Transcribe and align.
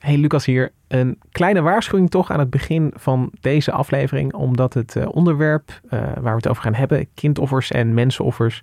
Hey 0.00 0.16
Lucas 0.16 0.46
hier. 0.46 0.72
Een 0.88 1.18
kleine 1.32 1.60
waarschuwing 1.60 2.10
toch 2.10 2.30
aan 2.30 2.38
het 2.38 2.50
begin 2.50 2.92
van 2.94 3.30
deze 3.40 3.72
aflevering. 3.72 4.34
Omdat 4.34 4.74
het 4.74 4.94
uh, 4.96 5.08
onderwerp 5.10 5.80
uh, 5.84 5.90
waar 6.00 6.22
we 6.22 6.28
het 6.30 6.48
over 6.48 6.62
gaan 6.62 6.74
hebben, 6.74 7.06
kindoffers 7.14 7.70
en 7.70 7.94
mensenoffers. 7.94 8.60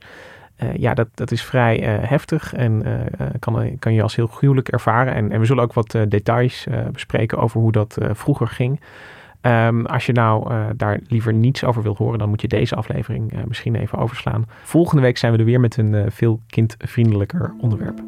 Uh, 0.64 0.76
ja, 0.76 0.94
dat, 0.94 1.08
dat 1.14 1.32
is 1.32 1.44
vrij 1.44 1.78
heftig 2.02 2.54
en 2.54 2.84
kan, 3.40 3.80
kan 3.80 3.94
je 3.94 4.02
als 4.02 4.16
heel 4.16 4.28
gruwelijk 4.28 4.70
ervaren. 4.70 5.14
En, 5.14 5.32
en 5.32 5.40
we 5.40 5.46
zullen 5.46 5.64
ook 5.64 5.74
wat 5.74 5.98
details 6.08 6.68
bespreken 6.92 7.38
over 7.38 7.62
hoe 7.62 7.72
dat 7.72 7.98
vroeger 8.12 8.48
ging. 8.48 8.80
Um, 9.42 9.86
als 9.86 10.06
je 10.06 10.12
nou 10.12 10.54
daar 10.76 11.00
liever 11.08 11.34
niets 11.34 11.64
over 11.64 11.84
wilt 11.84 11.98
horen, 11.98 12.20
dan 12.20 12.30
moet 12.30 12.42
je 12.42 12.48
deze 12.48 12.76
aflevering 12.76 13.34
misschien 13.48 13.76
even 13.76 13.98
overslaan. 13.98 14.46
Volgende 14.64 15.02
week 15.02 15.18
zijn 15.18 15.32
we 15.32 15.38
er 15.38 15.46
weer 15.46 15.60
met 15.60 15.78
een 15.78 16.12
veel 16.12 16.42
kindvriendelijker 16.48 17.54
onderwerp. 17.60 18.02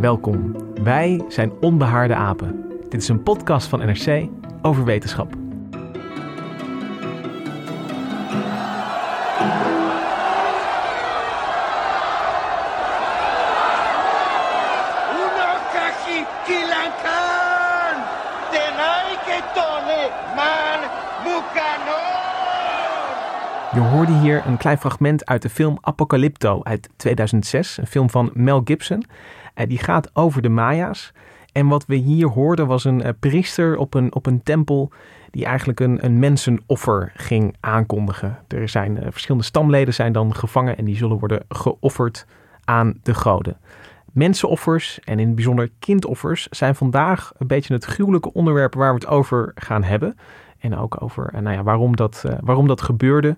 Welkom. 0.00 0.56
Wij 0.82 1.24
zijn 1.28 1.52
Onbehaarde 1.60 2.14
Apen. 2.14 2.64
Dit 2.88 3.02
is 3.02 3.08
een 3.08 3.22
podcast 3.22 3.68
van 3.68 3.78
NRC 3.78 4.28
over 4.62 4.84
wetenschap. 4.84 5.36
Je 23.72 23.80
hoorde 23.80 24.12
hier 24.12 24.46
een 24.46 24.56
klein 24.56 24.78
fragment 24.78 25.26
uit 25.26 25.42
de 25.42 25.48
film 25.48 25.78
Apocalypto 25.80 26.60
uit 26.62 26.88
2006, 26.96 27.78
een 27.78 27.86
film 27.86 28.10
van 28.10 28.30
Mel 28.34 28.60
Gibson. 28.64 29.04
Uh, 29.54 29.66
die 29.66 29.78
gaat 29.78 30.10
over 30.12 30.42
de 30.42 30.48
Maya's. 30.48 31.12
En 31.52 31.66
wat 31.66 31.86
we 31.86 31.94
hier 31.94 32.28
hoorden 32.28 32.66
was 32.66 32.84
een 32.84 33.00
uh, 33.00 33.08
priester 33.20 33.76
op 33.76 33.94
een, 33.94 34.14
op 34.14 34.26
een 34.26 34.42
tempel 34.42 34.92
die 35.30 35.44
eigenlijk 35.44 35.80
een, 35.80 36.04
een 36.04 36.18
mensenoffer 36.18 37.12
ging 37.14 37.56
aankondigen. 37.60 38.38
Er 38.48 38.68
zijn 38.68 38.96
uh, 38.96 39.02
verschillende 39.10 39.46
stamleden 39.46 39.94
zijn 39.94 40.12
dan 40.12 40.34
gevangen 40.34 40.76
en 40.76 40.84
die 40.84 40.96
zullen 40.96 41.18
worden 41.18 41.44
geofferd 41.48 42.26
aan 42.64 42.98
de 43.02 43.14
goden. 43.14 43.56
Mensenoffers 44.12 45.00
en 45.04 45.18
in 45.18 45.26
het 45.26 45.34
bijzonder 45.34 45.70
kindoffers 45.78 46.46
zijn 46.50 46.74
vandaag 46.74 47.32
een 47.38 47.46
beetje 47.46 47.74
het 47.74 47.84
gruwelijke 47.84 48.32
onderwerp 48.32 48.74
waar 48.74 48.94
we 48.94 49.00
het 49.00 49.08
over 49.08 49.52
gaan 49.54 49.82
hebben. 49.82 50.16
En 50.58 50.76
ook 50.76 51.02
over 51.02 51.30
nou 51.42 51.56
ja, 51.56 51.62
waarom, 51.62 51.96
dat, 51.96 52.24
waarom 52.40 52.66
dat 52.66 52.82
gebeurde. 52.82 53.36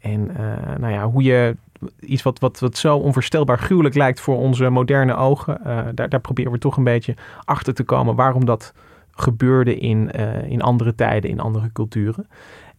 En 0.00 0.30
nou 0.78 0.92
ja, 0.92 1.10
hoe 1.10 1.22
je 1.22 1.56
iets 2.00 2.22
wat, 2.22 2.38
wat, 2.38 2.58
wat 2.58 2.76
zo 2.76 2.96
onvoorstelbaar 2.96 3.58
gruwelijk 3.58 3.94
lijkt 3.94 4.20
voor 4.20 4.36
onze 4.36 4.68
moderne 4.68 5.14
ogen. 5.14 5.60
Uh, 5.66 5.80
daar, 5.94 6.08
daar 6.08 6.20
proberen 6.20 6.52
we 6.52 6.58
toch 6.58 6.76
een 6.76 6.84
beetje 6.84 7.14
achter 7.44 7.74
te 7.74 7.84
komen 7.84 8.14
waarom 8.14 8.44
dat 8.44 8.74
gebeurde 9.10 9.78
in, 9.78 10.10
uh, 10.16 10.50
in 10.50 10.62
andere 10.62 10.94
tijden, 10.94 11.30
in 11.30 11.40
andere 11.40 11.72
culturen. 11.72 12.26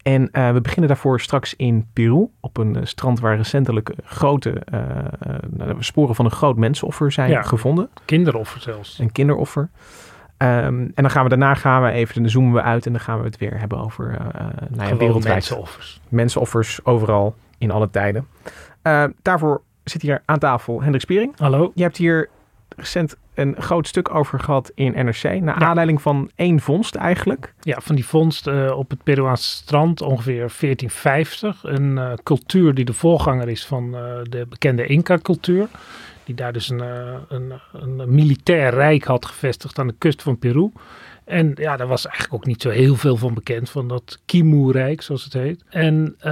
En 0.01 0.29
uh, 0.31 0.51
we 0.51 0.61
beginnen 0.61 0.87
daarvoor 0.87 1.19
straks 1.19 1.55
in 1.55 1.87
Peru, 1.93 2.27
op 2.39 2.57
een 2.57 2.77
strand 2.83 3.19
waar 3.19 3.37
recentelijk 3.37 3.93
grote 4.03 4.61
sporen 5.79 6.15
van 6.15 6.25
een 6.25 6.31
groot 6.31 6.57
mensenoffer 6.57 7.11
zijn 7.11 7.29
ja, 7.29 7.41
gevonden. 7.41 7.89
Kinderoffer 8.05 8.61
zelfs. 8.61 8.99
Een 8.99 9.11
kinderoffer. 9.11 9.69
Um, 10.37 10.47
en 10.47 10.91
dan 10.95 11.09
gaan 11.09 11.23
we 11.23 11.29
daarna 11.29 11.53
gaan 11.53 11.83
we 11.83 11.91
even, 11.91 12.21
dan 12.21 12.31
zoomen 12.31 12.53
we 12.53 12.61
uit 12.61 12.85
en 12.85 12.91
dan 12.91 13.01
gaan 13.01 13.19
we 13.19 13.25
het 13.25 13.37
weer 13.37 13.59
hebben 13.59 13.77
over 13.77 14.17
nou 14.69 14.89
ja, 14.89 14.97
wereldwijd. 14.97 15.35
Mensenoffers. 15.35 16.01
Mensenoffers 16.09 16.85
overal 16.85 17.35
in 17.57 17.71
alle 17.71 17.89
tijden. 17.89 18.27
Uh, 18.83 19.03
daarvoor 19.21 19.61
zit 19.83 20.01
hier 20.01 20.21
aan 20.25 20.39
tafel 20.39 20.81
Hendrik 20.81 21.01
Spiering. 21.01 21.33
Hallo. 21.37 21.71
Je 21.75 21.83
hebt 21.83 21.97
hier 21.97 22.29
recent 22.75 23.15
een 23.33 23.55
groot 23.57 23.87
stuk 23.87 24.15
over 24.15 24.39
gehad 24.39 24.71
in 24.75 25.05
NRC. 25.05 25.23
Naar 25.23 25.59
ja. 25.59 25.67
aanleiding 25.67 26.01
van 26.01 26.31
één 26.35 26.59
vondst 26.59 26.95
eigenlijk. 26.95 27.53
Ja, 27.61 27.79
van 27.81 27.95
die 27.95 28.05
vondst 28.05 28.47
uh, 28.47 28.77
op 28.77 28.89
het 28.89 29.03
Peruaanse 29.03 29.49
strand 29.49 30.01
ongeveer 30.01 30.51
1450. 30.59 31.63
Een 31.63 31.91
uh, 31.91 32.13
cultuur 32.23 32.73
die 32.73 32.85
de 32.85 32.93
voorganger 32.93 33.49
is 33.49 33.65
van 33.65 33.91
de 34.23 34.45
bekende 34.49 34.85
Inca-cultuur. 34.85 35.67
Die 36.25 36.35
daar 36.35 36.53
dus 36.53 36.69
een, 36.69 36.81
een, 37.27 37.53
een 37.73 38.13
militair 38.13 38.73
rijk 38.73 39.03
had 39.03 39.25
gevestigd 39.25 39.79
aan 39.79 39.87
de 39.87 39.95
kust 39.97 40.21
van 40.21 40.39
Peru. 40.39 40.71
En 41.25 41.51
ja, 41.55 41.77
daar 41.77 41.87
was 41.87 42.05
eigenlijk 42.05 42.33
ook 42.33 42.45
niet 42.45 42.61
zo 42.61 42.69
heel 42.69 42.95
veel 42.95 43.17
van 43.17 43.33
bekend, 43.33 43.69
van 43.69 43.87
dat 43.87 44.19
Kimu-rijk, 44.25 45.01
zoals 45.01 45.23
het 45.23 45.33
heet. 45.33 45.63
En 45.69 46.15
uh, 46.17 46.23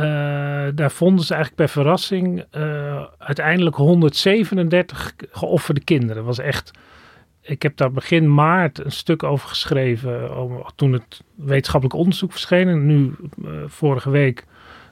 daar 0.75 0.91
vonden 0.91 1.25
ze 1.25 1.33
eigenlijk 1.33 1.55
bij 1.55 1.83
verrassing 1.83 2.45
uh, 2.51 3.03
uiteindelijk 3.17 3.75
137 3.75 5.13
geofferde 5.31 5.81
kinderen. 5.83 6.23
Was 6.23 6.39
echt... 6.39 6.71
Ik 7.41 7.61
heb 7.61 7.77
daar 7.77 7.91
begin 7.91 8.33
maart 8.33 8.85
een 8.85 8.91
stuk 8.91 9.23
over 9.23 9.49
geschreven, 9.49 10.29
toen 10.75 10.93
het 10.93 11.21
wetenschappelijk 11.35 11.99
onderzoek 11.99 12.31
verscheen. 12.31 12.67
En 12.67 12.85
nu, 12.85 13.15
vorige 13.65 14.09
week, 14.09 14.45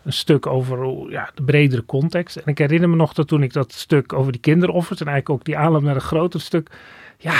een 0.09 0.15
stuk 0.15 0.45
over 0.47 1.09
ja, 1.11 1.29
de 1.35 1.43
bredere 1.43 1.85
context. 1.85 2.35
En 2.35 2.43
ik 2.45 2.57
herinner 2.57 2.89
me 2.89 2.95
nog 2.95 3.13
dat 3.13 3.27
toen 3.27 3.43
ik 3.43 3.53
dat 3.53 3.71
stuk 3.73 4.13
over 4.13 4.31
die 4.31 4.41
kinderoffers... 4.41 4.99
en 4.99 5.07
eigenlijk 5.07 5.39
ook 5.39 5.45
die 5.45 5.57
aanloop 5.57 5.81
naar 5.81 5.95
een 5.95 6.01
groter 6.01 6.41
stuk... 6.41 6.69
ja, 7.17 7.33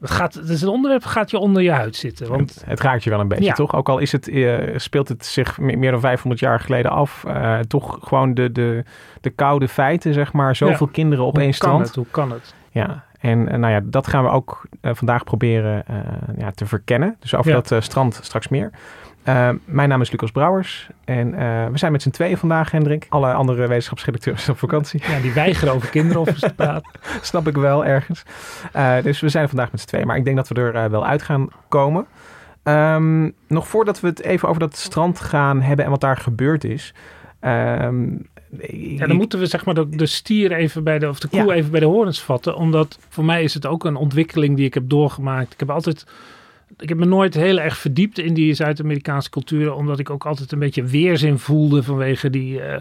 het, 0.00 0.10
gaat, 0.10 0.34
het 0.34 0.48
is 0.48 0.62
een 0.62 0.68
onderwerp 0.68 1.04
gaat 1.04 1.30
je 1.30 1.38
onder 1.38 1.62
je 1.62 1.70
huid 1.70 1.96
zitten. 1.96 2.28
Want... 2.28 2.54
Het, 2.54 2.64
het 2.66 2.80
raakt 2.80 3.04
je 3.04 3.10
wel 3.10 3.20
een 3.20 3.28
beetje, 3.28 3.44
Ja. 3.44 3.52
toch? 3.52 3.74
Ook 3.74 3.88
al 3.88 3.98
is 3.98 4.12
het, 4.12 4.28
eh, 4.28 4.58
speelt 4.76 5.08
het 5.08 5.26
zich 5.26 5.58
me- 5.58 5.76
meer 5.76 5.90
dan 5.90 6.00
500 6.00 6.40
jaar 6.40 6.60
geleden 6.60 6.90
af. 6.90 7.24
eh, 7.24 7.58
toch 7.58 7.98
gewoon 8.02 8.34
de, 8.34 8.52
de, 8.52 8.84
de 9.20 9.30
koude 9.30 9.68
feiten, 9.68 10.14
zeg 10.14 10.32
maar. 10.32 10.56
Zoveel 10.56 10.86
kinderen 10.86 11.24
op 11.24 11.32
Hoe 11.34 11.42
één 11.42 11.50
kan 11.50 11.58
strand. 11.68 11.86
het? 11.86 11.94
Hoe 11.94 12.06
kan 12.10 12.30
het? 12.32 12.54
Ja, 12.70 13.04
en 13.20 13.48
eh, 13.48 13.58
nou 13.58 13.72
ja, 13.72 13.80
dat 13.84 14.06
gaan 14.06 14.24
we 14.24 14.30
ook 14.30 14.66
vandaag 14.82 15.24
proberen 15.24 15.84
ja, 16.38 16.50
te 16.50 16.66
verkennen. 16.66 17.16
Dus 17.20 17.34
over 17.34 17.50
Ja. 17.52 17.60
dat 17.60 17.82
strand 17.84 18.18
straks 18.22 18.48
meer. 18.48 18.70
Eh, 19.24 19.48
mijn 19.64 19.88
naam 19.88 20.00
is 20.00 20.10
Lucas 20.10 20.30
Brouwers 20.30 20.88
en 21.04 21.34
eh, 21.34 21.66
we 21.70 21.78
zijn 21.78 21.92
met 21.92 22.02
z'n 22.02 22.10
tweeën 22.10 22.36
vandaag, 22.36 22.70
Hendrik. 22.70 23.06
Alle 23.08 23.32
andere 23.32 23.66
wetenschapsredacteurs 23.66 24.40
zijn 24.44 24.52
op 24.56 24.58
vakantie. 24.58 25.02
Ja, 25.08 25.20
die 25.20 25.32
weigeren 25.32 25.74
over 25.74 25.88
kinderoffers 25.88 26.40
te 26.40 26.52
praten. 26.56 26.90
Snap 27.22 27.46
ik 27.48 27.56
wel 27.56 27.84
ergens. 27.84 28.22
Eh, 28.72 29.02
dus 29.02 29.20
we 29.20 29.28
zijn 29.28 29.48
vandaag 29.48 29.70
met 29.70 29.80
z'n 29.80 29.86
tweeën, 29.86 30.06
maar 30.06 30.16
ik 30.16 30.24
denk 30.24 30.36
dat 30.36 30.48
we 30.48 30.54
er 30.54 30.74
eh, 30.74 30.84
wel 30.84 31.06
uit 31.06 31.22
gaan 31.22 31.48
komen. 31.68 32.06
Ehm, 32.62 33.30
nog 33.48 33.68
voordat 33.68 34.00
we 34.00 34.06
het 34.06 34.22
even 34.22 34.48
over 34.48 34.60
dat 34.60 34.76
strand 34.76 35.20
gaan 35.20 35.60
hebben 35.62 35.84
en 35.84 35.90
wat 35.90 36.00
daar 36.00 36.16
gebeurd 36.16 36.64
is. 36.64 36.94
Ehm, 37.40 38.06
Ja, 38.70 39.06
dan 39.06 39.16
moeten 39.16 39.38
we 39.38 39.46
zeg 39.46 39.64
maar 39.64 39.74
de, 39.74 39.88
de 39.88 40.06
stier 40.06 40.52
even 40.52 40.84
bij 40.84 40.98
de, 40.98 41.08
of 41.08 41.18
de 41.18 41.28
koe 41.28 41.44
Ja. 41.44 41.52
even 41.52 41.70
bij 41.70 41.80
de 41.80 41.86
horens 41.86 42.22
vatten. 42.22 42.56
Omdat 42.56 42.98
voor 43.08 43.24
mij 43.24 43.42
is 43.42 43.54
het 43.54 43.66
ook 43.66 43.84
een 43.84 43.96
ontwikkeling 43.96 44.56
die 44.56 44.66
ik 44.66 44.74
heb 44.74 44.88
doorgemaakt. 44.88 45.52
Ik 45.52 45.58
heb 45.60 45.70
altijd, 45.70 46.06
ik 46.78 46.88
heb 46.88 46.98
me 46.98 47.04
nooit 47.04 47.34
heel 47.34 47.60
erg 47.60 47.76
verdiept 47.76 48.18
in 48.18 48.34
die 48.34 48.54
Zuid-Amerikaanse 48.54 49.30
culturen. 49.30 49.76
Omdat 49.76 49.98
ik 49.98 50.10
ook 50.10 50.26
altijd 50.26 50.52
een 50.52 50.58
beetje 50.58 50.84
weerzin 50.84 51.38
voelde 51.38 51.82
vanwege 51.82 52.30
die 52.30 52.60
eh, 52.60 52.80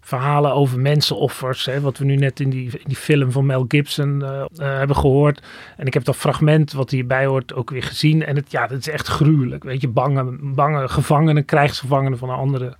verhalen 0.00 0.52
over 0.52 0.80
mensenoffers. 0.80 1.64
Hè, 1.64 1.80
wat 1.80 1.98
we 1.98 2.04
nu 2.04 2.16
net 2.16 2.40
in 2.40 2.50
die, 2.50 2.70
in 2.72 2.84
die 2.84 2.96
film 2.96 3.32
van 3.32 3.46
Mel 3.46 3.64
Gibson 3.68 4.22
eh, 4.22 4.40
eh, 4.40 4.46
hebben 4.56 4.96
gehoord. 4.96 5.42
En 5.76 5.86
ik 5.86 5.94
heb 5.94 6.04
dat 6.04 6.16
fragment 6.16 6.72
wat 6.72 6.90
hierbij 6.90 7.26
hoort 7.26 7.54
ook 7.54 7.70
weer 7.70 7.82
gezien. 7.82 8.24
En 8.24 8.36
het, 8.36 8.50
ja, 8.50 8.66
dat 8.66 8.78
is 8.78 8.88
echt 8.88 9.06
gruwelijk. 9.06 9.64
Weet 9.64 9.80
je, 9.80 9.88
bange, 9.88 10.38
bange 10.40 10.88
gevangenen, 10.88 11.44
krijgsgevangenen 11.44 12.18
van 12.18 12.30
een 12.30 12.36
andere 12.36 12.76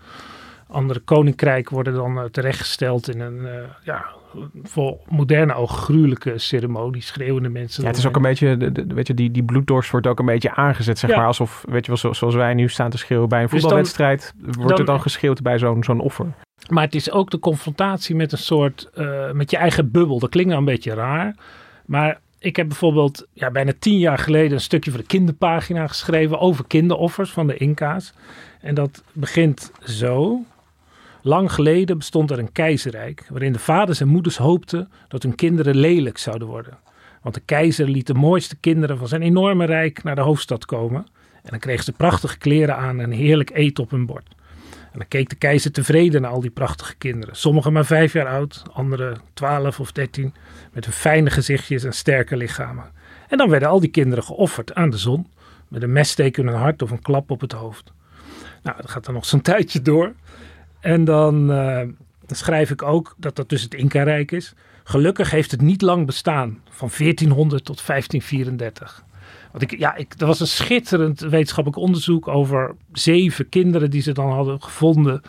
andere 0.70 1.00
koninkrijk 1.00 1.70
worden 1.70 1.94
dan 1.94 2.28
terechtgesteld 2.30 3.08
in 3.08 3.20
een, 3.20 3.48
ja, 3.84 4.06
voor 4.62 4.98
moderne 5.08 5.54
oog 5.54 5.76
gruwelijke 5.76 6.38
ceremonie, 6.38 7.02
schreeuwende 7.02 7.48
mensen. 7.48 7.82
Ja, 7.82 7.88
het 7.88 7.98
is 7.98 8.06
ook 8.06 8.16
een 8.16 8.22
beetje, 8.22 8.56
de, 8.56 8.72
de- 8.72 8.94
weet 8.94 9.06
je, 9.06 9.14
die, 9.14 9.30
die 9.30 9.42
bloeddorst 9.42 9.90
wordt 9.90 10.06
ook 10.06 10.18
een 10.18 10.26
beetje 10.26 10.54
aangezet, 10.54 10.98
zeg 10.98 11.10
Ja. 11.10 11.16
maar. 11.16 11.26
Alsof, 11.26 11.64
weet 11.68 11.80
je 11.84 11.86
wel, 11.90 11.96
zo- 12.00 12.12
zoals 12.12 12.34
wij 12.34 12.54
nu 12.54 12.68
staan 12.68 12.90
te 12.90 12.98
schreeuwen 12.98 13.28
bij 13.28 13.38
een 13.38 13.44
Dus 13.44 13.52
dan- 13.52 13.60
voetbalwedstrijd, 13.60 14.32
wordt 14.42 14.68
dan- 14.68 14.78
er 14.78 14.84
dan 14.84 15.00
geschreeuwd 15.00 15.42
bij 15.42 15.58
zo'n 15.58 15.84
zo'n 15.84 16.00
offer. 16.00 16.26
Maar 16.70 16.84
het 16.84 16.94
is 16.94 17.10
ook 17.10 17.30
de 17.30 17.38
confrontatie 17.38 18.14
met 18.16 18.32
een 18.32 18.38
soort, 18.38 18.90
uh, 18.94 19.30
met 19.32 19.50
je 19.50 19.56
eigen 19.56 19.90
bubbel. 19.90 20.18
Dat 20.18 20.30
klinkt 20.30 20.50
nou 20.50 20.60
een 20.62 20.68
beetje 20.72 20.94
raar. 20.94 21.34
Maar 21.86 22.20
ik 22.38 22.56
heb 22.56 22.68
bijvoorbeeld 22.68 23.26
ja, 23.32 23.50
bijna 23.50 23.72
tien 23.78 23.98
jaar 23.98 24.18
geleden 24.18 24.52
een 24.52 24.60
stukje 24.60 24.90
voor 24.90 25.00
de 25.00 25.06
kinderpagina 25.06 25.86
geschreven 25.86 26.38
over 26.40 26.64
kinderoffers 26.66 27.30
van 27.30 27.46
de 27.46 27.56
Inca's. 27.56 28.12
En 28.60 28.74
dat 28.74 29.02
begint 29.12 29.72
zo. 29.84 30.40
Lang 31.22 31.52
geleden 31.52 31.98
bestond 31.98 32.30
er 32.30 32.38
een 32.38 32.52
keizerrijk 32.52 33.26
waarin 33.28 33.52
de 33.52 33.58
vaders 33.58 34.00
en 34.00 34.08
moeders 34.08 34.36
hoopten 34.36 34.90
dat 35.08 35.22
hun 35.22 35.34
kinderen 35.34 35.76
lelijk 35.76 36.18
zouden 36.18 36.48
worden. 36.48 36.78
Want 37.22 37.34
de 37.34 37.40
keizer 37.40 37.88
liet 37.88 38.06
de 38.06 38.14
mooiste 38.14 38.56
kinderen 38.56 38.98
van 38.98 39.08
zijn 39.08 39.22
enorme 39.22 39.64
rijk 39.64 40.02
naar 40.02 40.14
de 40.14 40.20
hoofdstad 40.20 40.64
komen. 40.64 41.06
En 41.42 41.50
dan 41.50 41.58
kregen 41.58 41.84
ze 41.84 41.92
prachtige 41.92 42.38
kleren 42.38 42.76
aan 42.76 43.00
en 43.00 43.10
heerlijk 43.10 43.50
eten 43.50 43.84
op 43.84 43.90
hun 43.90 44.06
bord. 44.06 44.36
En 44.92 44.98
dan 44.98 45.08
keek 45.08 45.28
de 45.28 45.36
keizer 45.36 45.72
tevreden 45.72 46.22
naar 46.22 46.30
al 46.30 46.40
die 46.40 46.50
prachtige 46.50 46.94
kinderen. 46.94 47.36
Sommigen 47.36 47.72
maar 47.72 47.86
vijf 47.86 48.12
jaar 48.12 48.26
oud, 48.26 48.62
anderen 48.72 49.20
twaalf 49.34 49.80
of 49.80 49.92
dertien, 49.92 50.34
met 50.72 50.84
hun 50.84 50.94
fijne 50.94 51.30
gezichtjes 51.30 51.84
en 51.84 51.92
sterke 51.92 52.36
lichamen. 52.36 52.84
En 53.28 53.38
dan 53.38 53.48
werden 53.48 53.68
al 53.68 53.80
die 53.80 53.90
kinderen 53.90 54.24
geofferd 54.24 54.74
aan 54.74 54.90
de 54.90 54.98
zon, 54.98 55.26
met 55.68 55.82
een 55.82 55.92
messteek 55.92 56.36
in 56.36 56.46
hun 56.46 56.56
hart 56.56 56.82
of 56.82 56.90
een 56.90 57.02
klap 57.02 57.30
op 57.30 57.40
het 57.40 57.52
hoofd. 57.52 57.92
Nou, 58.62 58.76
dat 58.76 58.90
gaat 58.90 59.04
dan 59.04 59.14
nog 59.14 59.24
zo'n 59.24 59.42
tijdje 59.52 59.82
door. 59.82 60.14
En 60.80 61.04
dan, 61.04 61.50
uh, 61.50 61.76
dan, 62.26 62.36
schrijf 62.36 62.70
ik 62.70 62.82
ook 62.82 63.14
dat 63.16 63.36
dat 63.36 63.48
dus 63.48 63.62
het 63.62 63.74
Inca-rijk 63.74 64.32
is. 64.32 64.54
Gelukkig 64.84 65.30
heeft 65.30 65.50
het 65.50 65.60
niet 65.60 65.82
lang 65.82 66.06
bestaan, 66.06 66.60
van 66.70 66.90
1400 66.98 67.64
tot 67.64 67.86
1534. 67.86 69.04
Want 69.52 69.62
ik, 69.62 69.78
ja, 69.78 69.94
ik, 69.96 70.14
er 70.18 70.26
was 70.26 70.40
een 70.40 70.46
schitterend 70.46 71.20
wetenschappelijk 71.20 71.82
onderzoek 71.82 72.28
over 72.28 72.74
zeven 72.92 73.48
kinderen 73.48 73.90
die 73.90 74.02
ze 74.02 74.12
dan 74.12 74.30
hadden 74.30 74.62
gevonden 74.62 75.22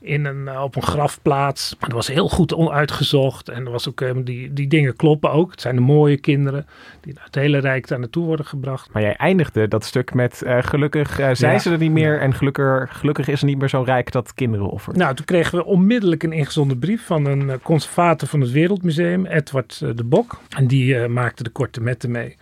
in 0.00 0.24
een, 0.24 0.46
uh, 0.46 0.62
op 0.62 0.76
een 0.76 0.82
grafplaats. 0.82 1.76
Dat 1.78 1.92
was 1.92 2.08
heel 2.08 2.28
goed 2.28 2.70
uitgezocht. 2.70 3.48
En 3.48 3.64
er 3.64 3.70
was 3.70 3.88
ook, 3.88 4.00
uh, 4.00 4.10
die, 4.24 4.52
die 4.52 4.68
dingen 4.68 4.96
kloppen 4.96 5.32
ook. 5.32 5.50
Het 5.50 5.60
zijn 5.60 5.74
de 5.74 5.80
mooie 5.80 6.16
kinderen 6.16 6.66
die 7.00 7.14
uit 7.16 7.26
het 7.26 7.34
hele 7.34 7.58
Rijk 7.58 7.88
daar 7.88 7.98
naartoe 7.98 8.24
worden 8.24 8.46
gebracht. 8.46 8.92
Maar 8.92 9.02
jij 9.02 9.16
eindigde 9.16 9.68
dat 9.68 9.84
stuk 9.84 10.14
met 10.14 10.42
uh, 10.44 10.58
gelukkig 10.60 11.14
zijn 11.14 11.52
ja. 11.52 11.58
ze 11.58 11.70
er 11.70 11.78
niet 11.78 11.90
meer. 11.90 12.20
En 12.20 12.34
gelukkig, 12.34 12.98
gelukkig 12.98 13.28
is 13.28 13.40
er 13.40 13.46
niet 13.46 13.58
meer 13.58 13.68
zo 13.68 13.82
rijk 13.82 14.12
dat 14.12 14.34
kinderen 14.34 14.70
offert. 14.70 14.96
Nou, 14.96 15.14
toen 15.14 15.24
kregen 15.24 15.58
we 15.58 15.64
onmiddellijk 15.64 16.22
een 16.22 16.32
ingezonden 16.32 16.78
brief 16.78 17.06
van 17.06 17.26
een 17.26 17.60
conservator 17.62 18.28
van 18.28 18.40
het 18.40 18.50
Wereldmuseum, 18.50 19.26
Edward 19.26 19.78
de 19.96 20.04
Bok. 20.04 20.40
En 20.56 20.66
die 20.66 21.08
maakte 21.08 21.42
de 21.42 21.50
korte 21.50 21.80
metten 21.80 22.10
mee. 22.10 22.36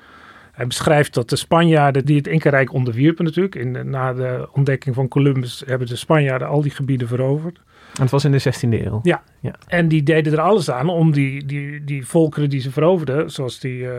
Hij 0.58 0.66
beschrijft 0.66 1.14
dat 1.14 1.28
de 1.28 1.36
Spanjaarden 1.36 2.04
die 2.04 2.16
het 2.16 2.26
Inca-rijk 2.26 2.72
onderwierpen 2.72 3.24
natuurlijk. 3.24 3.54
In, 3.54 3.90
na 3.90 4.12
de 4.12 4.48
ontdekking 4.52 4.94
van 4.94 5.08
Columbus 5.08 5.62
hebben 5.66 5.86
de 5.86 5.96
Spanjaarden 5.96 6.48
al 6.48 6.62
die 6.62 6.70
gebieden 6.70 7.08
veroverd. 7.08 7.56
En 7.94 8.02
het 8.02 8.10
was 8.10 8.24
in 8.24 8.32
de 8.32 8.40
16e 8.42 8.84
eeuw. 8.84 9.00
Ja. 9.02 9.22
ja. 9.40 9.54
En 9.66 9.88
die 9.88 10.02
deden 10.02 10.32
er 10.32 10.40
alles 10.40 10.70
aan 10.70 10.88
om 10.88 11.12
die, 11.12 11.44
die, 11.44 11.84
die 11.84 12.06
volkeren 12.06 12.50
die 12.50 12.60
ze 12.60 12.70
veroverden, 12.70 13.30
zoals 13.30 13.60
die 13.60 13.78
uh, 13.78 13.92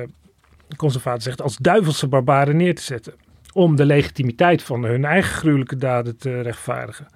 conservator 0.75 1.21
zegt, 1.21 1.41
als 1.41 1.57
duivelse 1.57 2.07
barbaren 2.07 2.57
neer 2.57 2.75
te 2.75 2.81
zetten. 2.81 3.13
Om 3.53 3.75
de 3.75 3.85
legitimiteit 3.85 4.63
van 4.63 4.83
hun 4.83 5.05
eigen 5.05 5.31
gruwelijke 5.31 5.75
daden 5.75 6.17
te 6.17 6.41
rechtvaardigen. 6.41 7.07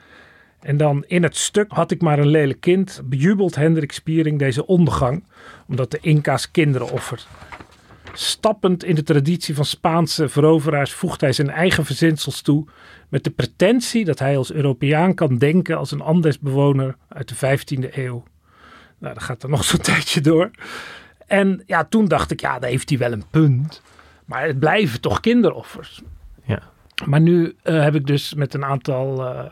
En 0.60 0.78
dan 0.78 1.04
in 1.08 1.24
het 1.24 1.38
stuk 1.38 1.72
had 1.72 1.92
ik 1.92 2.02
maar 2.02 2.20
een 2.20 2.28
lelijk 2.28 2.62
kind, 2.62 3.02
bejubelt 3.06 3.56
Hendrik 3.56 3.92
Spiering 3.92 4.40
deze 4.40 4.66
ondergang, 4.66 5.24
omdat 5.68 5.92
de 5.92 6.00
Inca's 6.02 6.52
kinderen 6.52 6.92
offert. 6.92 7.28
Stappend 8.14 8.84
in 8.84 8.96
de 8.96 9.04
traditie 9.04 9.56
van 9.56 9.66
Spaanse 9.66 10.30
veroveraars 10.30 10.94
voegt 10.94 11.22
hij 11.22 11.34
zijn 11.34 11.50
eigen 11.50 11.86
verzinsels 11.86 12.42
toe 12.42 12.66
met 13.10 13.24
de 13.24 13.30
pretentie 13.30 14.06
dat 14.06 14.20
hij 14.20 14.38
als 14.38 14.52
Europeaan 14.52 15.14
kan 15.14 15.38
denken 15.38 15.78
als 15.78 15.92
een 15.92 16.02
Andesbewoner 16.02 16.96
uit 17.08 17.30
de 17.30 17.36
15e 17.36 17.96
eeuw. 17.96 18.24
Nou, 18.98 19.14
dat 19.14 19.24
gaat 19.24 19.44
er 19.44 19.50
nog 19.50 19.64
zo'n 19.64 19.80
tijdje 19.92 20.22
door. 20.22 20.52
En 21.28 21.64
ja, 21.66 21.84
toen 21.84 22.08
dacht 22.08 22.32
ik, 22.32 22.42
ja, 22.42 22.60
daar 22.60 22.70
heeft 22.70 22.90
hij 22.90 22.98
wel 22.98 23.12
een 23.12 23.26
punt. 23.30 23.82
Maar 24.26 24.46
het 24.46 24.60
blijven 24.60 25.02
toch 25.02 25.20
kinderoffers. 25.20 26.02
Ja. 26.44 26.60
Maar 27.06 27.22
nu 27.22 27.56
uh, 27.64 27.84
heb 27.84 27.96
ik 27.96 28.08
dus 28.08 28.34
met 28.34 28.54
een 28.54 28.66
aantal 28.66 29.22
uh, 29.22 29.44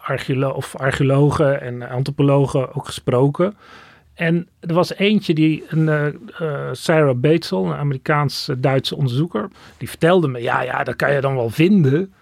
archeolo 0.00 0.48
of 0.48 0.76
archeologen 0.76 1.60
en 1.60 1.88
antropologen 1.88 2.74
ook 2.74 2.86
gesproken. 2.86 3.56
En 4.16 4.48
er 4.60 4.74
was 4.74 4.94
eentje 4.94 5.34
die, 5.34 5.64
een, 5.68 5.86
uh, 5.86 6.06
uh, 6.40 6.68
Sarah 6.72 7.16
Batesel, 7.16 7.66
een 7.66 7.78
Amerikaans-Duitse 7.78 8.96
onderzoeker, 8.96 9.48
die 9.78 9.88
vertelde 9.88 10.28
me, 10.28 10.42
ja, 10.42 10.62
ja, 10.62 10.84
dat 10.84 10.96
kan 10.96 11.12
je 11.12 11.20
dan 11.20 11.34
wel 11.34 11.50
vinden. 11.50 12.12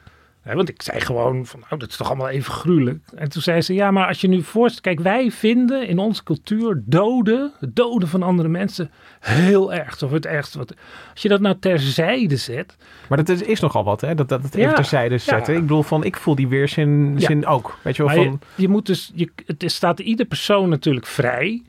Hè, 0.42 0.54
want 0.54 0.68
ik 0.68 0.82
zei 0.82 1.00
gewoon 1.00 1.46
van, 1.46 1.60
nou, 1.60 1.76
dat 1.78 1.88
is 1.88 1.96
toch 1.96 2.08
allemaal 2.08 2.28
even 2.28 2.52
gruwelijk. 2.52 2.98
En 3.14 3.28
toen 3.28 3.42
zei 3.42 3.60
ze, 3.60 3.74
ja, 3.74 3.90
maar 3.90 4.06
als 4.06 4.20
je 4.20 4.28
nu 4.28 4.42
voorstelt, 4.42 4.82
kijk, 4.82 5.00
wij 5.00 5.30
vinden 5.30 5.88
in 5.88 5.98
onze 5.98 6.22
cultuur 6.22 6.82
doden, 6.86 7.52
het 7.58 7.76
doden 7.76 8.08
van 8.08 8.22
andere 8.22 8.48
mensen, 8.48 8.90
heel 9.20 9.72
erg. 9.74 10.02
Of 10.02 10.10
het 10.10 10.26
ergste 10.26 10.58
wat. 10.58 10.74
Als 11.12 11.22
je 11.22 11.28
dat 11.28 11.40
nou 11.40 11.56
terzijde 11.58 12.36
zet. 12.36 12.76
Maar 13.08 13.18
dat 13.18 13.28
is, 13.28 13.42
is 13.42 13.60
nogal 13.60 13.84
wat, 13.84 14.00
hè? 14.00 14.14
Dat, 14.14 14.28
dat 14.28 14.42
het 14.42 14.54
even 14.54 14.70
ja, 14.70 14.74
terzijde 14.74 15.18
zetten. 15.18 15.52
Ja. 15.52 15.58
Ik 15.58 15.66
bedoel, 15.66 15.82
van, 15.82 16.04
ik 16.04 16.16
voel 16.16 16.34
die 16.34 16.48
weerzin 16.48 17.14
ja. 17.18 17.26
zin 17.26 17.46
ook. 17.46 17.78
Weet 17.82 17.96
je 17.96 18.04
wel, 18.04 18.14
van... 18.14 18.24
Je, 18.24 18.62
je, 18.62 18.68
moet 18.68 18.86
dus, 18.86 19.12
je, 19.14 19.30
het 19.46 19.64
staat 19.66 19.98
ieder 19.98 20.26
persoon 20.26 20.68
natuurlijk 20.68 21.06
vrij 21.06 21.62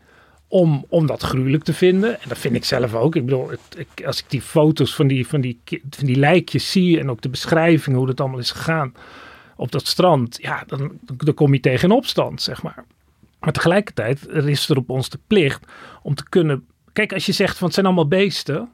om, 0.48 0.86
om 0.90 1.06
dat 1.06 1.22
gruwelijk 1.22 1.64
te 1.64 1.74
vinden. 1.74 2.22
En 2.22 2.30
dat 2.30 2.38
vind 2.38 2.56
ik 2.56 2.66
zelf 2.66 2.94
ook. 2.94 3.16
Ik 3.16 3.26
bedoel, 3.26 3.50
het, 3.50 3.60
ik, 3.78 4.06
als 4.06 4.20
ik 4.20 4.26
die 4.28 4.42
foto's 4.42 4.96
van 4.96 5.08
die, 5.08 5.28
van, 5.28 5.42
die, 5.42 5.60
van 5.90 6.06
die 6.06 6.16
lijkjes 6.16 6.72
zie 6.72 7.00
en 7.00 7.10
ook 7.10 7.22
de 7.22 7.30
beschrijving 7.30 7.96
hoe 7.96 8.06
dat 8.06 8.20
allemaal 8.20 8.40
is 8.40 8.52
gegaan 8.52 8.94
op 9.56 9.72
dat 9.72 9.88
strand, 9.88 10.38
ja, 10.42 10.64
dan, 10.68 10.92
dan 11.02 11.34
kom 11.34 11.54
je 11.54 11.60
tegen 11.60 11.90
een 11.90 11.96
opstand, 11.96 12.42
zeg 12.42 12.64
maar. 12.64 12.86
Maar 13.40 13.54
tegelijkertijd 13.54 14.28
er 14.30 14.50
is 14.50 14.70
er 14.70 14.78
op 14.78 14.90
ons 14.90 15.10
de 15.10 15.20
plicht 15.28 15.66
om 16.02 16.16
te 16.16 16.30
kunnen. 16.30 16.66
Kijk, 16.94 17.14
als 17.14 17.26
je 17.26 17.32
zegt 17.32 17.58
van 17.58 17.66
het 17.66 17.74
zijn 17.74 17.86
allemaal 17.86 18.08
beesten, 18.08 18.70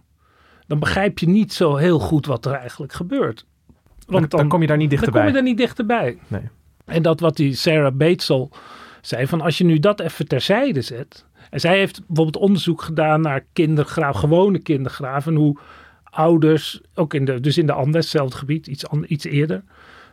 dan 0.67 0.79
begrijp 0.79 1.19
je 1.19 1.29
niet 1.29 1.53
zo 1.53 1.75
heel 1.75 2.00
goed 2.00 2.25
wat 2.25 2.45
er 2.45 2.53
eigenlijk 2.53 2.94
gebeurt. 2.94 3.45
Want 4.07 4.29
dan, 4.29 4.39
dan 4.39 4.50
kom 4.50 4.62
je 4.62 4.67
daar 4.67 4.77
niet 4.77 4.89
dichterbij. 4.89 5.21
Dan 5.21 5.31
kom 5.31 5.38
je 5.38 5.44
daar 5.44 5.53
niet 5.53 5.67
dichterbij. 5.67 6.17
Nee. 6.27 6.50
En 6.85 7.01
dat 7.01 7.19
wat 7.19 7.35
die 7.35 7.56
Sarah 7.56 7.94
Batesel 7.94 8.51
zei, 9.01 9.27
van 9.27 9.41
als 9.41 9.57
je 9.57 9.63
nu 9.63 9.79
dat 9.79 10.00
even 10.00 10.27
terzijde 10.27 10.81
zet, 10.81 11.25
en 11.49 11.59
zij 11.59 11.77
heeft 11.77 12.01
bijvoorbeeld 12.07 12.43
onderzoek 12.43 12.81
gedaan 12.81 13.21
naar 13.21 13.45
kindergraven, 13.53 14.19
gewone 14.19 14.59
kindergraven. 14.59 15.35
Hoe 15.35 15.57
ouders, 16.03 16.81
ook 16.95 17.13
in 17.13 17.25
de, 17.25 17.39
dus 17.39 17.57
in 17.57 17.65
de 17.65 17.73
Andes, 17.73 18.03
hetzelfde 18.03 18.38
gebied, 18.38 18.67
iets, 18.67 18.85
iets 19.07 19.25
eerder. 19.25 19.63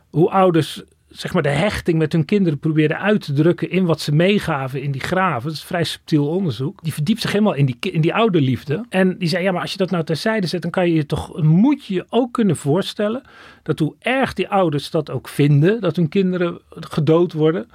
Hoe 0.09 0.29
ouders 0.29 0.83
zeg 1.09 1.33
maar 1.33 1.43
de 1.43 1.49
hechting 1.49 1.97
met 1.97 2.11
hun 2.11 2.25
kinderen 2.25 2.59
probeerden 2.59 2.99
uit 2.99 3.21
te 3.21 3.33
drukken 3.33 3.69
in 3.69 3.85
wat 3.85 4.01
ze 4.01 4.15
meegaven 4.15 4.81
in 4.81 4.91
die 4.91 5.01
graven. 5.01 5.47
Dat 5.47 5.57
is 5.57 5.63
vrij 5.63 5.83
subtiel 5.83 6.27
onderzoek. 6.27 6.83
Die 6.83 6.93
verdiept 6.93 7.21
zich 7.21 7.31
helemaal 7.31 7.53
in 7.53 7.65
die, 7.65 7.77
in 7.79 8.01
die 8.01 8.13
ouderliefde. 8.13 8.85
En 8.89 9.17
die 9.17 9.27
zei, 9.27 9.43
ja, 9.43 9.51
maar 9.51 9.61
als 9.61 9.71
je 9.71 9.77
dat 9.77 9.91
nou 9.91 10.03
terzijde 10.03 10.47
zet, 10.47 10.61
dan 10.61 10.71
kan 10.71 10.87
je 10.87 10.93
je 10.93 11.05
toch, 11.05 11.41
moet 11.41 11.85
je 11.85 11.93
je 11.93 12.05
ook 12.09 12.33
kunnen 12.33 12.55
voorstellen 12.55 13.21
dat 13.63 13.79
hoe 13.79 13.95
erg 13.99 14.33
die 14.33 14.49
ouders 14.49 14.89
dat 14.89 15.09
ook 15.09 15.27
vinden, 15.27 15.81
dat 15.81 15.95
hun 15.95 16.09
kinderen 16.09 16.59
gedood 16.69 17.33
worden, 17.33 17.67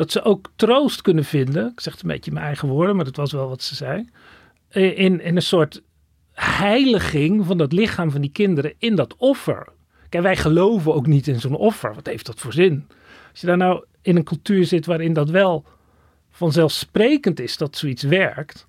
dat 0.00 0.12
ze 0.12 0.22
ook 0.22 0.50
troost 0.56 1.02
kunnen 1.02 1.24
vinden. 1.24 1.66
Ik 1.66 1.80
zeg 1.80 1.92
het 1.92 2.02
een 2.02 2.08
beetje 2.08 2.26
in 2.30 2.32
mijn 2.32 2.46
eigen 2.46 2.68
woorden, 2.68 2.96
maar 2.96 3.04
dat 3.04 3.16
was 3.16 3.32
wel 3.32 3.48
wat 3.48 3.62
ze 3.62 3.74
zei. 3.74 4.08
In, 4.70 5.20
in 5.20 5.36
een 5.36 5.42
soort 5.42 5.82
heiliging 6.32 7.46
van 7.46 7.58
dat 7.58 7.72
lichaam 7.72 8.10
van 8.10 8.20
die 8.20 8.30
kinderen 8.30 8.74
in 8.78 8.96
dat 8.96 9.16
offer. 9.16 9.68
Kijk, 10.08 10.22
wij 10.22 10.36
geloven 10.36 10.94
ook 10.94 11.06
niet 11.06 11.26
in 11.26 11.40
zo'n 11.40 11.54
offer. 11.56 11.94
Wat 11.94 12.06
heeft 12.06 12.26
dat 12.26 12.38
voor 12.38 12.52
zin? 12.52 12.86
Als 13.30 13.40
je 13.40 13.46
daar 13.46 13.56
nou 13.56 13.84
in 14.02 14.16
een 14.16 14.24
cultuur 14.24 14.64
zit 14.64 14.86
waarin 14.86 15.12
dat 15.12 15.30
wel 15.30 15.64
vanzelfsprekend 16.30 17.40
is 17.40 17.56
dat 17.56 17.76
zoiets 17.76 18.02
werkt, 18.02 18.66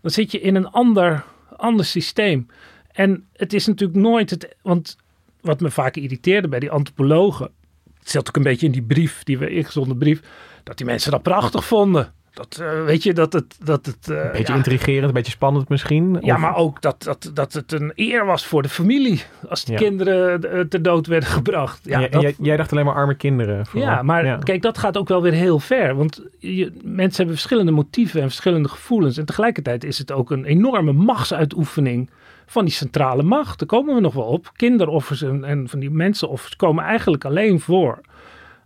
dan 0.00 0.10
zit 0.10 0.30
je 0.30 0.40
in 0.40 0.54
een 0.54 0.70
ander, 0.70 1.24
ander 1.56 1.84
systeem. 1.84 2.46
En 2.92 3.26
het 3.32 3.52
is 3.52 3.66
natuurlijk 3.66 3.98
nooit 3.98 4.30
het. 4.30 4.56
Want 4.62 4.96
wat 5.40 5.60
me 5.60 5.70
vaak 5.70 5.96
irriteerde 5.96 6.48
bij 6.48 6.60
die 6.60 6.70
antropologen. 6.70 7.50
Het 7.98 8.10
zat 8.10 8.28
ook 8.28 8.36
een 8.36 8.42
beetje 8.42 8.66
in 8.66 8.72
die 8.72 8.82
brief, 8.82 9.22
die 9.22 9.38
we 9.38 9.50
ingezonden 9.50 9.98
brief 9.98 10.22
dat 10.64 10.76
die 10.76 10.86
mensen 10.86 11.10
dat 11.10 11.22
prachtig 11.22 11.64
vonden. 11.64 12.12
Dat, 12.34 12.58
uh, 12.62 12.84
weet 12.84 13.02
je, 13.02 13.12
dat 13.12 13.32
het... 13.32 13.56
Dat 13.62 13.86
het 13.86 14.08
uh, 14.10 14.16
een 14.16 14.30
beetje 14.32 14.52
ja, 14.52 14.58
intrigerend, 14.58 15.06
een 15.06 15.12
beetje 15.12 15.32
spannend 15.32 15.68
misschien? 15.68 16.18
Ja, 16.20 16.34
of? 16.34 16.40
maar 16.40 16.56
ook 16.56 16.82
dat, 16.82 17.02
dat, 17.02 17.30
dat 17.34 17.52
het 17.52 17.72
een 17.72 17.92
eer 17.94 18.26
was 18.26 18.46
voor 18.46 18.62
de 18.62 18.68
familie. 18.68 19.22
Als 19.48 19.64
de 19.64 19.72
ja. 19.72 19.78
kinderen 19.78 20.44
uh, 20.44 20.60
ter 20.60 20.82
dood 20.82 21.06
werden 21.06 21.28
gebracht. 21.28 21.80
Ja, 21.82 21.98
ja 21.98 22.08
dat, 22.08 22.22
jij, 22.22 22.34
jij, 22.38 22.56
dacht 22.56 22.72
alleen 22.72 22.84
maar 22.84 22.94
arme 22.94 23.14
kinderen. 23.14 23.66
Vooral. 23.66 23.90
Ja, 23.90 24.02
maar 24.02 24.38
kijk, 24.38 24.62
dat 24.62 24.78
gaat 24.78 24.96
ook 24.96 25.08
wel 25.08 25.22
weer 25.22 25.32
heel 25.32 25.58
ver. 25.58 25.94
Want 25.94 26.22
je, 26.38 26.72
mensen 26.82 27.16
hebben 27.16 27.34
verschillende 27.34 27.72
motieven 27.72 28.20
en 28.20 28.26
verschillende 28.26 28.68
gevoelens. 28.68 29.16
En 29.16 29.24
tegelijkertijd 29.24 29.84
is 29.84 29.98
het 29.98 30.12
ook 30.12 30.30
een 30.30 30.44
enorme 30.44 30.92
machtsuitoefening 30.92 32.10
van 32.46 32.64
die 32.64 32.74
centrale 32.74 33.22
macht. 33.22 33.58
Daar 33.58 33.68
komen 33.68 33.94
we 33.94 34.00
nog 34.00 34.14
wel 34.14 34.24
op. 34.24 34.52
Kinderoffers 34.56 35.22
en, 35.22 35.44
en 35.44 35.68
van 35.68 35.78
die 35.78 35.90
mensenoffers 35.90 36.56
komen 36.56 36.84
eigenlijk 36.84 37.24
alleen 37.24 37.60
voor 37.60 38.00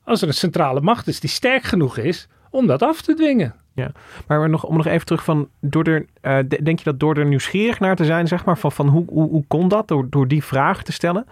als 0.08 0.22
er 0.22 0.28
een 0.28 0.34
centrale 0.34 0.80
macht 0.80 1.06
is 1.06 1.20
die 1.20 1.30
sterk 1.30 1.62
genoeg 1.62 1.96
is 1.96 2.28
om 2.50 2.66
dat 2.66 2.82
af 2.82 3.02
te 3.02 3.14
dwingen. 3.14 3.54
Ja, 3.74 3.92
maar 4.26 4.50
nog, 4.50 4.64
om 4.64 4.76
nog 4.76 4.86
even 4.86 5.06
terug 5.06 5.24
van, 5.24 5.48
door 5.60 5.84
er, 5.84 6.06
uh, 6.22 6.38
denk 6.62 6.78
je 6.78 6.84
dat 6.84 7.00
door 7.00 7.16
er 7.16 7.26
nieuwsgierig 7.26 7.80
naar 7.80 7.96
te 7.96 8.04
zijn, 8.04 8.28
zeg 8.28 8.44
maar, 8.44 8.58
van, 8.58 8.72
van 8.72 8.88
hoe, 8.88 9.04
hoe, 9.06 9.44
kon 9.48 9.68
dat, 9.68 9.88
door, 9.88 10.06
door 10.10 10.28
die 10.28 10.44
vraag 10.44 10.82
te 10.82 10.92
stellen, 10.92 11.26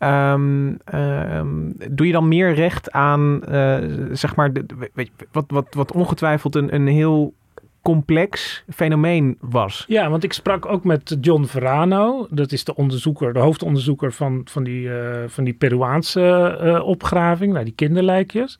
Ehm, 0.00 0.74
ehm, 0.84 1.70
doe 1.90 2.06
je 2.06 2.12
dan 2.12 2.28
meer 2.28 2.54
recht 2.54 2.92
aan, 2.92 3.40
uh, 3.50 3.76
zeg 4.12 4.36
maar, 4.36 4.52
weet 4.94 5.10
je, 5.16 5.26
wat, 5.32 5.44
wat, 5.48 5.66
wat 5.74 5.92
ongetwijfeld 5.92 6.54
een, 6.54 6.74
een 6.74 6.86
heel 6.86 7.34
complex 7.82 8.62
fenomeen 8.74 9.36
was. 9.40 9.84
Ja, 9.88 10.10
want 10.10 10.24
ik 10.24 10.32
sprak 10.32 10.66
ook 10.66 10.84
met 10.84 11.16
John 11.20 11.44
Verano. 11.44 12.26
Dat 12.30 12.52
is 12.52 12.64
de 12.64 12.74
onderzoeker, 12.74 13.32
de 13.32 13.38
hoofdonderzoeker 13.38 14.12
van, 14.12 14.40
van, 14.44 14.64
die, 14.64 14.82
uh, 14.82 15.24
van 15.26 15.44
die 15.44 15.54
Peruaanse 15.54 16.58
uh, 16.62 16.86
opgraving, 16.86 17.52
nou, 17.52 17.64
die 17.64 17.74
kinderlijkjes. 17.74 18.58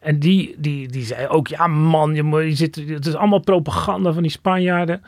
En 0.00 0.18
die, 0.18 0.54
die, 0.58 0.88
die 0.88 1.04
zei 1.04 1.26
ook, 1.26 1.46
ja 1.46 1.66
man, 1.66 2.14
je, 2.14 2.24
je 2.24 2.54
zit, 2.54 2.76
het 2.86 3.06
is 3.06 3.14
allemaal 3.14 3.40
propaganda 3.40 4.12
van 4.12 4.22
die 4.22 4.30
Spanjaarden. 4.30 5.02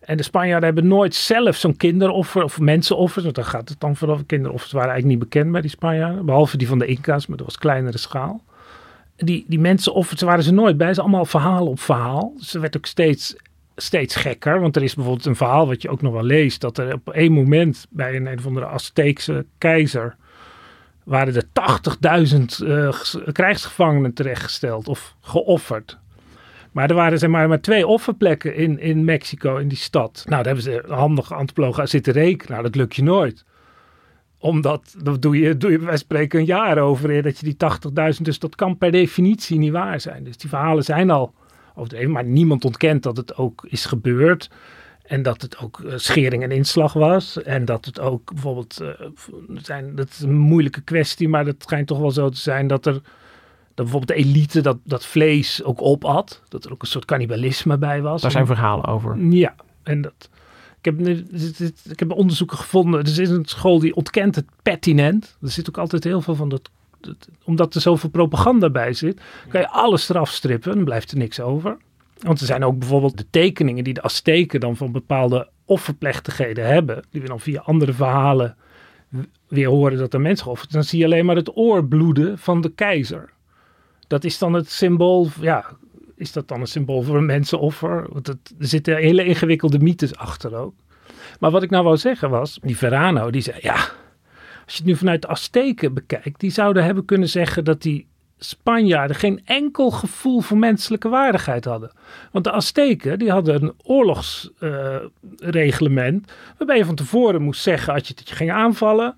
En 0.00 0.16
de 0.16 0.22
Spanjaarden 0.22 0.64
hebben 0.64 0.86
nooit 0.86 1.14
zelf 1.14 1.56
zo'n 1.56 1.76
kinderoffer 1.76 2.42
of 2.42 2.60
mensenoffers. 2.60 3.24
Want 3.24 3.36
dan 3.36 3.44
gaat 3.44 3.68
het 3.68 3.80
dan 3.80 3.96
vooral. 3.96 4.20
Kinderoffers 4.26 4.72
waren 4.72 4.90
eigenlijk 4.90 5.20
niet 5.20 5.30
bekend 5.30 5.52
bij 5.52 5.60
die 5.60 5.70
Spanjaarden. 5.70 6.26
Behalve 6.26 6.56
die 6.56 6.68
van 6.68 6.78
de 6.78 6.86
Inca's, 6.86 7.26
maar 7.26 7.36
dat 7.36 7.46
was 7.46 7.58
kleinere 7.58 7.98
schaal. 7.98 8.42
Die, 9.24 9.44
die 9.48 9.58
mensenoffers 9.58 10.22
waren 10.22 10.44
ze 10.44 10.52
nooit 10.52 10.76
bij. 10.76 10.94
Ze 10.94 11.00
allemaal 11.00 11.24
verhaal 11.24 11.66
op 11.66 11.80
verhaal. 11.80 12.32
Dus 12.36 12.52
werd 12.52 12.76
ook 12.76 12.86
steeds, 12.86 13.36
steeds 13.76 14.16
gekker. 14.16 14.60
Want 14.60 14.76
er 14.76 14.82
is 14.82 14.94
bijvoorbeeld 14.94 15.26
een 15.26 15.36
verhaal 15.36 15.66
wat 15.66 15.82
je 15.82 15.88
ook 15.88 16.02
nog 16.02 16.12
wel 16.12 16.22
leest. 16.22 16.60
Dat 16.60 16.78
er 16.78 16.94
op 16.94 17.10
één 17.10 17.32
moment 17.32 17.86
bij 17.90 18.16
een, 18.16 18.26
een 18.26 18.38
of 18.38 18.46
andere 18.46 18.66
Azteekse 18.66 19.46
keizer 19.58 20.16
waren 21.04 21.34
er 21.34 21.44
80.000 22.62 22.66
uh, 22.66 22.92
krijgsgevangenen 23.32 24.12
terechtgesteld 24.12 24.88
of 24.88 25.14
geofferd. 25.20 25.98
Maar 26.72 26.88
er 26.88 26.94
waren 26.94 27.18
zeg 27.18 27.30
maar, 27.30 27.48
maar 27.48 27.60
twee 27.60 27.86
offerplekken 27.86 28.54
in, 28.54 28.78
in 28.78 29.04
Mexico, 29.04 29.56
in 29.56 29.68
die 29.68 29.78
stad. 29.78 30.24
Nou, 30.28 30.42
daar 30.42 30.54
hebben 30.54 30.62
ze 30.62 30.84
handige 30.88 31.34
antropologen 31.34 31.88
zitten 31.88 32.12
rekenen. 32.12 32.52
Nou, 32.52 32.62
dat 32.62 32.74
lukt 32.74 32.96
je 32.96 33.02
nooit. 33.02 33.44
Omdat, 34.42 34.94
dat 35.02 35.22
doe 35.22 35.38
je, 35.38 35.56
doe 35.56 35.70
je 35.70 35.78
wij 35.78 35.96
spreken 35.96 36.38
een 36.38 36.44
jaar 36.44 36.78
over, 36.78 37.22
dat 37.22 37.38
je 37.38 37.44
die 37.44 37.56
80.000, 38.14 38.22
dus 38.22 38.38
dat 38.38 38.54
kan 38.54 38.78
per 38.78 38.90
definitie 38.90 39.58
niet 39.58 39.72
waar 39.72 40.00
zijn. 40.00 40.24
Dus 40.24 40.36
die 40.36 40.48
verhalen 40.48 40.84
zijn 40.84 41.10
al 41.10 41.34
overdreven, 41.74 42.10
maar 42.10 42.24
niemand 42.24 42.64
ontkent 42.64 43.02
dat 43.02 43.16
het 43.16 43.36
ook 43.36 43.66
is 43.68 43.84
gebeurd. 43.84 44.50
En 45.02 45.22
dat 45.22 45.42
het 45.42 45.58
ook 45.58 45.78
uh, 45.78 45.92
schering 45.96 46.42
en 46.42 46.50
inslag 46.50 46.92
was. 46.92 47.42
En 47.42 47.64
dat 47.64 47.84
het 47.84 48.00
ook 48.00 48.32
bijvoorbeeld, 48.32 48.78
uh, 48.82 48.88
zijn, 49.54 49.94
dat 49.94 50.08
is 50.08 50.20
een 50.20 50.36
moeilijke 50.36 50.80
kwestie, 50.80 51.28
maar 51.28 51.44
dat 51.44 51.54
schijnt 51.58 51.86
toch 51.86 51.98
wel 51.98 52.10
zo 52.10 52.28
te 52.28 52.38
zijn 52.38 52.66
dat 52.66 52.86
er 52.86 53.00
dat 53.74 53.88
bijvoorbeeld 53.88 54.18
de 54.18 54.28
elite 54.28 54.60
dat, 54.60 54.78
dat 54.84 55.06
vlees 55.06 55.62
ook 55.62 55.82
opat. 55.82 56.42
Dat 56.48 56.64
er 56.64 56.72
ook 56.72 56.82
een 56.82 56.88
soort 56.88 57.04
cannibalisme 57.04 57.78
bij 57.78 58.02
was. 58.02 58.22
Daar 58.22 58.30
zijn 58.30 58.46
verhalen 58.46 58.86
over. 58.86 59.18
Ja, 59.18 59.54
en 59.82 60.00
dat... 60.00 60.28
Ik 60.82 60.84
heb, 60.84 61.08
ik 61.90 61.98
heb 61.98 62.12
onderzoeken 62.12 62.56
gevonden. 62.56 63.00
Er 63.00 63.20
is 63.20 63.28
een 63.28 63.44
school 63.44 63.78
die 63.78 63.94
ontkent 63.94 64.34
het 64.34 64.46
pertinent. 64.62 65.36
Er 65.42 65.50
zit 65.50 65.68
ook 65.68 65.78
altijd 65.78 66.04
heel 66.04 66.20
veel 66.20 66.34
van 66.34 66.48
dat... 66.48 66.70
dat 67.00 67.28
omdat 67.44 67.74
er 67.74 67.80
zoveel 67.80 68.10
propaganda 68.10 68.70
bij 68.70 68.92
zit, 68.92 69.20
kan 69.48 69.60
je 69.60 69.68
alles 69.68 70.08
eraf 70.08 70.30
strippen. 70.30 70.74
Dan 70.74 70.84
blijft 70.84 71.10
er 71.10 71.18
niks 71.18 71.40
over. 71.40 71.76
Want 72.18 72.40
er 72.40 72.46
zijn 72.46 72.64
ook 72.64 72.78
bijvoorbeeld 72.78 73.18
de 73.18 73.26
tekeningen 73.30 73.84
die 73.84 73.94
de 73.94 74.02
Azteken 74.02 74.60
dan 74.60 74.76
van 74.76 74.92
bepaalde 74.92 75.48
offerplechtigheden 75.64 76.66
hebben. 76.66 77.04
Die 77.10 77.20
we 77.20 77.28
dan 77.28 77.40
via 77.40 77.60
andere 77.60 77.92
verhalen 77.92 78.56
weer 79.48 79.68
horen 79.68 79.98
dat 79.98 80.14
er 80.14 80.20
mensen 80.20 80.44
geofferd. 80.44 80.72
Dan 80.72 80.84
zie 80.84 80.98
je 80.98 81.04
alleen 81.04 81.24
maar 81.24 81.36
het 81.36 81.56
oorbloeden 81.56 82.38
van 82.38 82.60
de 82.60 82.72
keizer 82.72 83.32
dat 84.10 84.24
is 84.24 84.38
dan 84.38 84.52
het 84.52 84.70
symbool, 84.70 85.28
ja, 85.40 85.64
is 86.20 86.32
dat 86.32 86.48
dan 86.48 86.60
een 86.60 86.66
symbool 86.66 87.02
voor 87.02 87.16
een 87.16 87.26
mensenoffer? 87.26 88.06
Want 88.12 88.26
het, 88.26 88.54
er 88.58 88.66
zitten 88.66 88.96
hele 88.96 89.24
ingewikkelde 89.24 89.78
mythes 89.78 90.16
achter 90.16 90.54
ook. 90.54 90.74
Maar 91.40 91.50
wat 91.50 91.62
ik 91.62 91.70
nou 91.70 91.84
wou 91.84 91.96
zeggen 91.96 92.30
was, 92.30 92.58
die 92.62 92.76
Verano, 92.76 93.30
die 93.30 93.42
zei, 93.42 93.56
ja, 93.60 93.74
als 94.64 94.74
je 94.74 94.76
het 94.76 94.84
nu 94.84 94.96
vanuit 94.96 95.22
de 95.22 95.28
Azteken 95.28 95.94
bekijkt, 95.94 96.40
die 96.40 96.50
zouden 96.50 96.84
hebben 96.84 97.04
kunnen 97.04 97.28
zeggen 97.28 97.64
dat 97.64 97.82
die 97.82 98.08
Spanjaarden 98.38 99.16
geen 99.16 99.40
enkel 99.44 99.90
gevoel 99.90 100.40
voor 100.40 100.58
menselijke 100.58 101.08
waardigheid 101.08 101.64
hadden. 101.64 101.92
Want 102.32 102.44
de 102.44 102.50
Azteken 102.50 103.18
die 103.18 103.30
hadden 103.30 103.62
een 103.62 103.72
oorlogsreglement 103.82 106.28
uh, 106.28 106.34
waarbij 106.58 106.76
je 106.76 106.84
van 106.84 106.94
tevoren 106.94 107.42
moest 107.42 107.62
zeggen 107.62 107.94
als 107.94 108.08
je 108.08 108.14
je 108.24 108.34
ging 108.34 108.52
aanvallen, 108.52 109.16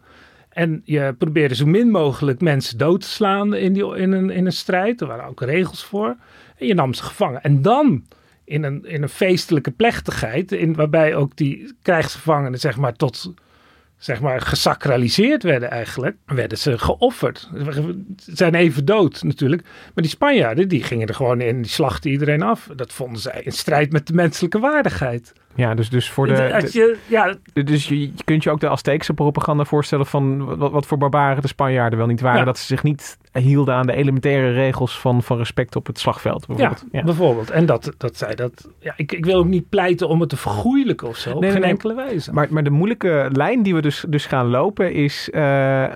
en 0.52 0.82
je 0.85 1.14
probeerde 1.18 1.54
zo 1.54 1.66
min 1.66 1.90
mogelijk 1.90 2.40
mensen 2.40 2.78
dood 2.78 3.00
te 3.00 3.09
slaan 3.09 3.54
in, 3.54 3.73
die, 3.73 3.97
in, 3.97 4.12
een, 4.12 4.30
in 4.30 4.47
een 4.47 4.52
strijd. 4.52 5.00
Er 5.00 5.06
waren 5.06 5.28
ook 5.28 5.40
regels 5.40 5.85
voor. 5.85 6.16
En 6.62 6.69
je 6.69 6.75
nam 6.75 6.95
ze 6.95 7.02
gevangen. 7.02 7.42
En 7.42 7.62
dan 7.62 8.04
in 8.45 8.62
een, 8.62 8.85
in 8.85 9.02
een 9.02 9.09
feestelijke 9.09 9.71
plechtigheid, 9.71 10.52
in, 10.52 10.75
waarbij 10.75 11.14
ook 11.14 11.37
die 11.37 11.75
krijgsgevangenen 11.83 12.59
zeg 12.59 12.76
maar 12.76 12.92
tot 12.92 13.33
zeg 13.97 14.21
maar 14.21 14.40
gesacraliseerd 14.40 15.42
werden 15.42 15.71
eigenlijk, 15.71 16.16
werden 16.26 16.59
ze 16.59 16.78
geofferd. 16.78 17.50
Ze 18.16 18.37
zijn 18.37 18.54
even 18.54 18.85
dood 18.85 19.23
natuurlijk. 19.23 19.62
Maar 19.62 19.92
die 19.95 20.09
Spanjaarden, 20.09 20.69
die 20.69 20.83
gingen 20.83 21.07
er 21.07 21.14
gewoon 21.14 21.40
in, 21.40 21.62
die 21.62 21.71
slachten 21.71 22.11
iedereen 22.11 22.42
af. 22.42 22.69
Dat 22.76 22.92
vonden 22.92 23.21
zij 23.21 23.40
in 23.42 23.52
strijd 23.52 23.92
met 23.92 24.07
de 24.07 24.14
menselijke 24.14 24.59
waardigheid. 24.59 25.33
Ja, 25.54 25.75
dus, 25.75 25.88
dus 25.90 26.11
voor 26.11 26.26
de. 26.26 26.54
Als 26.54 26.73
je, 26.73 26.97
ja, 27.07 27.37
dus 27.52 27.88
je, 27.88 28.00
je 28.00 28.12
kunt 28.25 28.42
je 28.42 28.50
ook 28.50 28.61
de 28.61 28.69
Azteekse 28.69 29.14
propaganda 29.14 29.64
voorstellen 29.64 30.07
van 30.07 30.57
wat, 30.57 30.71
wat 30.71 30.87
voor 30.87 30.99
barbaren 30.99 31.42
de 31.42 31.49
Spanjaarden 31.49 31.99
wel 31.99 32.09
niet 32.09 32.21
waren. 32.21 32.38
Ja. 32.38 32.45
Dat 32.45 32.59
ze 32.59 32.66
zich 32.66 32.83
niet 32.83 33.19
hielden 33.33 33.75
aan 33.75 33.87
de 33.87 33.95
elementaire 33.95 34.53
regels 34.53 34.99
van, 34.99 35.23
van 35.23 35.37
respect 35.37 35.77
op 35.77 35.87
het 35.87 35.99
slagveld. 35.99 36.47
Bijvoorbeeld. 36.47 36.85
Ja, 36.93 36.99
ja. 36.99 37.05
bijvoorbeeld. 37.05 37.51
En 37.51 37.67
dat, 37.67 37.93
dat 37.97 38.17
zij 38.17 38.35
dat. 38.35 38.69
Ja, 38.79 38.95
ik, 38.97 39.12
ik 39.12 39.25
wil 39.25 39.39
ook 39.39 39.47
niet 39.47 39.69
pleiten 39.69 40.09
om 40.09 40.21
het 40.21 40.29
te 40.29 40.37
vergoeilijken 40.37 41.09
of 41.09 41.17
zo. 41.17 41.29
Nee, 41.29 41.39
op 41.39 41.45
geen 41.45 41.61
nee, 41.61 41.71
enkele 41.71 41.95
wijze. 41.95 42.33
Maar, 42.33 42.47
maar 42.51 42.65
de 42.65 42.71
moeilijke 42.71 43.29
lijn 43.33 43.62
die 43.62 43.75
we 43.75 43.81
dus, 43.81 44.05
dus 44.09 44.27
gaan 44.27 44.47
lopen 44.47 44.93
is 44.93 45.29
uh, 45.33 45.43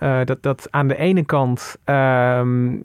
uh, 0.02 0.20
dat, 0.24 0.42
dat 0.42 0.68
aan 0.70 0.88
de 0.88 0.96
ene 0.96 1.24
kant 1.24 1.76
uh, 1.86 1.94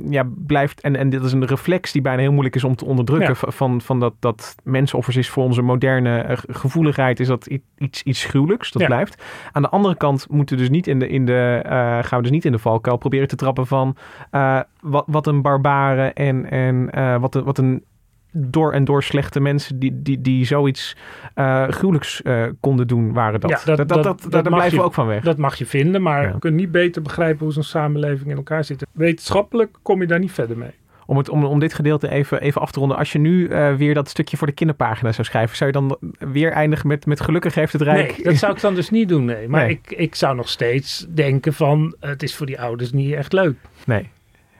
ja, 0.10 0.27
blijft. 0.46 0.81
En, 0.81 0.96
en 0.96 1.10
dit 1.10 1.24
is 1.24 1.31
een 1.31 1.46
reflex 1.46 1.91
die 1.91 2.01
bijna 2.01 2.22
heel 2.22 2.31
moeilijk 2.31 2.55
is 2.55 2.63
om 2.63 2.75
te 2.75 2.86
onderdrukken. 2.86 3.36
Van, 3.36 3.81
van 3.81 4.00
dat, 4.00 4.13
dat 4.20 4.55
mensenoffers 4.63 5.15
is 5.15 5.29
voor 5.29 5.43
onze 5.43 5.62
moderne 5.62 6.25
uh, 6.29 6.38
gevoeligheid 6.50 7.20
is 7.20 7.27
dat 7.27 7.50
iets, 7.77 8.03
iets 8.03 8.25
gruwelijks. 8.25 8.72
Dat 8.72 8.81
ja. 8.81 8.88
blijft. 8.88 9.24
Aan 9.51 9.62
de 9.62 9.70
andere 9.70 9.96
kant 9.96 10.27
moeten 10.29 10.55
we 10.55 10.62
dus 10.62 10.72
niet 10.72 10.88
in 10.88 11.00
de, 11.00 11.08
in 11.08 11.25
de, 11.25 11.62
gaan 12.01 12.17
we 12.17 12.22
dus 12.22 12.31
niet 12.31 12.46
in 12.46 12.51
de 12.51 12.60
valkuil 12.60 12.98
proberen 12.98 13.27
te 13.27 13.36
trappen 13.36 13.67
van 13.67 13.96
uh, 14.41 14.60
wat, 14.81 15.03
wat 15.07 15.27
een 15.27 15.41
barbare 15.41 16.13
en, 16.13 16.50
en 16.50 16.89
uh, 16.95 17.17
wat, 17.17 17.36
een, 17.36 17.43
wat 17.43 17.57
een 17.57 17.83
door 18.31 18.74
en 18.74 18.83
door 18.83 19.03
slechte 19.03 19.39
mensen 19.39 19.79
die, 19.79 20.01
die, 20.01 20.21
die 20.21 20.45
zoiets 20.45 20.95
uh, 21.36 21.67
gruwelijks 21.67 22.21
uh, 22.24 22.43
konden 22.60 22.88
doen, 22.88 23.13
waren 23.13 23.39
dat. 23.39 23.50
Ja, 23.50 23.75
dat, 23.75 23.77
dat, 23.77 24.03
dat, 24.03 24.21
dat, 24.21 24.31
daar 24.31 24.43
blijven 24.43 24.71
je, 24.71 24.77
we 24.77 24.83
ook 24.83 24.93
van 24.93 25.07
weg. 25.07 25.24
Dat 25.24 25.38
mag 25.38 25.55
je 25.55 25.65
vinden, 25.65 26.01
maar 26.01 26.21
ja. 26.21 26.27
je 26.27 26.39
kunt 26.39 26.55
niet 26.55 26.71
beter 26.71 27.01
begrijpen 27.01 27.43
hoe 27.43 27.53
zo'n 27.53 27.63
samenleving 27.63 28.29
in 28.29 28.36
elkaar 28.36 28.63
zit. 28.63 28.86
Wetenschappelijk 28.91 29.77
kom 29.81 30.01
je 30.01 30.07
daar 30.07 30.19
niet 30.19 30.31
verder 30.31 30.57
mee. 30.57 30.71
Om, 31.05 31.17
het, 31.17 31.29
om, 31.29 31.43
om 31.43 31.60
dit 31.60 31.74
gedeelte 31.74 32.10
even, 32.10 32.41
even 32.41 32.62
af 32.62 32.71
te 32.71 32.79
ronden. 32.79 32.98
Als 32.98 33.12
je 33.12 33.19
nu 33.19 33.48
uh, 33.48 33.74
weer 33.75 33.93
dat 33.93 34.10
stukje 34.10 34.38
voor 34.38 34.48
de 34.48 34.53
kinderpagina 34.53 35.12
zou 35.12 35.27
schrijven, 35.27 35.57
zou 35.57 35.71
je 35.71 35.79
dan 35.79 35.98
weer 36.31 36.51
eindigen 36.51 36.88
met, 36.88 37.05
met 37.05 37.21
gelukkig 37.21 37.55
heeft 37.55 37.74
het 37.74 37.81
Rijk? 37.81 38.17
Nee, 38.17 38.24
dat 38.24 38.36
zou 38.36 38.53
ik 38.53 38.62
dan 38.62 38.75
dus 38.75 38.89
niet 38.89 39.10
doen, 39.10 39.25
nee. 39.25 39.48
Maar 39.50 39.65
nee. 39.65 39.71
Ik, 39.71 39.98
ik 39.98 40.15
zou 40.15 40.36
nog 40.36 40.50
steeds 40.50 41.05
denken 41.10 41.53
van, 41.53 41.95
het 42.00 42.24
is 42.24 42.36
voor 42.36 42.45
die 42.45 42.62
ouders 42.62 42.91
niet 42.91 43.13
echt 43.13 43.33
leuk. 43.33 43.55
Nee, 43.86 44.10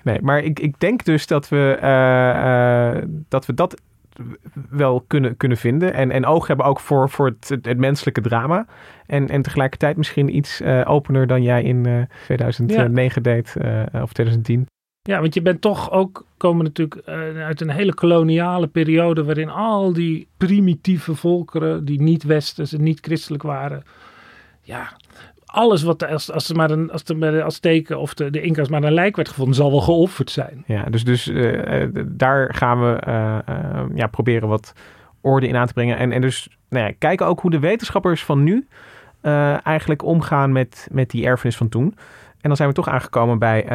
nee. 0.04 0.22
maar 0.22 0.44
ik, 0.44 0.60
ik 0.60 0.80
denk 0.80 1.06
dus 1.06 1.28
dat 1.28 1.50
we, 1.50 1.78
uh, 1.82 3.00
uh, 3.00 3.04
dat, 3.30 3.46
we 3.46 3.54
dat 3.54 3.82
wel 4.70 5.04
kunnen, 5.08 5.38
kunnen 5.38 5.58
vinden. 5.58 5.94
En, 5.94 6.12
en 6.12 6.26
oog 6.26 6.48
hebben 6.48 6.66
ook 6.66 6.80
voor, 6.80 7.10
voor 7.10 7.26
het, 7.26 7.60
het, 7.62 7.78
menselijke 7.78 8.22
drama. 8.22 8.66
En, 9.06 9.30
en 9.30 9.42
tegelijkertijd 9.42 9.98
misschien 9.98 10.36
iets 10.36 10.62
uh, 10.62 10.82
opener 10.86 11.28
dan 11.28 11.44
jij 11.44 11.64
in 11.64 11.88
uh, 11.88 12.02
2009 12.26 13.22
ja. 13.24 13.34
deed 13.34 13.56
of 14.02 14.14
2010. 14.14 14.66
Ja, 15.02 15.20
want 15.20 15.34
je 15.34 15.42
bent 15.42 15.62
toch 15.62 15.92
ook 15.92 16.26
komen 16.38 16.64
natuurlijk 16.64 17.08
uit 17.38 17.62
een 17.62 17.70
hele 17.70 17.94
koloniale 17.94 18.68
periode 18.68 19.24
waarin 19.24 19.50
al 19.50 19.94
die 19.94 20.28
primitieve 20.38 21.16
volkeren 21.16 21.86
die 21.86 22.02
niet 22.02 22.24
westers 22.24 22.74
en 22.74 22.84
niet 22.84 23.00
christelijk 23.00 23.44
waren, 23.44 23.84
ja, 24.62 24.98
alles 25.52 25.84
wat 25.84 26.08
als, 26.08 26.32
als 26.32 26.54
maar 26.54 26.72
een, 26.72 26.92
als 26.92 27.04
bij 27.04 27.32
de 27.32 27.44
Azteken 27.44 28.00
of 28.00 28.14
de, 28.14 28.30
de 28.30 28.42
Inca's 28.42 28.70
maar 28.70 28.84
een 28.84 28.94
lijk 28.94 29.16
werd 29.16 29.30
gevonden, 29.30 29.56
zal 29.56 29.72
wel 29.72 29.82
geofferd 29.82 30.32
zijn. 30.32 30.64
Ja, 30.66 30.84
dus, 30.84 31.04
dus 31.04 31.28
uh, 31.28 31.88
daar 32.06 32.54
gaan 32.54 32.80
we 32.80 33.02
uh, 33.08 33.38
ja, 33.96 34.08
proberen 34.08 34.48
wat 34.48 34.74
orde 35.22 35.48
in 35.48 35.56
aan 35.56 35.68
te 35.68 35.74
brengen. 35.74 35.98
En, 35.98 36.12
en 36.12 36.22
dus 36.22 36.50
nou 36.70 36.86
ja, 36.86 36.94
kijken 36.98 37.26
ook 37.26 37.40
hoe 37.40 37.52
de 37.52 37.60
wetenschappers 37.60 38.24
van 38.24 38.44
nu 38.44 38.68
eigenlijk 39.64 40.04
omgaan 40.04 40.52
met, 40.52 40.88
met 40.92 41.10
die 41.10 41.26
erfenis 41.26 41.58
van 41.58 41.70
toen. 41.70 41.96
En 42.42 42.48
dan 42.48 42.56
zijn 42.56 42.70
we 42.70 42.76
toch 42.76 42.90
aangekomen 42.90 43.40
bij 43.40 43.66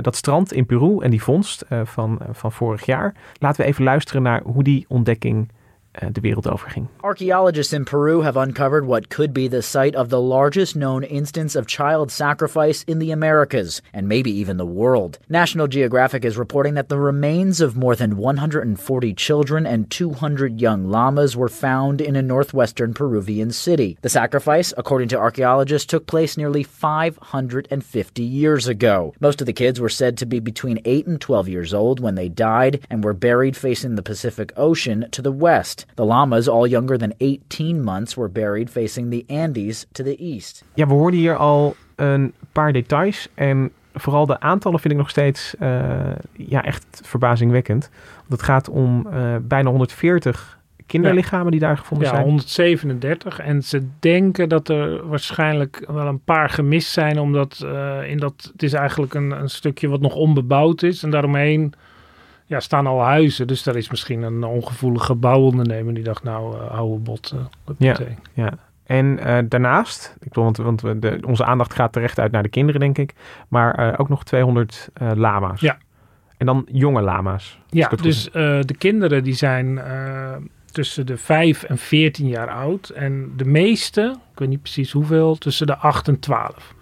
dat 0.00 0.16
strand 0.16 0.52
in 0.52 0.66
Peru 0.66 0.98
en 0.98 1.10
die 1.10 1.22
vondst 1.22 1.64
van, 1.84 2.18
van 2.30 2.52
vorig 2.52 2.86
jaar. 2.86 3.14
Laten 3.38 3.60
we 3.60 3.66
even 3.66 3.84
luisteren 3.84 4.22
naar 4.22 4.42
hoe 4.44 4.62
die 4.62 4.84
ontdekking 4.88 5.48
Eh, 5.96 6.08
de 6.08 6.22
wereld 6.22 6.46
overging. 6.46 6.88
Archaeologists 7.04 7.74
in 7.74 7.84
Peru 7.84 8.22
have 8.22 8.34
uncovered 8.34 8.86
what 8.86 9.10
could 9.10 9.34
be 9.34 9.46
the 9.46 9.60
site 9.60 9.94
of 9.94 10.08
the 10.08 10.20
largest 10.20 10.74
known 10.74 11.04
instance 11.04 11.54
of 11.54 11.66
child 11.66 12.10
sacrifice 12.10 12.82
in 12.84 12.98
the 12.98 13.10
Americas, 13.10 13.82
and 13.92 14.08
maybe 14.08 14.30
even 14.30 14.56
the 14.56 14.64
world. 14.64 15.18
National 15.28 15.66
Geographic 15.66 16.24
is 16.24 16.38
reporting 16.38 16.72
that 16.74 16.88
the 16.88 16.98
remains 16.98 17.60
of 17.60 17.76
more 17.76 17.94
than 17.94 18.16
140 18.16 19.12
children 19.12 19.66
and 19.66 19.90
200 19.90 20.62
young 20.62 20.88
llamas 20.88 21.36
were 21.36 21.50
found 21.50 22.00
in 22.00 22.16
a 22.16 22.22
northwestern 22.22 22.94
Peruvian 22.94 23.50
city. 23.50 23.98
The 24.00 24.08
sacrifice, 24.08 24.72
according 24.78 25.08
to 25.08 25.18
archaeologists, 25.18 25.84
took 25.84 26.06
place 26.06 26.38
nearly 26.38 26.62
550 26.62 28.22
years 28.22 28.66
ago. 28.66 29.12
Most 29.20 29.42
of 29.42 29.46
the 29.46 29.52
kids 29.52 29.78
were 29.78 29.90
said 29.90 30.16
to 30.16 30.26
be 30.26 30.40
between 30.40 30.80
8 30.86 31.06
and 31.06 31.20
12 31.20 31.50
years 31.50 31.74
old 31.74 32.00
when 32.00 32.14
they 32.14 32.30
died 32.30 32.86
and 32.88 33.04
were 33.04 33.12
buried 33.12 33.58
facing 33.58 33.96
the 33.96 34.02
Pacific 34.02 34.54
Ocean 34.56 35.06
to 35.10 35.20
the 35.20 35.30
west. 35.30 35.81
The 35.94 36.04
llamas, 36.04 36.48
all 36.48 36.68
younger 36.68 36.98
than 36.98 37.14
18 37.18 37.82
months, 37.82 38.14
were 38.14 38.30
buried 38.30 38.70
facing 38.70 39.10
the 39.10 39.34
Andes 39.34 39.86
to 39.92 40.04
the 40.04 40.16
east. 40.16 40.64
Ja, 40.74 40.86
we 40.86 40.92
hoorden 40.92 41.20
hier 41.20 41.36
al 41.36 41.76
een 41.96 42.32
paar 42.52 42.72
details 42.72 43.28
en 43.34 43.72
vooral 43.94 44.26
de 44.26 44.40
aantallen 44.40 44.80
vind 44.80 44.92
ik 44.92 44.98
nog 44.98 45.10
steeds 45.10 45.54
uh, 45.60 45.90
ja, 46.32 46.64
echt 46.64 47.00
verbazingwekkend. 47.04 47.90
Want 48.16 48.40
het 48.40 48.42
gaat 48.42 48.68
om 48.68 49.06
uh, 49.12 49.36
bijna 49.42 49.70
140 49.70 50.60
kinderlichamen 50.86 51.50
die 51.50 51.60
daar 51.60 51.78
gevonden 51.78 52.06
ja, 52.06 52.12
zijn. 52.12 52.24
137. 52.26 53.38
En 53.38 53.62
ze 53.62 53.88
denken 54.00 54.48
dat 54.48 54.68
er 54.68 55.08
waarschijnlijk 55.08 55.84
wel 55.86 56.06
een 56.06 56.24
paar 56.24 56.50
gemist 56.50 56.90
zijn, 56.90 57.18
omdat 57.18 57.60
uh, 57.64 58.10
in 58.10 58.18
dat, 58.18 58.50
het 58.52 58.62
is 58.62 58.72
eigenlijk 58.72 59.14
een, 59.14 59.30
een 59.30 59.50
stukje 59.50 59.88
wat 59.88 60.00
nog 60.00 60.14
onbebouwd 60.14 60.82
is. 60.82 61.02
En 61.02 61.10
daaromheen 61.10 61.74
ja, 62.52 62.60
staan 62.60 62.86
al 62.86 63.00
huizen. 63.00 63.46
Dus 63.46 63.62
daar 63.62 63.76
is 63.76 63.90
misschien 63.90 64.22
een 64.22 64.44
ongevoelige 64.44 65.14
bouwondernemer 65.14 65.94
die 65.94 66.04
dacht, 66.04 66.22
nou, 66.22 66.56
uh, 66.56 66.70
oude 66.70 66.98
bot. 66.98 67.34
Uh, 67.34 67.40
ja, 67.78 67.96
ja. 68.32 68.52
En 68.86 69.18
uh, 69.26 69.38
daarnaast, 69.48 70.16
ik 70.20 70.28
bedoel, 70.28 70.44
want, 70.44 70.56
want 70.56 70.80
we 70.80 70.98
de, 70.98 71.18
onze 71.26 71.44
aandacht 71.44 71.74
gaat 71.74 71.92
terecht 71.92 72.18
uit 72.18 72.32
naar 72.32 72.42
de 72.42 72.48
kinderen, 72.48 72.80
denk 72.80 72.98
ik. 72.98 73.14
Maar 73.48 73.98
ook 73.98 74.08
nog 74.08 74.24
200 74.24 74.88
lama's. 75.14 75.60
Ja. 75.60 75.78
En 76.36 76.46
dan 76.46 76.66
jonge 76.72 77.00
lama's. 77.00 77.58
Ja, 77.68 77.88
dus 77.88 78.30
de 78.32 78.74
kinderen 78.78 79.24
die 79.24 79.34
zijn 79.34 79.80
tussen 80.72 81.06
de 81.06 81.16
5 81.16 81.62
en 81.62 81.78
14 81.78 82.28
jaar 82.28 82.48
oud. 82.48 82.88
En 82.88 83.32
de 83.36 83.44
meeste, 83.44 84.16
ik 84.32 84.38
weet 84.38 84.48
niet 84.48 84.62
precies 84.62 84.92
hoeveel, 84.92 85.36
tussen 85.36 85.66
de 85.66 85.76
8 85.76 86.08
en 86.08 86.18
12. 86.18 86.74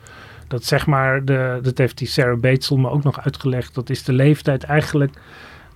Dat 0.49 0.65
zeg 0.65 0.87
maar, 0.87 1.25
de, 1.25 1.59
dat 1.63 1.79
heeft 1.79 1.99
die 1.99 2.09
Sarah 2.09 2.41
Batesel 2.41 2.77
me 2.77 2.91
ook 2.91 3.03
nog 3.03 3.21
uitgelegd. 3.21 3.75
Dat 3.75 3.91
is 3.91 4.05
de 4.05 4.13
leeftijd 4.13 4.65
eigenlijk 4.65 5.13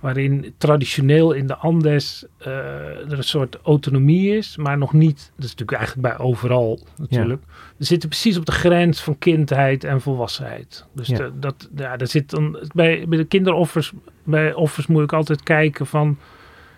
waarin 0.05 0.53
traditioneel 0.57 1.31
in 1.31 1.47
de 1.47 1.55
Andes 1.55 2.25
uh, 2.39 2.47
er 2.47 3.17
een 3.17 3.23
soort 3.23 3.59
autonomie 3.63 4.37
is, 4.37 4.57
maar 4.57 4.77
nog 4.77 4.93
niet. 4.93 5.31
Dat 5.35 5.45
is 5.45 5.55
natuurlijk 5.55 5.77
eigenlijk 5.77 6.07
bij 6.07 6.25
overal 6.25 6.79
natuurlijk. 6.97 7.41
Ja. 7.47 7.53
We 7.77 7.85
zitten 7.85 8.09
precies 8.09 8.37
op 8.37 8.45
de 8.45 8.51
grens 8.51 9.01
van 9.01 9.17
kindheid 9.17 9.83
en 9.83 10.01
volwassenheid. 10.01 10.85
Dus 10.93 11.07
ja. 11.07 11.17
De, 11.17 11.31
dat, 11.39 11.69
ja, 11.75 11.97
daar 11.97 12.07
zit 12.07 12.29
dan, 12.29 12.59
bij, 12.73 13.05
bij 13.07 13.17
de 13.17 13.25
kinderoffers, 13.25 13.91
bij 14.23 14.53
offers 14.53 14.87
moet 14.87 15.03
ik 15.03 15.13
altijd 15.13 15.43
kijken 15.43 15.85
van 15.85 16.17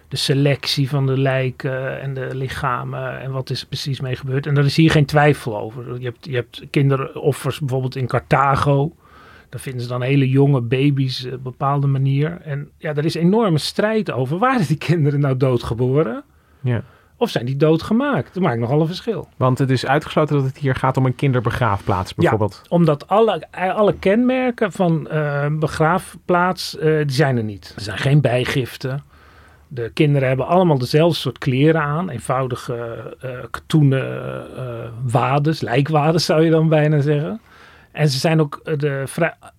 de 0.07 0.17
selectie 0.17 0.89
van 0.89 1.05
de 1.05 1.17
lijken 1.17 2.01
en 2.01 2.13
de 2.13 2.35
lichamen 2.35 3.19
en 3.19 3.31
wat 3.31 3.49
is 3.49 3.61
er 3.61 3.67
precies 3.67 3.99
mee 3.99 4.15
gebeurd. 4.15 4.45
En 4.45 4.53
daar 4.53 4.65
is 4.65 4.75
hier 4.75 4.91
geen 4.91 5.05
twijfel 5.05 5.59
over. 5.59 5.99
Je 5.99 6.05
hebt, 6.05 6.25
je 6.25 6.35
hebt 6.35 6.63
kinderoffers 6.69 7.59
bijvoorbeeld 7.59 7.95
in 7.95 8.07
Carthago. 8.07 8.91
Daar 9.49 9.59
vinden 9.59 9.81
ze 9.81 9.87
dan 9.87 10.01
hele 10.01 10.29
jonge 10.29 10.61
baby's 10.61 11.25
op 11.25 11.31
een 11.31 11.41
bepaalde 11.41 11.87
manier. 11.87 12.41
En 12.41 12.69
ja, 12.77 12.95
er 12.95 13.05
is 13.05 13.15
enorme 13.15 13.57
strijd 13.57 14.11
over. 14.11 14.37
Waren 14.37 14.67
die 14.67 14.77
kinderen 14.77 15.19
nou 15.19 15.37
doodgeboren? 15.37 16.23
Ja. 16.61 16.83
Of 17.19 17.29
zijn 17.29 17.45
die 17.45 17.57
doodgemaakt? 17.57 18.33
Dat 18.33 18.43
maakt 18.43 18.59
nogal 18.59 18.81
een 18.81 18.87
verschil. 18.87 19.27
Want 19.37 19.57
het 19.57 19.69
is 19.69 19.85
uitgesloten 19.85 20.35
dat 20.35 20.45
het 20.45 20.57
hier 20.57 20.75
gaat 20.75 20.97
om 20.97 21.05
een 21.05 21.15
kinderbegraafplaats 21.15 22.15
bijvoorbeeld. 22.15 22.59
Ja, 22.63 22.69
omdat 22.69 23.07
alle, 23.07 23.47
alle 23.51 23.93
kenmerken 23.99 24.71
van 24.71 25.07
uh, 25.11 25.45
begraafplaats, 25.51 26.77
uh, 26.77 26.83
die 26.83 27.11
zijn 27.11 27.37
er 27.37 27.43
niet. 27.43 27.73
Er 27.75 27.81
zijn 27.81 27.97
geen 27.97 28.21
bijgiften. 28.21 29.03
De 29.67 29.91
kinderen 29.93 30.27
hebben 30.27 30.47
allemaal 30.47 30.77
dezelfde 30.77 31.19
soort 31.19 31.37
kleren 31.37 31.81
aan. 31.81 32.09
Eenvoudige 32.09 33.15
uh, 33.25 33.31
katoenen 33.51 34.45
uh, 34.55 34.63
wades, 35.11 35.61
lijkwades 35.61 36.25
zou 36.25 36.43
je 36.43 36.49
dan 36.49 36.69
bijna 36.69 36.99
zeggen. 37.01 37.39
En 37.97 38.09
ze 38.09 38.17
zijn 38.17 38.39
ook 38.39 38.61
de 38.79 39.03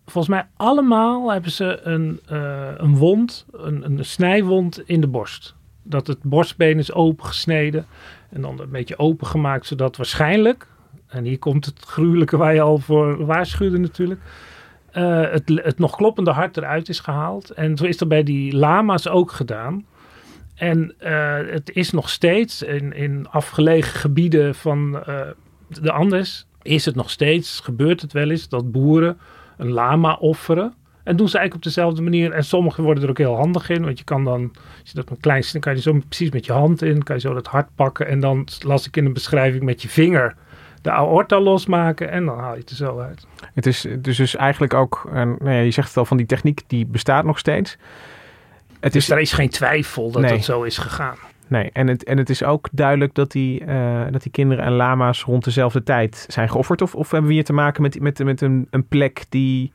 volgens 0.06 0.28
mij 0.28 0.46
allemaal 0.56 1.32
hebben 1.32 1.50
ze 1.50 1.80
een, 1.82 2.20
uh, 2.32 2.68
een 2.76 2.96
wond, 2.96 3.46
een, 3.52 3.84
een 3.84 4.04
snijwond 4.04 4.82
in 4.88 5.00
de 5.00 5.06
borst. 5.06 5.54
Dat 5.82 6.06
het 6.06 6.22
borstbeen 6.22 6.78
is 6.78 6.92
opengesneden 6.92 7.86
en 8.30 8.40
dan 8.40 8.60
een 8.60 8.70
beetje 8.70 8.98
opengemaakt, 8.98 9.66
zodat 9.66 9.96
waarschijnlijk, 9.96 10.66
en 11.06 11.24
hier 11.24 11.38
komt 11.38 11.64
het 11.64 11.78
gruwelijke 11.84 12.36
waar 12.36 12.54
je 12.54 12.60
al 12.60 12.78
voor 12.78 13.26
waarschuwde 13.26 13.78
natuurlijk, 13.78 14.20
uh, 14.92 15.30
het, 15.30 15.48
het 15.48 15.78
nog 15.78 15.96
kloppende 15.96 16.30
hart 16.30 16.56
eruit 16.56 16.88
is 16.88 17.00
gehaald. 17.00 17.50
En 17.50 17.76
zo 17.76 17.84
is 17.84 17.96
dat 17.96 18.08
bij 18.08 18.22
die 18.22 18.56
lama's 18.56 19.08
ook 19.08 19.32
gedaan. 19.32 19.86
En 20.54 20.94
het 21.50 21.70
is 21.70 21.90
nog 21.90 22.08
steeds 22.08 22.62
in, 22.62 22.92
in 22.92 23.28
afgelegen 23.28 24.00
gebieden 24.00 24.54
van 24.54 24.90
de 25.68 25.92
Andes 25.92 26.46
is 26.62 26.84
het 26.84 26.94
nog 26.94 27.10
steeds, 27.10 27.60
gebeurt 27.60 28.00
het 28.00 28.12
wel 28.12 28.30
eens, 28.30 28.48
dat 28.48 28.72
boeren 28.72 29.18
een 29.56 29.70
lama 29.70 30.14
offeren. 30.14 30.74
En 31.08 31.16
doen 31.16 31.28
ze 31.28 31.38
eigenlijk 31.38 31.66
op 31.66 31.72
dezelfde 31.74 32.02
manier. 32.02 32.32
En 32.32 32.44
sommigen 32.44 32.84
worden 32.84 33.02
er 33.02 33.10
ook 33.10 33.18
heel 33.18 33.36
handig 33.36 33.68
in. 33.68 33.84
Want 33.84 33.98
je 33.98 34.04
kan 34.04 34.24
dan, 34.24 34.50
als 34.52 34.90
je 34.90 34.94
dat 34.94 35.10
een 35.10 35.20
klein 35.20 35.44
dan 35.52 35.60
kan 35.60 35.74
je 35.74 35.80
zo 35.80 36.00
precies 36.08 36.30
met 36.30 36.46
je 36.46 36.52
hand 36.52 36.82
in. 36.82 37.02
Kan 37.02 37.14
je 37.14 37.20
zo 37.20 37.34
dat 37.34 37.46
hart 37.46 37.68
pakken. 37.74 38.06
En 38.06 38.20
dan 38.20 38.46
las 38.60 38.86
ik 38.86 38.96
in 38.96 39.04
een 39.04 39.12
beschrijving 39.12 39.62
met 39.62 39.82
je 39.82 39.88
vinger 39.88 40.36
de 40.82 40.90
aorta 40.90 41.40
losmaken. 41.40 42.10
En 42.10 42.24
dan 42.24 42.38
haal 42.38 42.52
je 42.52 42.60
het 42.60 42.70
er 42.70 42.76
zo 42.76 42.98
uit. 42.98 43.26
Het 43.54 43.66
is 43.66 43.86
dus, 43.98 44.16
dus 44.16 44.36
eigenlijk 44.36 44.74
ook, 44.74 45.08
nou 45.12 45.50
ja, 45.50 45.60
je 45.60 45.70
zegt 45.70 45.88
het 45.88 45.96
al 45.96 46.04
van 46.04 46.16
die 46.16 46.26
techniek, 46.26 46.62
die 46.66 46.86
bestaat 46.86 47.24
nog 47.24 47.38
steeds. 47.38 47.76
Het 48.80 48.92
dus 48.92 49.02
is, 49.02 49.10
er 49.10 49.20
is 49.20 49.32
geen 49.32 49.50
twijfel 49.50 50.10
dat 50.10 50.22
nee. 50.22 50.32
het 50.32 50.44
zo 50.44 50.62
is 50.62 50.78
gegaan. 50.78 51.16
Nee, 51.48 51.70
en 51.72 51.86
het, 51.86 52.04
en 52.04 52.18
het 52.18 52.30
is 52.30 52.42
ook 52.42 52.68
duidelijk 52.72 53.14
dat 53.14 53.30
die, 53.30 53.64
uh, 53.64 54.04
dat 54.10 54.22
die 54.22 54.32
kinderen 54.32 54.64
en 54.64 54.72
lama's 54.72 55.24
rond 55.24 55.44
dezelfde 55.44 55.82
tijd 55.82 56.24
zijn 56.28 56.50
geofferd. 56.50 56.82
Of, 56.82 56.94
of 56.94 57.10
hebben 57.10 57.28
we 57.28 57.34
hier 57.34 57.44
te 57.44 57.52
maken 57.52 57.82
met, 57.82 58.00
met, 58.00 58.24
met 58.24 58.40
een, 58.40 58.66
een 58.70 58.86
plek 58.86 59.24
die, 59.28 59.72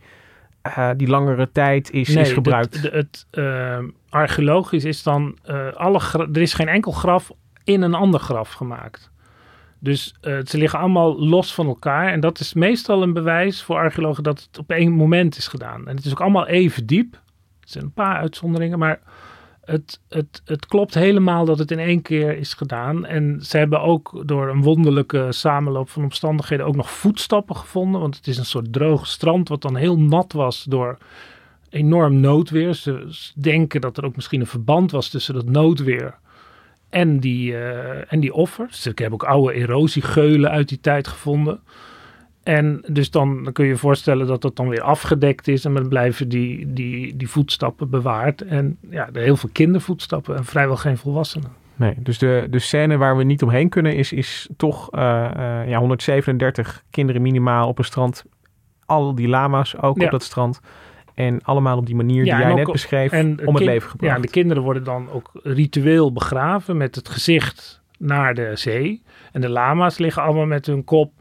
uh, 0.67 0.89
die 0.97 1.07
langere 1.07 1.51
tijd 1.51 1.91
is, 1.91 2.07
nee, 2.07 2.23
is 2.23 2.31
gebruikt? 2.31 2.81
Het, 2.81 2.91
het 2.93 3.27
uh, 3.31 3.77
archeologisch 4.09 4.85
is 4.85 5.03
dan, 5.03 5.37
alle 5.73 5.99
er 6.33 6.41
is 6.41 6.53
geen 6.53 6.67
enkel 6.67 6.91
graf 6.91 7.31
in 7.63 7.81
een 7.81 7.93
ander 7.93 8.19
graf 8.19 8.51
gemaakt. 8.51 9.11
Dus 9.79 10.15
ze 10.21 10.57
liggen 10.57 10.79
allemaal 10.79 11.19
los 11.19 11.53
van 11.53 11.67
elkaar. 11.67 12.11
En 12.11 12.19
dat 12.19 12.39
is 12.39 12.53
meestal 12.53 13.03
een 13.03 13.13
bewijs 13.13 13.63
voor 13.63 13.75
archeologen 13.75 14.23
dat 14.23 14.41
het 14.41 14.59
op 14.59 14.71
één 14.71 14.91
moment 14.91 15.37
is 15.37 15.47
gedaan. 15.47 15.87
En 15.87 15.95
het 15.95 16.05
is 16.05 16.11
ook 16.11 16.21
allemaal 16.21 16.47
even 16.47 16.85
diep. 16.85 17.13
Er 17.13 17.19
zijn 17.69 17.83
een 17.83 17.93
paar 17.93 18.15
uitzonderingen, 18.15 18.79
maar 18.79 18.99
het, 19.65 19.99
het, 20.09 20.41
het 20.45 20.65
klopt 20.65 20.93
helemaal 20.93 21.45
dat 21.45 21.59
het 21.59 21.71
in 21.71 21.79
één 21.79 22.01
keer 22.01 22.37
is 22.37 22.53
gedaan. 22.53 23.05
En 23.05 23.39
ze 23.41 23.57
hebben 23.57 23.81
ook 23.81 24.27
door 24.27 24.49
een 24.49 24.61
wonderlijke 24.61 25.27
samenloop 25.29 25.89
van 25.89 26.03
omstandigheden 26.03 26.65
ook 26.65 26.75
nog 26.75 26.91
voetstappen 26.91 27.55
gevonden. 27.55 28.01
Want 28.01 28.15
het 28.15 28.27
is 28.27 28.37
een 28.37 28.45
soort 28.45 28.73
droog 28.73 29.07
strand 29.07 29.49
wat 29.49 29.61
dan 29.61 29.75
heel 29.75 29.99
nat 29.99 30.33
was 30.33 30.63
door 30.63 30.97
enorm 31.69 32.19
noodweer. 32.19 32.73
Ze 32.73 33.31
denken 33.35 33.81
dat 33.81 33.97
er 33.97 34.05
ook 34.05 34.15
misschien 34.15 34.39
een 34.39 34.47
verband 34.47 34.91
was 34.91 35.09
tussen 35.09 35.33
dat 35.33 35.45
noodweer 35.45 36.15
en 36.89 37.19
die, 37.19 37.51
uh, 37.51 38.13
en 38.13 38.19
die 38.19 38.33
offers. 38.33 38.71
Dus 38.71 38.85
ik 38.85 38.99
heb 38.99 39.13
ook 39.13 39.23
oude 39.23 39.53
erosiegeulen 39.53 40.49
uit 40.49 40.69
die 40.69 40.79
tijd 40.79 41.07
gevonden. 41.07 41.59
En 42.43 42.83
dus 42.87 43.11
dan, 43.11 43.43
dan 43.43 43.53
kun 43.53 43.65
je 43.65 43.71
je 43.71 43.77
voorstellen 43.77 44.27
dat 44.27 44.41
dat 44.41 44.55
dan 44.55 44.69
weer 44.69 44.81
afgedekt 44.81 45.47
is 45.47 45.65
en 45.65 45.73
dan 45.73 45.87
blijven 45.87 46.29
die, 46.29 46.73
die, 46.73 47.15
die 47.17 47.29
voetstappen 47.29 47.89
bewaard. 47.89 48.41
En 48.41 48.77
ja, 48.89 49.09
er 49.13 49.21
heel 49.21 49.37
veel 49.37 49.49
kindervoetstappen 49.51 50.35
en 50.35 50.45
vrijwel 50.45 50.77
geen 50.77 50.97
volwassenen. 50.97 51.51
Nee, 51.75 51.93
dus 51.97 52.17
de, 52.17 52.47
de 52.49 52.59
scène 52.59 52.97
waar 52.97 53.17
we 53.17 53.23
niet 53.23 53.43
omheen 53.43 53.69
kunnen 53.69 53.95
is, 53.95 54.13
is 54.13 54.49
toch 54.57 54.95
uh, 54.95 55.01
uh, 55.37 55.69
ja, 55.69 55.79
137 55.79 56.83
kinderen 56.89 57.21
minimaal 57.21 57.67
op 57.67 57.77
een 57.77 57.83
strand. 57.83 58.23
Al 58.85 59.15
die 59.15 59.27
lama's 59.27 59.77
ook 59.81 59.99
ja. 59.99 60.05
op 60.05 60.11
dat 60.11 60.23
strand. 60.23 60.61
En 61.13 61.43
allemaal 61.43 61.77
op 61.77 61.85
die 61.85 61.95
manier 61.95 62.23
die 62.23 62.33
jij 62.33 62.53
net 62.53 62.71
beschreef 62.71 63.11
en 63.11 63.47
om 63.47 63.55
het 63.55 63.63
leven 63.63 63.89
gebracht. 63.89 64.15
Ja, 64.15 64.21
de 64.21 64.29
kinderen 64.29 64.63
worden 64.63 64.83
dan 64.83 65.09
ook 65.09 65.31
ritueel 65.33 66.11
begraven 66.11 66.77
met 66.77 66.95
het 66.95 67.09
gezicht 67.09 67.81
naar 67.97 68.33
de 68.33 68.51
zee. 68.53 69.01
En 69.31 69.41
de 69.41 69.49
lama's 69.49 69.97
liggen 69.97 70.23
allemaal 70.23 70.45
met 70.45 70.65
hun 70.65 70.83
kop 70.83 71.11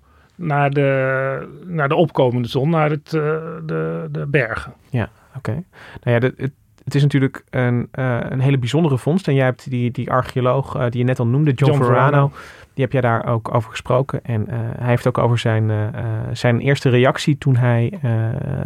naar 0.43 0.71
de, 0.71 1.49
naar 1.67 1.89
de 1.89 1.95
opkomende 1.95 2.49
zon, 2.49 2.71
naar 2.71 2.91
het, 2.91 3.13
uh, 3.13 3.23
de, 3.67 4.09
de 4.11 4.27
bergen. 4.27 4.73
Ja, 4.91 5.09
oké. 5.29 5.39
Okay. 5.39 5.65
Nou 6.03 6.15
ja, 6.15 6.19
de, 6.19 6.35
het, 6.37 6.53
het 6.85 6.95
is 6.95 7.03
natuurlijk 7.03 7.45
een, 7.51 7.89
uh, 7.95 8.19
een 8.29 8.41
hele 8.41 8.59
bijzondere 8.59 8.99
vondst. 8.99 9.29
En 9.29 9.35
jij 9.35 9.45
hebt 9.45 9.71
die, 9.71 9.91
die 9.91 10.11
archeoloog 10.11 10.77
uh, 10.77 10.83
die 10.91 10.99
je 10.99 11.05
net 11.05 11.19
al 11.19 11.27
noemde, 11.27 11.53
John, 11.53 11.73
John 11.73 11.85
Verano, 11.85 12.09
Verano, 12.09 12.31
die 12.75 12.85
heb 12.85 12.93
jij 12.93 13.01
daar 13.01 13.27
ook 13.27 13.55
over 13.55 13.71
gesproken. 13.71 14.25
En 14.25 14.47
hij 14.79 14.89
heeft 14.89 15.07
ook 15.07 15.19
over 15.19 15.39
zijn, 15.39 15.93
zijn 16.33 16.61
eerste 16.61 16.89
reactie 16.89 17.39
toen 17.39 17.57
hij 17.57 17.99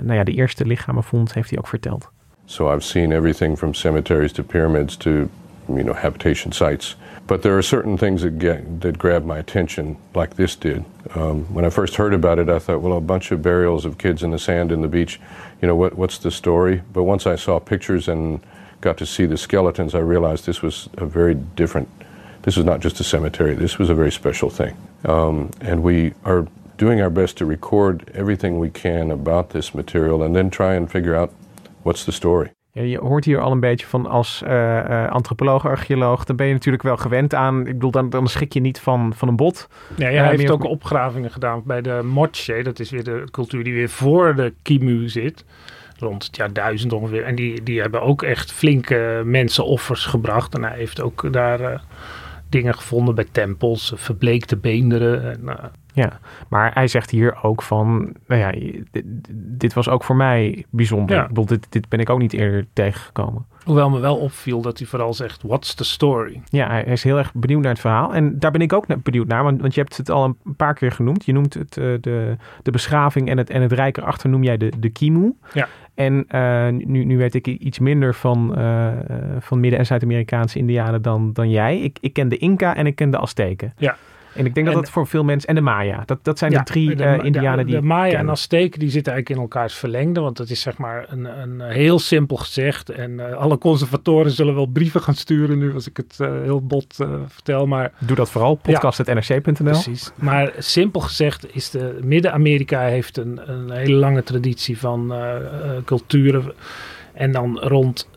nou 0.02 0.14
ja, 0.14 0.24
de 0.24 0.32
eerste 0.32 0.66
lichamen 0.66 1.02
vond, 1.02 1.34
heeft 1.34 1.50
hij 1.50 1.58
ook 1.58 1.68
verteld. 1.68 2.10
So 2.44 2.72
I've 2.72 2.80
seen 2.80 3.12
everything 3.12 3.58
from 3.58 3.74
cemeteries 3.74 4.32
to 4.32 4.42
pyramids 4.42 4.96
to 4.96 5.10
you 5.66 5.82
know 5.82 5.96
habitation 5.96 6.52
sites 6.52 6.96
But 7.26 7.42
there 7.42 7.58
are 7.58 7.62
certain 7.62 7.98
things 7.98 8.22
that 8.22 8.38
get, 8.38 8.82
that 8.82 8.98
grab 8.98 9.24
my 9.24 9.38
attention, 9.38 9.96
like 10.14 10.36
this 10.36 10.54
did. 10.54 10.84
Um, 11.14 11.52
when 11.52 11.64
I 11.64 11.70
first 11.70 11.96
heard 11.96 12.14
about 12.14 12.38
it, 12.38 12.48
I 12.48 12.60
thought, 12.60 12.82
well, 12.82 12.96
a 12.96 13.00
bunch 13.00 13.32
of 13.32 13.42
burials 13.42 13.84
of 13.84 13.98
kids 13.98 14.22
in 14.22 14.30
the 14.30 14.38
sand 14.38 14.70
in 14.70 14.80
the 14.80 14.88
beach. 14.88 15.20
You 15.60 15.66
know, 15.66 15.74
what, 15.74 15.96
what's 15.96 16.18
the 16.18 16.30
story? 16.30 16.82
But 16.92 17.02
once 17.02 17.26
I 17.26 17.34
saw 17.34 17.58
pictures 17.58 18.06
and 18.06 18.40
got 18.80 18.96
to 18.98 19.06
see 19.06 19.26
the 19.26 19.36
skeletons, 19.36 19.94
I 19.94 19.98
realized 19.98 20.46
this 20.46 20.62
was 20.62 20.88
a 20.98 21.06
very 21.06 21.34
different. 21.34 21.88
This 22.42 22.56
was 22.56 22.64
not 22.64 22.78
just 22.78 23.00
a 23.00 23.04
cemetery. 23.04 23.54
This 23.54 23.76
was 23.76 23.90
a 23.90 23.94
very 23.94 24.12
special 24.12 24.50
thing. 24.50 24.76
Um, 25.04 25.50
and 25.60 25.82
we 25.82 26.14
are 26.24 26.46
doing 26.76 27.00
our 27.00 27.10
best 27.10 27.38
to 27.38 27.44
record 27.44 28.08
everything 28.14 28.60
we 28.60 28.70
can 28.70 29.10
about 29.10 29.50
this 29.50 29.74
material, 29.74 30.22
and 30.22 30.36
then 30.36 30.48
try 30.50 30.74
and 30.74 30.90
figure 30.90 31.16
out 31.16 31.34
what's 31.82 32.04
the 32.04 32.12
story. 32.12 32.50
Ja, 32.76 32.82
je 32.82 32.98
hoort 32.98 33.24
hier 33.24 33.40
al 33.40 33.52
een 33.52 33.60
beetje 33.60 33.86
van 33.86 34.06
als 34.06 34.42
uh, 34.44 34.50
uh, 34.50 35.08
antropoloog, 35.08 35.66
archeoloog, 35.66 36.24
dan 36.24 36.36
ben 36.36 36.46
je 36.46 36.52
natuurlijk 36.52 36.82
wel 36.82 36.96
gewend 36.96 37.34
aan. 37.34 37.58
Ik 37.58 37.72
bedoel, 37.72 37.90
dan, 37.90 38.10
dan 38.10 38.28
schik 38.28 38.52
je 38.52 38.60
niet 38.60 38.80
van, 38.80 39.12
van 39.14 39.28
een 39.28 39.36
bot. 39.36 39.68
Ja, 39.94 40.04
hij 40.04 40.14
uh, 40.14 40.28
heeft 40.28 40.50
ook 40.50 40.64
opgravingen 40.64 41.30
gedaan 41.30 41.62
bij 41.64 41.82
de 41.82 42.00
Moche. 42.04 42.62
Dat 42.62 42.78
is 42.78 42.90
weer 42.90 43.04
de 43.04 43.24
cultuur 43.30 43.64
die 43.64 43.74
weer 43.74 43.88
voor 43.88 44.34
de 44.34 44.52
Kimu 44.62 45.08
zit. 45.08 45.44
Rond 45.98 46.24
het 46.24 46.36
jaar 46.36 46.52
duizend 46.52 46.92
ongeveer. 46.92 47.24
En 47.24 47.34
die, 47.34 47.62
die 47.62 47.80
hebben 47.80 48.02
ook 48.02 48.22
echt 48.22 48.52
flinke 48.52 49.22
mensenoffers 49.24 50.06
gebracht. 50.06 50.54
En 50.54 50.64
hij 50.64 50.76
heeft 50.76 51.00
ook 51.00 51.32
daar 51.32 51.82
dingen 52.48 52.74
gevonden 52.74 53.14
bij 53.14 53.26
tempels, 53.32 53.92
verbleekte 53.96 54.56
beenderen. 54.56 55.32
En, 55.32 55.70
ja, 55.92 56.18
maar 56.48 56.74
hij 56.74 56.88
zegt 56.88 57.10
hier 57.10 57.42
ook 57.42 57.62
van, 57.62 58.14
nou 58.26 58.40
ja, 58.40 58.50
dit, 58.90 59.04
dit 59.32 59.74
was 59.74 59.88
ook 59.88 60.04
voor 60.04 60.16
mij 60.16 60.64
bijzonder. 60.70 61.16
Ja. 61.16 61.22
Ik 61.22 61.28
bedoel, 61.28 61.46
dit, 61.46 61.66
dit 61.68 61.88
ben 61.88 62.00
ik 62.00 62.10
ook 62.10 62.18
niet 62.18 62.32
eerder 62.32 62.66
tegengekomen. 62.72 63.46
Hoewel 63.64 63.90
me 63.90 63.98
wel 63.98 64.16
opviel 64.16 64.60
dat 64.60 64.78
hij 64.78 64.86
vooral 64.86 65.14
zegt, 65.14 65.42
what's 65.42 65.74
the 65.74 65.84
story? 65.84 66.42
Ja, 66.48 66.68
hij 66.68 66.84
is 66.84 67.02
heel 67.02 67.18
erg 67.18 67.34
benieuwd 67.34 67.62
naar 67.62 67.70
het 67.70 67.80
verhaal. 67.80 68.14
En 68.14 68.38
daar 68.38 68.50
ben 68.50 68.60
ik 68.60 68.72
ook 68.72 69.02
benieuwd 69.02 69.26
naar, 69.26 69.42
want, 69.42 69.60
want 69.60 69.74
je 69.74 69.80
hebt 69.80 69.96
het 69.96 70.10
al 70.10 70.24
een 70.24 70.56
paar 70.56 70.74
keer 70.74 70.92
genoemd. 70.92 71.24
Je 71.24 71.32
noemt 71.32 71.54
het 71.54 71.76
uh, 71.76 71.94
de, 72.00 72.36
de 72.62 72.70
beschaving 72.70 73.28
en 73.28 73.38
het, 73.38 73.50
en 73.50 73.62
het 73.62 73.72
rijk 73.72 73.96
erachter 73.96 74.30
noem 74.30 74.42
jij 74.42 74.56
de, 74.56 74.72
de 74.78 74.88
Kimu. 74.88 75.34
Ja. 75.52 75.68
En 75.96 76.26
uh, 76.34 76.68
nu, 76.68 77.04
nu 77.04 77.16
weet 77.16 77.34
ik 77.34 77.46
iets 77.46 77.78
minder 77.78 78.14
van, 78.14 78.54
uh, 78.58 78.88
van 79.38 79.60
Midden- 79.60 79.78
en 79.78 79.86
Zuid-Amerikaanse 79.86 80.58
indianen 80.58 81.02
dan, 81.02 81.32
dan 81.32 81.50
jij. 81.50 81.80
Ik, 81.80 81.98
ik 82.00 82.12
ken 82.12 82.28
de 82.28 82.36
Inca 82.36 82.76
en 82.76 82.86
ik 82.86 82.94
ken 82.96 83.10
de 83.10 83.18
Azteken. 83.18 83.74
Ja. 83.76 83.96
En 84.36 84.46
ik 84.46 84.54
denk 84.54 84.66
dat 84.66 84.74
dat 84.74 84.90
voor 84.90 85.06
veel 85.06 85.24
mensen... 85.24 85.48
En 85.48 85.54
de 85.54 85.60
Maya. 85.60 86.02
Dat, 86.06 86.18
dat 86.22 86.38
zijn 86.38 86.50
ja, 86.52 86.58
de 86.58 86.64
drie 86.64 86.96
de, 86.96 87.04
uh, 87.04 87.24
indianen 87.24 87.58
de, 87.58 87.72
die 87.72 87.80
De 87.80 87.86
Maya 87.86 88.18
en 88.18 88.30
Azteken 88.30 88.78
die 88.78 88.90
zitten 88.90 89.12
eigenlijk 89.12 89.40
in 89.40 89.48
elkaars 89.48 89.74
verlengde. 89.74 90.20
Want 90.20 90.36
dat 90.36 90.50
is 90.50 90.60
zeg 90.60 90.76
maar 90.76 91.06
een, 91.08 91.24
een 91.24 91.60
heel 91.60 91.98
simpel 91.98 92.36
gezegd. 92.36 92.90
En 92.90 93.10
uh, 93.10 93.32
alle 93.32 93.58
conservatoren 93.58 94.30
zullen 94.30 94.54
wel 94.54 94.66
brieven 94.66 95.00
gaan 95.00 95.14
sturen 95.14 95.58
nu 95.58 95.74
als 95.74 95.88
ik 95.88 95.96
het 95.96 96.16
uh, 96.20 96.28
heel 96.42 96.66
bot 96.66 96.94
vertel. 97.26 97.66
Maar, 97.66 97.92
Doe 97.98 98.16
dat 98.16 98.30
vooral. 98.30 98.54
Podcast.nrc.nl 98.54 99.52
Precies. 99.54 100.12
Maar 100.14 100.52
simpel 100.58 101.00
gezegd 101.00 101.54
is 101.54 101.70
de... 101.70 101.98
Midden-Amerika 102.02 102.80
heeft 102.80 103.16
een, 103.16 103.40
een 103.50 103.70
hele 103.70 103.96
lange 103.96 104.22
traditie 104.22 104.78
van 104.78 105.14
culturen. 105.84 106.52
En 107.12 107.32
dan 107.32 107.58
rond 107.58 108.08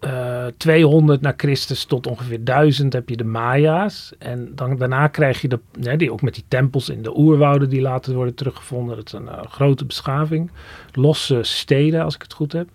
uh, 0.00 0.46
200 0.56 1.20
na 1.20 1.34
Christus 1.36 1.84
tot 1.84 2.06
ongeveer 2.06 2.44
1000 2.44 2.92
heb 2.92 3.08
je 3.08 3.16
de 3.16 3.24
Maya's. 3.24 4.12
En 4.18 4.52
dan, 4.54 4.76
daarna 4.76 5.08
krijg 5.08 5.40
je 5.40 5.48
de, 5.48 5.96
die 5.96 6.12
ook 6.12 6.22
met 6.22 6.34
die 6.34 6.44
tempels 6.48 6.88
in 6.88 7.02
de 7.02 7.18
oerwouden 7.18 7.68
die 7.68 7.80
later 7.80 8.14
worden 8.14 8.34
teruggevonden. 8.34 8.96
Dat 8.96 9.06
is 9.06 9.12
een 9.12 9.22
uh, 9.22 9.42
grote 9.42 9.84
beschaving. 9.84 10.50
Losse 10.92 11.38
steden, 11.42 12.04
als 12.04 12.14
ik 12.14 12.22
het 12.22 12.32
goed 12.32 12.52
heb. 12.52 12.68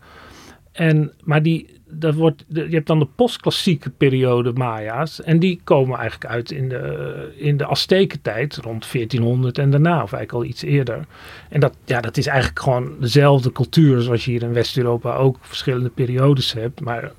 En, 0.73 1.11
maar 1.23 1.43
die, 1.43 1.81
dat 1.89 2.15
wordt, 2.15 2.45
je 2.47 2.67
hebt 2.69 2.87
dan 2.87 2.99
de 2.99 3.07
postklassieke 3.15 3.89
periode 3.89 4.53
Maya's. 4.53 5.21
En 5.21 5.39
die 5.39 5.61
komen 5.63 5.99
eigenlijk 5.99 6.31
uit 6.31 6.51
in 6.51 6.69
de, 6.69 7.33
in 7.37 7.57
de 7.57 7.65
Aztekentijd, 7.65 8.55
rond 8.55 8.91
1400 8.91 9.57
en 9.57 9.69
daarna, 9.69 9.93
of 10.03 10.13
eigenlijk 10.13 10.31
al 10.31 10.43
iets 10.43 10.63
eerder. 10.63 11.05
En 11.49 11.59
dat, 11.59 11.75
ja, 11.85 12.01
dat 12.01 12.17
is 12.17 12.27
eigenlijk 12.27 12.59
gewoon 12.59 12.91
dezelfde 12.99 13.51
cultuur 13.51 14.01
zoals 14.01 14.25
je 14.25 14.31
hier 14.31 14.43
in 14.43 14.53
West-Europa 14.53 15.15
ook 15.15 15.37
verschillende 15.41 15.89
periodes 15.89 16.53
hebt. 16.53 16.81
Maar 16.81 17.11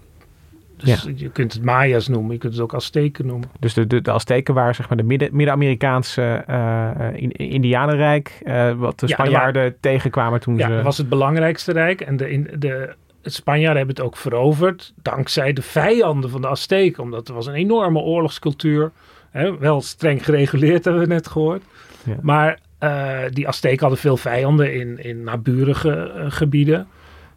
dus 0.76 1.02
ja. 1.02 1.10
je 1.16 1.30
kunt 1.30 1.52
het 1.52 1.62
Maya's 1.62 2.08
noemen, 2.08 2.32
je 2.32 2.38
kunt 2.38 2.52
het 2.52 2.62
ook 2.62 2.74
Azteken 2.74 3.26
noemen. 3.26 3.50
Dus 3.60 3.74
de, 3.74 3.86
de, 3.86 4.00
de 4.00 4.10
Azteken 4.10 4.54
waren 4.54 4.74
zeg 4.74 4.88
maar 4.88 4.96
de 4.96 5.02
midden, 5.02 5.28
Midden-Amerikaanse 5.32 6.44
uh, 6.50 6.90
in, 7.12 7.32
Indianenrijk, 7.32 8.40
uh, 8.44 8.72
wat 8.72 9.00
de 9.00 9.08
Spanjaarden 9.08 9.64
ja, 9.64 9.72
tegenkwamen 9.80 10.40
toen 10.40 10.56
ja, 10.56 10.68
ze... 10.68 10.74
dat 10.74 10.84
was 10.84 10.98
het 10.98 11.08
belangrijkste 11.08 11.72
rijk. 11.72 12.00
En 12.00 12.16
de, 12.16 12.30
in, 12.30 12.50
de 12.58 12.94
Spanjaarden 13.24 13.76
hebben 13.76 13.94
het 13.94 14.04
ook 14.04 14.16
veroverd 14.16 14.92
dankzij 15.02 15.52
de 15.52 15.62
vijanden 15.62 16.30
van 16.30 16.40
de 16.40 16.48
Azteken. 16.48 17.02
Omdat 17.02 17.28
er 17.28 17.34
was 17.34 17.46
een 17.46 17.54
enorme 17.54 17.98
oorlogscultuur. 17.98 18.92
Hè, 19.30 19.58
wel 19.58 19.80
streng 19.80 20.24
gereguleerd, 20.24 20.84
hebben 20.84 21.02
we 21.02 21.08
net 21.08 21.26
gehoord. 21.26 21.62
Ja. 22.04 22.16
Maar 22.22 22.58
uh, 22.80 23.18
die 23.30 23.48
Azteken 23.48 23.80
hadden 23.80 23.98
veel 23.98 24.16
vijanden 24.16 24.74
in, 24.74 25.04
in 25.04 25.22
naburige 25.22 26.12
uh, 26.16 26.24
gebieden. 26.28 26.86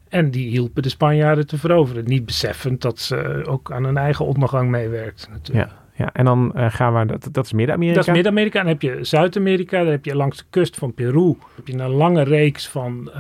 En 0.10 0.32
die 0.32 0.50
hielpen 0.50 0.84
de 0.84 0.90
Spanjaarden 0.90 1.48
te 1.48 1.58
veroveren. 1.58 2.04
Niet 2.06 2.26
beseffend 2.26 2.82
dat 2.82 3.00
ze 3.00 3.44
ook 3.48 3.72
aan 3.72 3.84
hun 3.84 3.98
eigen 3.98 4.26
ondergang 4.26 4.70
meewerkten 4.70 5.32
natuurlijk. 5.32 5.70
Ja. 5.70 5.86
Ja, 5.98 6.10
en 6.14 6.26
dan 6.26 6.52
uh, 6.56 6.66
gaan 6.70 6.94
we, 7.00 7.06
dat, 7.06 7.30
dat 7.32 7.46
is 7.46 7.54
Midden-Amerika. 7.54 7.98
Dat 7.98 8.08
is 8.08 8.14
Midden-Amerika. 8.14 8.60
Dan 8.60 8.68
heb 8.68 8.82
je 8.82 8.98
Zuid-Amerika. 9.02 9.78
Dan 9.78 9.92
heb 9.92 10.06
je 10.06 10.16
langs 10.16 10.38
de 10.38 10.44
kust 10.50 10.76
van 10.76 10.94
Peru. 10.94 11.36
heb 11.56 11.68
je 11.68 11.74
een 11.74 11.90
lange 11.90 12.24
reeks 12.24 12.68
van 12.68 13.12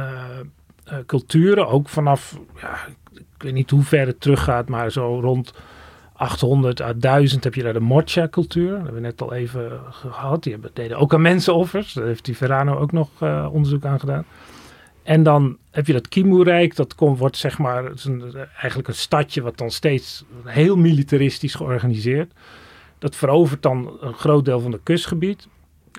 culturen. 1.05 1.67
Ook 1.67 1.89
vanaf, 1.89 2.39
ja, 2.61 2.77
ik 3.13 3.43
weet 3.43 3.53
niet 3.53 3.69
hoe 3.69 3.83
ver 3.83 4.07
het 4.07 4.21
teruggaat, 4.21 4.69
maar 4.69 4.91
zo 4.91 5.19
rond 5.19 5.53
800 6.13 6.81
à 6.81 6.93
1000 6.93 7.43
heb 7.43 7.53
je 7.53 7.63
daar 7.63 7.73
de 7.73 7.79
Mocha-cultuur. 7.79 8.69
Dat 8.69 8.77
hebben 8.77 8.93
we 8.93 9.07
net 9.07 9.21
al 9.21 9.33
even 9.33 9.79
gehad. 9.89 10.43
Die 10.43 10.51
hebben, 10.51 10.71
deden 10.73 10.97
ook 10.97 11.13
aan 11.13 11.21
mensenoffers. 11.21 11.93
Daar 11.93 12.05
heeft 12.05 12.25
die 12.25 12.37
Verano 12.37 12.77
ook 12.77 12.91
nog 12.91 13.09
uh, 13.23 13.47
onderzoek 13.51 13.85
aan 13.85 13.99
gedaan. 13.99 14.25
En 15.03 15.23
dan 15.23 15.57
heb 15.71 15.87
je 15.87 15.93
dat 15.93 16.07
Kimu-rijk. 16.07 16.75
Dat 16.75 16.95
wordt 16.97 17.37
zeg 17.37 17.57
maar 17.57 17.83
eigenlijk 18.57 18.87
een 18.87 18.93
stadje 18.93 19.41
wat 19.41 19.57
dan 19.57 19.71
steeds 19.71 20.23
heel 20.43 20.75
militaristisch 20.75 21.55
georganiseerd. 21.55 22.31
Dat 22.99 23.15
verovert 23.15 23.61
dan 23.61 23.97
een 24.01 24.13
groot 24.13 24.45
deel 24.45 24.59
van 24.59 24.71
het 24.71 24.81
kustgebied. 24.83 25.47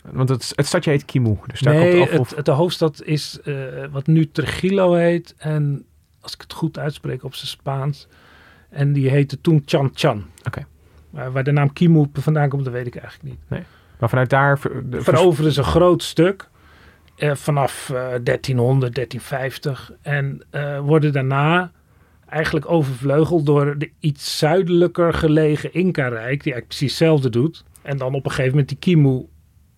Want 0.02 0.28
het, 0.28 0.52
het 0.54 0.66
stadje 0.66 0.90
heet 0.90 1.04
Kimu. 1.04 1.36
Dus 1.46 1.60
daar 1.60 1.74
nee, 1.74 1.98
komt 1.98 2.10
af, 2.10 2.18
of... 2.18 2.34
het, 2.36 2.44
de 2.44 2.50
hoofdstad 2.50 3.02
is 3.04 3.38
uh, 3.44 3.56
wat 3.90 4.06
nu 4.06 4.30
Trujillo 4.30 4.94
heet. 4.94 5.34
En 5.38 5.84
als 6.20 6.34
ik 6.34 6.40
het 6.40 6.52
goed 6.52 6.78
uitspreek 6.78 7.24
op 7.24 7.34
zijn 7.34 7.48
Spaans. 7.48 8.08
En 8.70 8.92
die 8.92 9.10
heette 9.10 9.40
toen 9.40 9.62
Chan 9.64 9.90
Chan. 9.94 10.24
Oké. 10.38 10.46
Okay. 10.46 11.26
Uh, 11.26 11.32
waar 11.32 11.44
de 11.44 11.52
naam 11.52 11.72
Kimu 11.72 12.06
vandaan 12.12 12.48
komt, 12.48 12.64
dat 12.64 12.72
weet 12.72 12.86
ik 12.86 12.96
eigenlijk 12.96 13.34
niet. 13.34 13.40
Nee. 13.48 13.62
Maar 13.98 14.08
vanuit 14.08 14.30
daar... 14.30 14.58
Ver, 14.58 14.90
de, 14.90 15.02
veroveren 15.02 15.52
ze 15.52 15.58
een 15.58 15.66
groot 15.66 16.02
stuk. 16.02 16.48
Uh, 17.16 17.34
vanaf 17.34 17.86
1300, 18.22 18.94
1350. 18.94 19.92
En 20.02 20.42
worden 20.84 21.12
daarna 21.12 21.72
eigenlijk 22.28 22.70
overvleugeld 22.70 23.46
door 23.46 23.78
de 23.78 23.90
iets 24.00 24.38
zuidelijker 24.38 25.14
gelegen 25.14 25.72
Inca-rijk. 25.72 26.42
Die 26.42 26.52
eigenlijk 26.52 26.66
precies 26.66 26.90
hetzelfde 26.90 27.30
doet. 27.30 27.64
En 27.82 27.96
dan 27.96 28.14
op 28.14 28.24
een 28.24 28.30
gegeven 28.30 28.50
moment 28.50 28.68
die 28.68 28.78
Kimu 28.78 29.26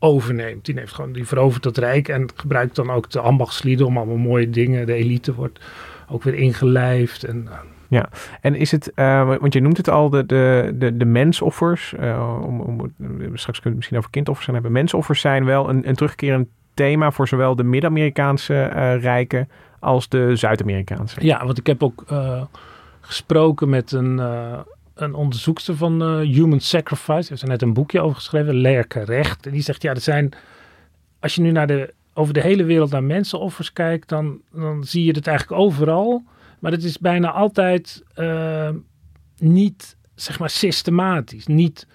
overneemt. 0.01 0.65
Die, 0.65 0.75
neemt 0.75 0.93
gewoon, 0.93 1.13
die 1.13 1.27
verovert 1.27 1.63
dat 1.63 1.77
rijk 1.77 2.09
en 2.09 2.29
gebruikt 2.35 2.77
dan 2.77 2.91
ook 2.91 3.11
de 3.11 3.21
ambachtslieden 3.21 3.87
om 3.87 3.97
allemaal 3.97 4.17
mooie 4.17 4.51
dingen. 4.51 4.87
De 4.87 4.95
elite 4.95 5.35
wordt 5.35 5.61
ook 6.09 6.23
weer 6.23 6.35
ingelijfd. 6.35 7.25
En, 7.25 7.49
ja, 7.89 8.09
en 8.41 8.55
is 8.55 8.71
het, 8.71 8.93
uh, 8.97 9.37
want 9.41 9.53
je 9.53 9.61
noemt 9.61 9.77
het 9.77 9.89
al, 9.89 10.11
de, 10.11 10.27
de, 10.27 10.73
de, 10.75 10.97
de 10.97 11.05
mensoffers. 11.05 11.95
Uh, 12.01 12.41
om, 12.47 12.61
om, 12.61 12.93
straks 13.35 13.45
kunnen 13.45 13.63
we 13.63 13.77
misschien 13.77 13.99
over 13.99 14.11
kindoffers 14.11 14.47
gaan 14.47 14.55
hebben. 14.55 14.73
Mensoffers 14.73 15.21
zijn 15.21 15.45
wel 15.45 15.69
een, 15.69 15.89
een 15.89 15.95
terugkerend 15.95 16.49
thema 16.75 17.11
voor 17.11 17.29
zowel 17.29 17.57
de 17.57 17.65
Midden-Amerikaanse 17.65 18.71
uh, 18.75 19.03
rijken 19.03 19.49
als 19.79 20.09
de 20.09 20.37
Zuid-Amerikaanse. 20.37 21.27
Ja, 21.27 21.45
want 21.45 21.59
ik 21.59 21.67
heb 21.67 21.83
ook 21.83 22.05
gesproken 23.01 23.69
met 23.69 23.93
een 23.93 24.21
een 25.01 25.15
onderzoekster 25.15 25.77
van 25.77 26.03
uh, 26.03 26.35
Human 26.35 26.61
Sacrifice. 26.61 27.23
Ze 27.23 27.29
heeft 27.29 27.43
er 27.43 27.49
net 27.49 27.63
een 27.63 27.73
boekje 27.73 28.01
over 28.01 28.17
geschreven, 28.17 28.55
Lerke 28.55 29.05
Recht. 29.05 29.47
En 29.47 29.53
die 29.53 29.63
zegt, 29.63 29.83
ja, 29.83 29.91
er 29.95 30.01
zijn... 30.01 30.33
Als 31.21 31.35
je 31.35 31.41
nu 31.41 31.51
naar 31.51 31.67
de, 31.67 31.95
over 32.15 32.35
de 32.35 32.41
hele 32.41 32.65
wereld 32.65 32.91
naar 32.91 33.05
mensenoffers 33.05 33.73
kijkt... 33.73 34.09
dan, 34.09 34.41
dan 34.53 34.85
zie 34.85 35.05
je 35.05 35.13
het 35.13 35.27
eigenlijk 35.27 35.61
overal. 35.61 36.23
Maar 36.59 36.73
het 36.73 36.85
is 36.85 36.99
bijna 36.99 37.31
altijd 37.31 38.03
uh, 38.17 38.71
niet, 39.39 39.97
zeg 40.15 40.39
maar, 40.39 40.51
systematisch. 40.51 41.47
Niet 41.47 41.87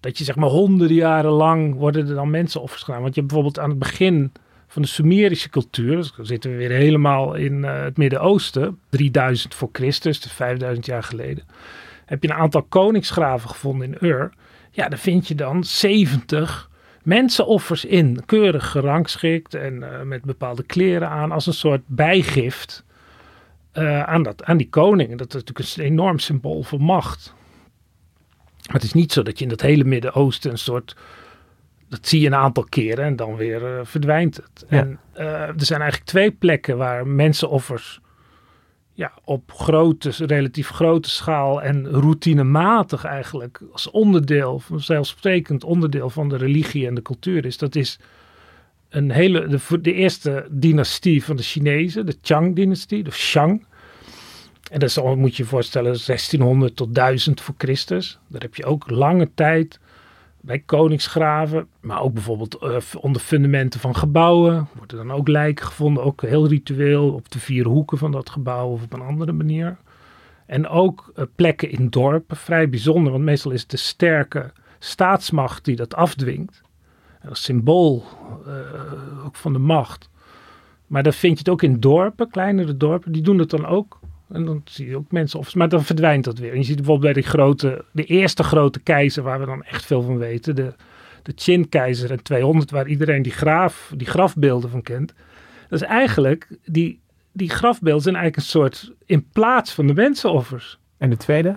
dat 0.00 0.18
je, 0.18 0.24
zeg 0.24 0.36
maar, 0.36 0.48
honderden 0.48 0.96
jaren 0.96 1.30
lang... 1.30 1.74
worden 1.74 2.08
er 2.08 2.14
dan 2.14 2.30
mensenoffers 2.30 2.82
gedaan. 2.82 3.02
Want 3.02 3.14
je 3.14 3.20
hebt 3.20 3.32
bijvoorbeeld 3.32 3.64
aan 3.64 3.70
het 3.70 3.78
begin 3.78 4.32
van 4.66 4.82
de 4.82 4.88
Sumerische 4.88 5.48
cultuur... 5.48 5.96
dus 5.96 6.12
dan 6.16 6.26
zitten 6.26 6.50
we 6.50 6.56
weer 6.56 6.70
helemaal 6.70 7.34
in 7.34 7.52
uh, 7.52 7.82
het 7.82 7.96
Midden-Oosten... 7.96 8.78
3000 8.88 9.54
voor 9.54 9.68
Christus, 9.72 10.20
dus 10.20 10.32
5000 10.32 10.86
jaar 10.86 11.02
geleden 11.02 11.44
heb 12.10 12.22
je 12.22 12.28
een 12.28 12.36
aantal 12.36 12.62
koningsgraven 12.62 13.48
gevonden 13.48 13.86
in 13.86 14.08
Ur. 14.08 14.32
Ja, 14.70 14.88
daar 14.88 14.98
vind 14.98 15.28
je 15.28 15.34
dan 15.34 15.64
70 15.64 16.70
mensenoffers 17.02 17.84
in. 17.84 18.22
Keurig 18.26 18.70
gerangschikt 18.70 19.54
en 19.54 19.74
uh, 19.74 20.02
met 20.02 20.22
bepaalde 20.22 20.62
kleren 20.62 21.08
aan. 21.08 21.32
Als 21.32 21.46
een 21.46 21.52
soort 21.52 21.82
bijgift 21.86 22.84
uh, 23.74 24.02
aan, 24.02 24.22
dat, 24.22 24.44
aan 24.44 24.56
die 24.56 24.68
koning. 24.68 25.18
Dat 25.18 25.34
is 25.34 25.42
natuurlijk 25.44 25.76
een 25.76 25.84
enorm 25.84 26.18
symbool 26.18 26.62
voor 26.62 26.80
macht. 26.80 27.34
Maar 28.66 28.74
het 28.74 28.82
is 28.82 28.92
niet 28.92 29.12
zo 29.12 29.22
dat 29.22 29.38
je 29.38 29.44
in 29.44 29.50
dat 29.50 29.60
hele 29.60 29.84
Midden-Oosten 29.84 30.50
een 30.50 30.58
soort 30.58 30.96
dat 31.88 32.08
zie 32.08 32.20
je 32.20 32.26
een 32.26 32.34
aantal 32.34 32.64
keren 32.64 33.04
en 33.04 33.16
dan 33.16 33.36
weer 33.36 33.62
uh, 33.62 33.80
verdwijnt 33.82 34.36
het. 34.36 34.66
Ja. 34.68 34.78
En 34.78 34.98
uh, 35.16 35.24
er 35.48 35.64
zijn 35.64 35.80
eigenlijk 35.80 36.10
twee 36.10 36.30
plekken 36.30 36.76
waar 36.76 37.06
mensenoffers 37.06 37.99
ja, 39.00 39.12
op 39.24 39.52
grote, 39.52 40.10
relatief 40.26 40.68
grote 40.68 41.10
schaal 41.10 41.62
en 41.62 41.86
routinematig 41.86 43.04
eigenlijk 43.04 43.60
als 43.72 43.90
onderdeel, 43.90 44.58
vanzelfsprekend 44.58 45.64
onderdeel 45.64 46.10
van 46.10 46.28
de 46.28 46.36
religie 46.36 46.86
en 46.86 46.94
de 46.94 47.02
cultuur 47.02 47.44
is. 47.44 47.58
Dat 47.58 47.74
is 47.74 47.98
een 48.88 49.10
hele, 49.10 49.60
de, 49.80 49.92
eerste 49.92 50.46
dynastie 50.50 51.24
van 51.24 51.36
de 51.36 51.42
Chinezen, 51.42 52.06
de 52.06 52.16
Chang-dynastie, 52.22 53.02
de 53.02 53.10
Shang. 53.10 53.64
En 54.70 54.78
dat 54.78 55.16
moet 55.16 55.36
je 55.36 55.42
je 55.42 55.48
voorstellen, 55.48 55.98
1600 56.06 56.76
tot 56.76 56.94
1000 56.94 57.40
voor 57.40 57.54
Christus. 57.58 58.18
Daar 58.28 58.40
heb 58.40 58.54
je 58.54 58.64
ook 58.64 58.90
lange 58.90 59.30
tijd 59.34 59.80
bij 60.40 60.58
koningsgraven, 60.58 61.66
maar 61.80 62.02
ook 62.02 62.12
bijvoorbeeld 62.12 62.62
uh, 62.62 62.76
onder 63.00 63.20
fundamenten 63.22 63.80
van 63.80 63.96
gebouwen. 63.96 64.68
Worden 64.76 64.96
dan 64.96 65.12
ook 65.12 65.28
lijken 65.28 65.66
gevonden, 65.66 66.04
ook 66.04 66.22
heel 66.22 66.46
ritueel 66.46 67.12
op 67.12 67.30
de 67.30 67.38
vier 67.38 67.66
hoeken 67.66 67.98
van 67.98 68.12
dat 68.12 68.30
gebouw 68.30 68.68
of 68.68 68.82
op 68.82 68.92
een 68.92 69.00
andere 69.00 69.32
manier. 69.32 69.76
En 70.46 70.68
ook 70.68 71.12
uh, 71.16 71.24
plekken 71.34 71.70
in 71.70 71.88
dorpen, 71.88 72.36
vrij 72.36 72.68
bijzonder, 72.68 73.12
want 73.12 73.24
meestal 73.24 73.50
is 73.50 73.60
het 73.60 73.70
de 73.70 73.76
sterke 73.76 74.52
staatsmacht 74.78 75.64
die 75.64 75.76
dat 75.76 75.94
afdwingt. 75.94 76.62
Als 77.28 77.42
symbool 77.42 78.04
uh, 78.46 79.24
ook 79.24 79.36
van 79.36 79.52
de 79.52 79.58
macht. 79.58 80.10
Maar 80.86 81.02
dan 81.02 81.12
vind 81.12 81.32
je 81.32 81.38
het 81.38 81.48
ook 81.48 81.62
in 81.62 81.80
dorpen, 81.80 82.30
kleinere 82.30 82.76
dorpen, 82.76 83.12
die 83.12 83.22
doen 83.22 83.38
het 83.38 83.50
dan 83.50 83.66
ook. 83.66 83.98
En 84.32 84.44
dan 84.44 84.60
zie 84.64 84.88
je 84.88 84.96
ook 84.96 85.12
mensen, 85.12 85.38
of, 85.38 85.54
maar 85.54 85.68
dan 85.68 85.84
verdwijnt 85.84 86.24
dat 86.24 86.38
weer. 86.38 86.52
En 86.52 86.58
je 86.58 86.64
ziet 86.64 86.76
bijvoorbeeld 86.76 87.12
bij 87.14 87.22
de 87.22 87.28
grote, 87.28 87.84
de 87.92 88.04
eerste 88.04 88.42
grote 88.42 88.80
keizer, 88.80 89.22
waar 89.22 89.40
we 89.40 89.46
dan 89.46 89.62
echt 89.62 89.86
veel 89.86 90.02
van 90.02 90.18
weten, 90.18 90.56
de, 90.56 90.74
de 91.22 91.32
Qin-keizer 91.32 92.10
en 92.10 92.22
200, 92.22 92.70
waar 92.70 92.86
iedereen 92.86 93.22
die, 93.22 93.32
graaf, 93.32 93.92
die 93.96 94.06
grafbeelden 94.06 94.70
van 94.70 94.82
kent. 94.82 95.14
Dat 95.68 95.80
is 95.80 95.86
eigenlijk, 95.86 96.48
die, 96.64 97.00
die 97.32 97.50
grafbeelden 97.50 98.02
zijn 98.02 98.14
eigenlijk 98.14 98.44
een 98.46 98.50
soort 98.50 98.92
in 99.06 99.26
plaats 99.32 99.72
van 99.72 99.86
de 99.86 99.94
mensenoffers. 99.94 100.78
En 100.98 101.10
de 101.10 101.16
tweede? 101.16 101.56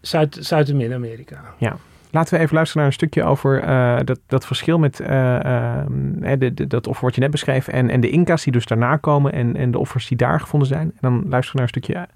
Zuid, 0.00 0.38
Zuid- 0.40 0.68
en 0.68 0.76
Midden-Amerika. 0.76 1.54
Ja. 1.58 1.76
Laten 2.14 2.34
we 2.34 2.40
even 2.40 2.54
luisteren 2.54 2.82
naar 2.82 2.92
een 2.92 2.98
stukje 2.98 3.24
over 3.24 3.68
uh, 3.68 3.98
dat, 4.04 4.20
dat 4.26 4.46
verschil 4.46 4.78
met 4.78 5.00
uh, 5.00 5.08
uh, 5.08 6.32
de, 6.38 6.66
dat 6.66 6.86
offer 6.86 7.04
wat 7.04 7.14
je 7.14 7.20
net 7.20 7.30
beschreef 7.30 7.68
en, 7.68 7.90
en 7.90 8.00
de 8.00 8.10
Inca's 8.10 8.44
die 8.44 8.52
dus 8.52 8.66
daarna 8.66 8.96
komen 8.96 9.32
en, 9.32 9.56
en 9.56 9.70
de 9.70 9.78
offers 9.78 10.08
die 10.08 10.16
daar 10.16 10.40
gevonden 10.40 10.68
zijn. 10.68 10.86
En 10.86 10.98
dan 11.00 11.24
luisteren 11.28 11.60
naar 11.60 11.70
een 11.74 11.82
stukje 11.82 12.08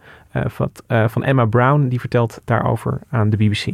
van 1.09 1.25
Emma 1.25 1.45
Brown, 1.45 1.89
die 1.89 2.01
vertelt 2.01 2.41
daarover 2.45 3.01
aan 3.11 3.31
de 3.31 3.37
BBC. 3.37 3.67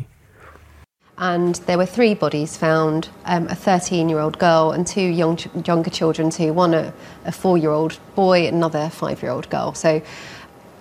And 1.17 1.67
there 1.67 1.77
were 1.77 1.91
three 1.91 2.17
bodies 2.17 2.57
found 2.57 3.11
um, 3.29 3.47
a 3.49 3.55
13 3.55 4.09
year 4.09 4.21
old 4.21 4.37
girl 4.39 4.73
and 4.73 4.87
two 4.87 5.01
young, 5.01 5.39
younger 5.65 5.91
children, 5.91 6.31
too. 6.31 6.53
One 6.53 6.75
a, 6.75 6.93
a 7.25 7.33
four 7.33 7.57
year 7.57 7.73
old 7.73 8.01
boy, 8.15 8.49
another 8.49 8.91
five 8.91 9.23
year 9.23 9.33
old 9.33 9.49
girl. 9.49 9.75
So 9.75 10.01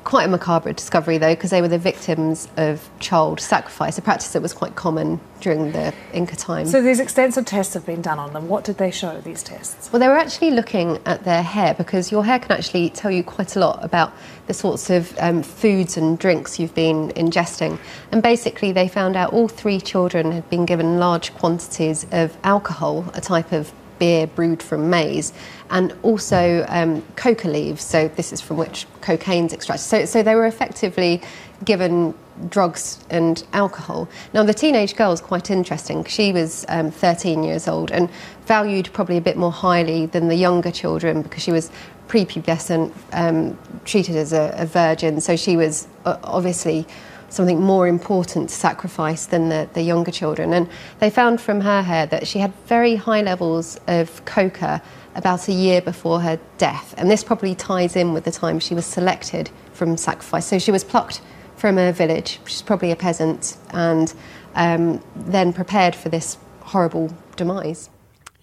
quite 0.03 0.25
a 0.25 0.27
macabre 0.27 0.73
discovery, 0.73 1.17
though, 1.17 1.33
because 1.33 1.49
they 1.49 1.61
were 1.61 1.67
the 1.67 1.77
victims 1.77 2.47
of 2.57 2.89
child 2.99 3.39
sacrifice, 3.39 3.97
a 3.97 4.01
practice 4.01 4.33
that 4.33 4.41
was 4.41 4.53
quite 4.53 4.75
common 4.75 5.19
during 5.39 5.71
the 5.71 5.93
Inca 6.13 6.35
time. 6.35 6.65
So 6.65 6.81
these 6.81 6.99
extensive 6.99 7.45
tests 7.45 7.73
have 7.73 7.85
been 7.85 8.01
done 8.01 8.19
on 8.19 8.33
them. 8.33 8.47
What 8.47 8.63
did 8.63 8.77
they 8.77 8.91
show, 8.91 9.19
these 9.21 9.43
tests? 9.43 9.91
Well, 9.91 9.99
they 9.99 10.07
were 10.07 10.17
actually 10.17 10.51
looking 10.51 10.99
at 11.05 11.23
their 11.23 11.43
hair 11.43 11.73
because 11.73 12.11
your 12.11 12.23
hair 12.25 12.39
can 12.39 12.51
actually 12.51 12.89
tell 12.89 13.11
you 13.11 13.23
quite 13.23 13.55
a 13.55 13.59
lot 13.59 13.83
about 13.83 14.13
the 14.47 14.53
sorts 14.53 14.89
of 14.89 15.13
um, 15.19 15.43
foods 15.43 15.97
and 15.97 16.17
drinks 16.17 16.59
you've 16.59 16.75
been 16.75 17.09
ingesting. 17.09 17.79
And 18.11 18.21
basically, 18.21 18.71
they 18.71 18.87
found 18.87 19.15
out 19.15 19.33
all 19.33 19.47
three 19.47 19.79
children 19.79 20.31
had 20.31 20.49
been 20.49 20.65
given 20.65 20.99
large 20.99 21.33
quantities 21.33 22.05
of 22.11 22.37
alcohol, 22.43 23.09
a 23.13 23.21
type 23.21 23.51
of 23.51 23.71
beer 24.03 24.27
brewed 24.27 24.61
from 24.61 24.89
maize, 24.89 25.31
and 25.69 25.95
also 26.03 26.65
um, 26.67 27.01
coca 27.15 27.47
leaves. 27.47 27.81
So 27.81 28.09
this 28.09 28.33
is 28.33 28.41
from 28.41 28.57
which 28.57 28.85
cocaine's 28.99 29.53
extracted. 29.53 29.85
So, 29.85 30.03
so 30.03 30.21
they 30.21 30.35
were 30.35 30.45
effectively 30.45 31.21
given 31.63 32.13
drugs 32.49 32.99
and 33.09 33.45
alcohol. 33.53 34.09
Now 34.33 34.43
the 34.43 34.53
teenage 34.53 34.97
girl 34.97 35.13
is 35.13 35.21
quite 35.21 35.49
interesting. 35.49 36.03
She 36.03 36.33
was 36.33 36.65
um, 36.67 36.91
13 36.91 37.43
years 37.43 37.69
old 37.69 37.91
and 37.91 38.09
valued 38.45 38.91
probably 38.91 39.15
a 39.15 39.21
bit 39.21 39.37
more 39.37 39.53
highly 39.53 40.07
than 40.07 40.27
the 40.27 40.35
younger 40.35 40.71
children 40.71 41.21
because 41.21 41.41
she 41.41 41.53
was 41.53 41.71
prepubescent, 42.09 42.91
um, 43.13 43.57
treated 43.85 44.17
as 44.17 44.33
a, 44.33 44.53
a 44.57 44.65
virgin. 44.65 45.21
So 45.21 45.37
she 45.37 45.55
was 45.55 45.87
uh, 46.03 46.17
obviously 46.23 46.85
something 47.33 47.59
more 47.59 47.87
important 47.87 48.49
to 48.49 48.55
sacrifice 48.55 49.25
than 49.25 49.49
the, 49.49 49.67
the 49.73 49.81
younger 49.81 50.11
children. 50.11 50.53
And 50.53 50.69
they 50.99 51.09
found 51.09 51.41
from 51.41 51.61
her 51.61 51.81
hair 51.81 52.05
that 52.07 52.27
she 52.27 52.39
had 52.39 52.53
very 52.67 52.95
high 52.95 53.21
levels 53.21 53.79
of 53.87 54.23
coca 54.25 54.81
about 55.15 55.47
a 55.47 55.53
year 55.53 55.81
before 55.81 56.21
her 56.21 56.39
death. 56.57 56.93
And 56.97 57.09
this 57.09 57.23
probably 57.23 57.55
ties 57.55 57.95
in 57.95 58.13
with 58.13 58.23
the 58.23 58.31
time 58.31 58.59
she 58.59 58.75
was 58.75 58.85
selected 58.85 59.49
from 59.73 59.97
sacrifice. 59.97 60.45
So 60.45 60.59
she 60.59 60.71
was 60.71 60.83
plucked 60.83 61.21
from 61.55 61.77
a 61.77 61.91
village, 61.91 62.39
she's 62.45 62.61
probably 62.61 62.91
a 62.91 62.95
peasant, 62.95 63.57
and 63.71 64.13
um, 64.55 65.01
then 65.15 65.53
prepared 65.53 65.95
for 65.95 66.09
this 66.09 66.37
horrible 66.61 67.15
demise. 67.35 67.89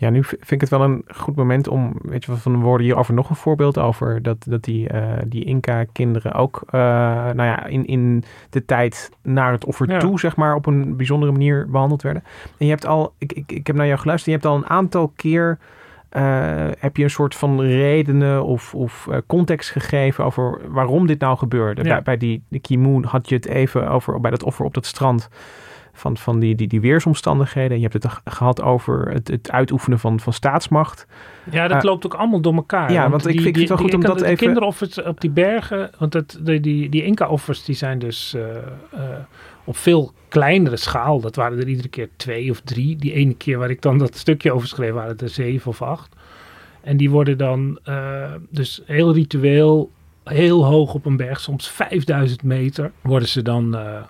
Ja, 0.00 0.10
nu 0.10 0.24
vind 0.24 0.50
ik 0.50 0.60
het 0.60 0.70
wel 0.70 0.82
een 0.82 1.04
goed 1.06 1.36
moment 1.36 1.68
om, 1.68 1.92
weet 2.02 2.24
je, 2.24 2.32
van 2.32 2.60
woorden 2.60 2.86
hierover 2.86 3.14
nog 3.14 3.30
een 3.30 3.36
voorbeeld 3.36 3.78
over 3.78 4.22
dat, 4.22 4.36
dat 4.48 4.62
die, 4.64 4.92
uh, 4.92 5.02
die 5.26 5.44
Inca-kinderen 5.44 6.32
ook, 6.32 6.62
uh, 6.66 6.80
nou 7.30 7.42
ja, 7.42 7.66
in, 7.66 7.86
in 7.86 8.24
de 8.50 8.64
tijd 8.64 9.10
naar 9.22 9.52
het 9.52 9.64
offer 9.64 9.90
Ja. 9.90 9.98
toe, 9.98 10.20
zeg 10.20 10.36
maar, 10.36 10.54
op 10.54 10.66
een 10.66 10.96
bijzondere 10.96 11.32
manier 11.32 11.66
behandeld 11.70 12.02
werden. 12.02 12.22
En 12.58 12.66
je 12.66 12.72
hebt 12.72 12.86
al, 12.86 13.12
ik, 13.18 13.32
ik, 13.32 13.52
ik 13.52 13.66
heb 13.66 13.76
naar 13.76 13.86
jou 13.86 13.98
geluisterd, 13.98 14.34
je 14.34 14.40
hebt 14.40 14.54
al 14.54 14.62
een 14.62 14.70
aantal 14.70 15.12
keer, 15.16 15.58
uh, 16.16 16.68
heb 16.78 16.96
je 16.96 17.02
een 17.02 17.10
soort 17.10 17.34
van 17.34 17.60
redenen 17.60 18.44
of, 18.44 18.74
of 18.74 19.08
context 19.26 19.70
gegeven 19.70 20.24
over 20.24 20.60
waarom 20.68 21.06
dit 21.06 21.20
nou 21.20 21.38
gebeurde. 21.38 21.82
Ja. 21.82 21.88
Bij, 21.88 22.02
bij 22.02 22.16
die, 22.16 22.42
de 22.48 22.58
Kimoen 22.58 23.04
had 23.04 23.28
je 23.28 23.34
het 23.34 23.46
even 23.46 23.90
over, 23.90 24.20
bij 24.20 24.30
dat 24.30 24.42
offer 24.42 24.64
op 24.64 24.74
dat 24.74 24.86
strand 24.86 25.28
van, 25.92 26.16
van 26.16 26.38
die, 26.38 26.54
die, 26.54 26.68
die 26.68 26.80
weersomstandigheden. 26.80 27.76
Je 27.80 27.88
hebt 27.88 28.02
het 28.02 28.12
gehad 28.24 28.62
over 28.62 29.10
het, 29.12 29.28
het 29.28 29.50
uitoefenen 29.50 29.98
van, 29.98 30.20
van 30.20 30.32
staatsmacht. 30.32 31.06
Ja, 31.50 31.68
dat 31.68 31.76
Uh, 31.76 31.90
loopt 31.90 32.06
ook 32.06 32.14
allemaal 32.14 32.40
door 32.40 32.54
elkaar. 32.54 32.92
ja, 32.92 33.10
want 33.10 33.26
ik 33.26 33.40
vind 33.40 33.56
het 33.56 33.68
wel 33.68 33.78
goed 33.78 33.94
om 33.94 34.00
dat 34.00 34.18
de 34.18 34.24
even- 34.24 34.36
kinderoffers 34.36 35.02
op 35.02 35.20
die 35.20 35.30
bergen, 35.30 35.90
want 35.98 36.12
dat, 36.12 36.38
die, 36.42 36.60
die, 36.60 36.88
die 36.88 37.04
Inca-offers 37.04 37.64
die 37.64 37.74
zijn 37.74 37.98
dus 37.98 38.34
eh, 38.34 38.56
eh, 38.90 39.18
op 39.64 39.76
veel 39.76 40.12
kleinere 40.28 40.76
schaal. 40.76 41.20
Dat 41.20 41.36
waren 41.36 41.58
er 41.58 41.68
iedere 41.68 41.88
keer 41.88 42.08
twee 42.16 42.50
of 42.50 42.60
drie. 42.60 42.96
Die 42.96 43.12
ene 43.12 43.34
keer 43.34 43.58
waar 43.58 43.70
ik 43.70 43.82
dan 43.82 43.98
dat 43.98 44.16
stukje 44.16 44.52
over 44.52 44.68
schreef 44.68 44.92
waren 44.92 45.10
het 45.10 45.20
er 45.22 45.28
zeven 45.28 45.70
of 45.70 45.82
acht. 45.82 46.14
En 46.80 46.96
die 46.96 47.10
worden 47.10 47.38
dan 47.38 47.78
eh, 47.84 48.32
dus 48.50 48.82
heel 48.86 49.12
ritueel, 49.14 49.90
heel 50.24 50.64
hoog 50.64 50.94
op 50.94 51.06
een 51.06 51.16
berg, 51.16 51.40
soms 51.40 51.68
5000 51.70 52.42
meter, 52.42 52.90
worden 53.00 53.28
ze 53.28 53.42
dan 53.42 53.76
eh, 53.76 54.02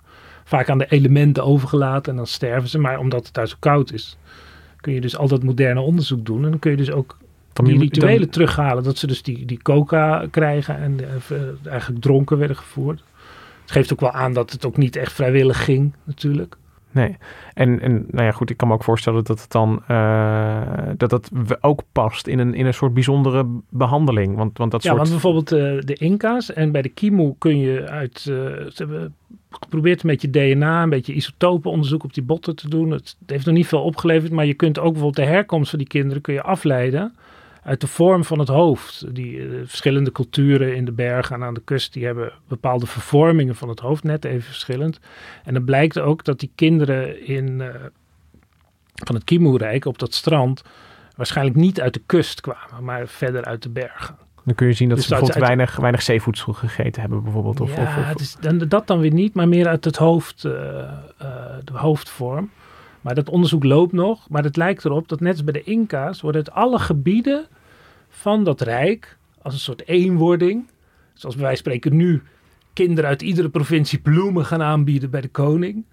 vaak 0.50 0.68
aan 0.70 0.78
de 0.78 0.86
elementen 0.88 1.44
overgelaten 1.44 2.10
en 2.12 2.16
dan 2.16 2.26
sterven 2.26 2.68
ze. 2.68 2.78
Maar 2.78 2.98
omdat 2.98 3.24
het 3.24 3.34
daar 3.34 3.48
zo 3.48 3.56
koud 3.58 3.92
is, 3.92 4.16
kun 4.80 4.92
je 4.92 5.00
dus 5.00 5.16
al 5.16 5.28
dat 5.28 5.42
moderne 5.42 5.80
onderzoek 5.80 6.24
doen. 6.26 6.44
En 6.44 6.50
dan 6.50 6.58
kun 6.58 6.70
je 6.70 6.76
dus 6.76 6.90
ook 6.90 7.16
Dan 7.52 7.64
die 7.64 7.78
rituelen 7.78 8.20
dan- 8.20 8.28
terughalen. 8.28 8.82
Dat 8.82 8.98
ze 8.98 9.06
dus 9.06 9.22
die, 9.22 9.44
die 9.46 9.62
coca 9.62 10.26
krijgen 10.30 10.76
en 10.78 10.98
eh, 11.00 11.70
eigenlijk 11.70 12.02
dronken 12.02 12.38
werden 12.38 12.56
gevoerd. 12.56 13.02
Het 13.62 13.70
geeft 13.70 13.92
ook 13.92 14.00
wel 14.00 14.12
aan 14.12 14.32
dat 14.32 14.50
het 14.50 14.64
ook 14.66 14.76
niet 14.76 14.96
echt 14.96 15.12
vrijwillig 15.12 15.64
ging, 15.64 15.92
natuurlijk. 16.04 16.56
Nee. 16.92 17.16
En, 17.54 17.80
en 17.80 18.04
nou 18.10 18.24
ja, 18.24 18.32
goed, 18.32 18.50
ik 18.50 18.56
kan 18.56 18.68
me 18.68 18.74
ook 18.74 18.84
voorstellen 18.84 19.24
dat 19.24 19.40
het 19.40 19.50
dan 19.50 19.82
uh, 19.90 20.60
dat 20.96 21.10
dat 21.10 21.30
ook 21.60 21.82
past 21.92 22.26
in 22.26 22.38
een, 22.38 22.54
in 22.54 22.66
een 22.66 22.74
soort 22.74 22.94
bijzondere 22.94 23.46
behandeling. 23.68 24.36
Want, 24.36 24.58
want 24.58 24.70
dat 24.70 24.82
Ja, 24.82 24.88
soort. 24.88 25.00
want 25.00 25.10
bijvoorbeeld 25.10 25.52
eh, 25.52 25.86
de 25.86 25.94
Inca's 25.94 26.52
en 26.52 26.72
bij 26.72 26.82
de 26.82 26.88
Kimu 26.88 27.34
kun 27.38 27.58
je 27.58 27.88
uit. 27.88 28.16
eh, 28.18 28.24
ze 28.24 28.72
hebben 28.74 29.14
geprobeerd 29.50 30.02
een 30.02 30.10
beetje 30.10 30.30
DNA, 30.30 30.82
een 30.82 30.88
beetje 30.90 31.12
isotopenonderzoek 31.14 32.04
op 32.04 32.14
die 32.14 32.22
botten 32.22 32.56
te 32.56 32.68
doen. 32.68 32.90
Het, 32.90 33.16
het 33.20 33.30
heeft 33.30 33.46
nog 33.46 33.54
niet 33.54 33.66
veel 33.66 33.82
opgeleverd, 33.82 34.32
maar 34.32 34.46
je 34.46 34.54
kunt 34.54 34.78
ook 34.78 34.92
bijvoorbeeld 34.92 35.26
de 35.26 35.32
herkomst 35.32 35.70
van 35.70 35.78
die 35.78 35.88
kinderen 35.88 36.22
kun 36.22 36.34
je 36.34 36.42
afleiden 36.42 37.14
uit 37.62 37.80
de 37.80 37.86
vorm 37.86 38.24
van 38.24 38.38
het 38.38 38.48
hoofd. 38.48 39.14
Die 39.14 39.40
eh, 39.40 39.48
verschillende 39.64 40.12
culturen 40.12 40.76
in 40.76 40.84
de 40.84 40.92
bergen 40.92 41.36
en 41.36 41.42
aan 41.42 41.54
de 41.54 41.62
kust, 41.64 41.92
die 41.92 42.04
hebben 42.04 42.32
bepaalde 42.48 42.86
vervormingen 42.86 43.54
van 43.56 43.68
het 43.68 43.80
hoofd, 43.80 44.02
net 44.04 44.24
even 44.24 44.42
verschillend. 44.42 45.00
En 45.44 45.54
dan 45.54 45.64
blijkt 45.64 45.98
ook 45.98 46.24
dat 46.24 46.40
die 46.40 46.50
kinderen 46.54 47.26
in, 47.26 47.60
eh, 47.60 47.68
van 49.04 49.14
het 49.14 49.24
Kimu-rijk 49.24 49.84
op 49.84 49.98
dat 49.98 50.14
strand 50.14 50.62
waarschijnlijk 51.16 51.56
niet 51.56 51.80
uit 51.80 51.94
de 51.94 52.02
kust 52.06 52.40
kwamen, 52.40 52.84
maar 52.84 53.08
verder 53.08 53.44
uit 53.44 53.62
de 53.62 53.68
bergen. 53.68 54.16
Dan 54.44 54.54
kun 54.54 54.66
je 54.66 54.72
zien 54.72 54.88
dat 54.88 54.96
Dus 54.96 55.06
ze 55.06 55.12
dat 55.12 55.20
bijvoorbeeld 55.20 55.50
uit- 55.50 55.58
weinig, 55.58 55.80
weinig 55.80 56.02
zeevoedsel 56.02 56.52
gegeten 56.52 57.00
hebben, 57.00 57.22
bijvoorbeeld. 57.22 57.60
Of, 57.60 57.76
ja, 57.76 57.82
of, 57.82 57.96
of- 57.96 58.04
het 58.08 58.20
is, 58.20 58.36
dan, 58.40 58.58
dat 58.58 58.86
dan 58.86 58.98
weer 59.00 59.12
niet, 59.12 59.34
maar 59.34 59.48
meer 59.48 59.66
uit 59.68 59.84
het 59.84 59.96
hoofd, 59.96 60.44
eh, 60.44 60.52
de 61.64 61.72
hoofdvorm. 61.72 62.50
Maar 63.00 63.14
dat 63.14 63.28
onderzoek 63.28 63.64
loopt 63.64 63.92
nog. 63.92 64.28
Maar 64.28 64.44
het 64.44 64.56
lijkt 64.56 64.84
erop 64.84 65.08
dat 65.08 65.20
net 65.20 65.32
als 65.32 65.44
bij 65.44 65.52
de 65.52 65.62
Inca's 65.62 66.20
worden 66.20 66.44
uit 66.44 66.54
alle 66.54 66.78
gebieden 66.78 67.46
van 68.08 68.44
dat 68.44 68.60
rijk 68.60 69.18
als 69.42 69.54
een 69.54 69.60
soort 69.60 69.88
eenwording. 69.88 70.68
Zoals 71.14 71.36
van 71.36 71.56
spreken 71.56 71.96
nu 71.96 72.22
kinderen 72.72 73.10
uit 73.10 73.22
iedere 73.22 73.48
provincie 73.48 73.98
bloemen 73.98 74.44
gaan 74.44 74.62
aanbieden 74.62 75.10
bij 75.10 75.20
de 75.20 75.28
koning. 75.28 75.84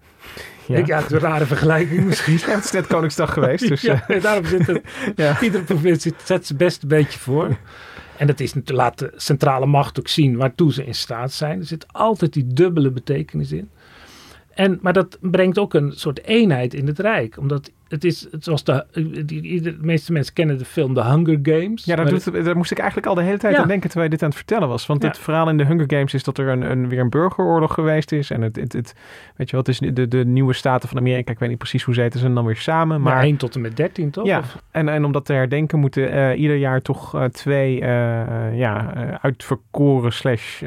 Ja. 0.68 0.84
ja, 0.86 0.98
het 0.98 1.06
is 1.06 1.12
een 1.12 1.20
rare 1.20 1.46
vergelijking 1.46 2.06
misschien. 2.06 2.40
Ja, 2.48 2.56
het 2.56 2.64
is 2.64 2.72
net 2.72 2.88
Koningsdag 2.88 3.34
geweest. 3.34 3.68
Dus, 3.68 3.82
ja, 3.82 4.04
uh, 4.08 4.22
daarom 4.22 4.46
zit 4.46 4.68
het, 4.68 4.82
ja. 5.16 5.42
iedere 5.42 5.64
provincie 5.64 6.14
zet 6.24 6.46
zijn 6.46 6.58
best 6.58 6.82
een 6.82 6.88
beetje 6.88 7.20
voor. 7.20 7.58
En 8.18 8.28
dat 8.28 8.40
is 8.40 8.54
laat 8.66 9.00
de 9.00 9.14
centrale 9.16 9.66
macht 9.66 10.00
ook 10.00 10.08
zien 10.08 10.38
waartoe 10.38 10.74
ze 10.74 10.86
in 10.86 10.96
staat 10.96 11.32
zijn. 11.32 11.60
Er 11.60 11.66
zit 11.66 11.86
altijd 11.94 12.34
die 12.34 12.48
dubbele 12.48 12.92
betekenis 12.92 13.52
in. 13.52 13.70
En, 14.58 14.80
maar 14.82 14.94
dat 14.94 15.18
brengt 15.22 15.58
ook 15.58 15.74
een 15.74 15.92
soort 15.92 16.24
eenheid 16.24 16.74
in 16.74 16.88
het 16.88 17.00
Rijk. 17.00 17.38
Omdat 17.38 17.72
het 17.90 18.04
is 18.04 18.28
zoals 18.40 18.64
de, 18.64 18.86
de 19.26 19.78
meeste 19.82 20.12
mensen 20.12 20.34
kennen 20.34 20.58
de 20.58 20.66
film 20.66 20.94
The 20.94 21.04
Hunger 21.04 21.40
Games. 21.42 21.86
Ja, 21.86 21.96
daar, 21.96 22.10
doet, 22.10 22.46
daar 22.46 22.58
moest 22.58 22.72
ik 22.72 22.78
eigenlijk 22.78 23.08
al 23.08 23.16
de 23.16 23.22
hele 23.22 23.38
tijd 23.38 23.56
aan 23.56 23.68
denken 23.68 23.90
terwijl 23.90 24.12
je 24.12 24.16
dit 24.16 24.24
aan 24.24 24.30
het 24.30 24.38
vertellen 24.38 24.68
was. 24.68 24.86
Want 24.86 25.04
het 25.04 25.18
verhaal 25.18 25.50
in 25.50 25.58
de 25.58 25.66
Hunger 25.66 25.86
Games 25.88 26.14
is 26.14 26.24
dat 26.24 26.38
er 26.38 26.48
een, 26.48 26.72
een, 26.72 26.90
weer 26.90 27.00
een 27.00 27.10
burgeroorlog 27.10 27.74
geweest 27.74 28.12
is. 28.12 28.32
En 28.32 28.42
het, 28.42 28.56
het, 28.56 28.74
het 28.74 28.96
weet 29.36 29.50
je 29.50 29.56
wat, 29.56 29.68
is 29.68 29.80
de, 29.80 30.08
de 30.08 30.26
nieuwe 30.26 30.54
staten 30.54 30.90
van 30.90 30.98
Amerika, 30.98 31.32
ik 31.32 31.40
weet 31.40 31.50
niet 31.50 31.58
precies 31.58 31.84
hoe 31.84 31.94
ze 31.94 32.02
heten, 32.02 32.20
zijn 32.20 32.34
dan 32.34 32.46
weer 32.46 32.56
samen. 32.56 33.02
Maar, 33.02 33.24
1 33.24 33.38
tot 33.38 33.56
en 33.56 33.62
met 33.62 33.78
13, 33.78 34.10
toch? 34.10 34.26
Ja, 34.26 34.42
en, 34.72 34.90
en 34.90 35.06
om 35.06 35.12
dat 35.12 35.26
te 35.26 35.34
herdenken 35.34 35.80
moeten 35.80 36.14
uh, 36.14 36.40
ieder 36.40 36.56
jaar 36.56 36.82
toch 36.82 37.16
uh, 37.16 37.24
twee 37.24 37.82
uh, 37.82 37.88
ja, 38.58 38.94
uitverkoren 39.22 40.14
slash 40.14 40.64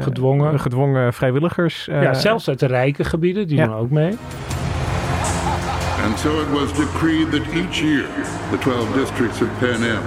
gedwongen. 0.00 0.60
gedwongen 0.60 1.12
vrijwilligers. 1.12 1.84
ja, 1.84 2.14
zelfs 2.14 2.48
uit 2.48 2.58
de 2.58 2.66
rijke 2.66 3.04
gebieden, 3.04 3.46
die 3.46 3.56
doen 3.56 3.74
ook 3.74 3.90
mee. 3.90 4.16
And 6.06 6.16
so 6.16 6.40
it 6.40 6.48
was 6.50 6.70
decreed 6.72 7.32
that 7.32 7.42
each 7.52 7.82
year 7.82 8.06
the 8.52 8.58
12 8.58 8.94
districts 8.94 9.40
of 9.40 9.48
Pan 9.58 9.82
Am 9.82 10.04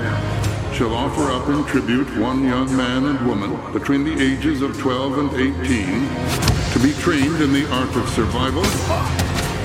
shall 0.74 0.94
offer 0.94 1.24
up 1.30 1.50
in 1.50 1.62
tribute 1.66 2.08
one 2.18 2.46
young 2.46 2.74
man 2.78 3.04
and 3.04 3.20
woman 3.28 3.52
between 3.74 4.06
the 4.06 4.16
ages 4.18 4.62
of 4.62 4.80
12 4.80 5.18
and 5.18 5.30
18 5.34 5.60
to 6.72 6.80
be 6.80 6.94
trained 7.04 7.42
in 7.42 7.52
the 7.52 7.68
art 7.74 7.94
of 7.98 8.08
survival 8.16 8.64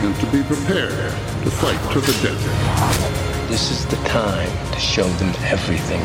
and 0.02 0.12
to 0.18 0.26
be 0.34 0.42
prepared 0.42 1.12
to 1.44 1.50
fight 1.50 1.78
to 1.92 2.00
the 2.00 2.14
death. 2.26 3.48
This 3.48 3.70
is 3.70 3.86
the 3.86 4.00
time 4.08 4.50
to 4.72 4.80
show 4.80 5.08
them 5.20 5.32
everything. 5.44 6.02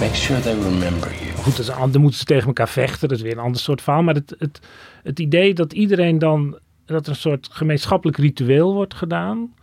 Make 0.00 0.14
sure 0.14 0.40
they 0.40 0.54
remember 0.54 1.10
you. 1.20 1.32
Goed, 1.42 1.56
dus 1.56 1.66
dan 1.66 2.00
moeten 2.00 2.18
ze 2.18 2.24
tegen 2.24 2.46
elkaar 2.46 2.68
vechten. 2.68 3.08
Dat 3.08 3.18
is 3.18 3.22
weer 3.22 3.32
een 3.32 3.44
ander 3.44 3.60
soort 3.60 3.82
verhaal. 3.82 4.02
Maar 4.02 4.14
het, 4.14 4.34
het, 4.38 4.60
het 5.02 5.18
idee 5.18 5.54
dat 5.54 5.72
iedereen 5.72 6.18
dan 6.18 6.58
dat 6.84 7.04
er 7.04 7.12
een 7.12 7.16
soort 7.16 7.48
gemeenschappelijk 7.50 8.16
ritueel 8.16 8.74
wordt 8.74 8.94
gedaan. 8.94 9.56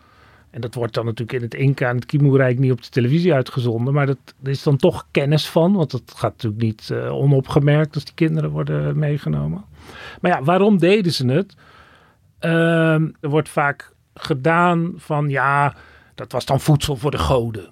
En 0.56 0.62
dat 0.62 0.76
wordt 0.76 0.94
dan 0.94 1.06
natuurlijk 1.06 1.38
in 1.38 1.42
het 1.42 1.54
Inca 1.54 1.90
en 1.90 1.96
het 1.96 2.06
Kimoerrijk 2.06 2.60
niet 2.60 2.72
op 2.72 2.84
de 2.84 2.90
televisie 2.90 3.34
uitgezonden. 3.34 3.94
Maar 3.94 4.06
dat, 4.06 4.18
is 4.44 4.64
dan 4.64 4.78
toch 4.78 5.08
kennis 5.12 5.50
van. 5.50 5.74
Want 5.74 5.92
dat 5.92 6.14
gaat 6.16 6.32
natuurlijk 6.32 6.62
niet 6.62 6.90
uh, 6.92 7.14
onopgemerkt 7.14 7.96
als 7.96 8.06
die 8.06 8.14
kinderen 8.14 8.50
worden 8.50 9.00
meegenomen. 9.00 9.66
Maar 10.22 10.32
ja, 10.32 10.44
waarom 10.44 10.78
deden 10.78 11.12
ze 11.12 11.28
het? 11.28 11.56
Uh, 12.42 12.94
er 12.94 13.30
wordt 13.30 13.50
vaak 13.50 13.94
gedaan 14.14 14.94
van 14.96 15.30
ja, 15.30 15.76
dat 16.16 16.32
was 16.32 16.46
dan 16.46 16.60
voedsel 16.60 16.96
voor 16.96 17.12
de 17.12 17.18
goden. 17.18 17.70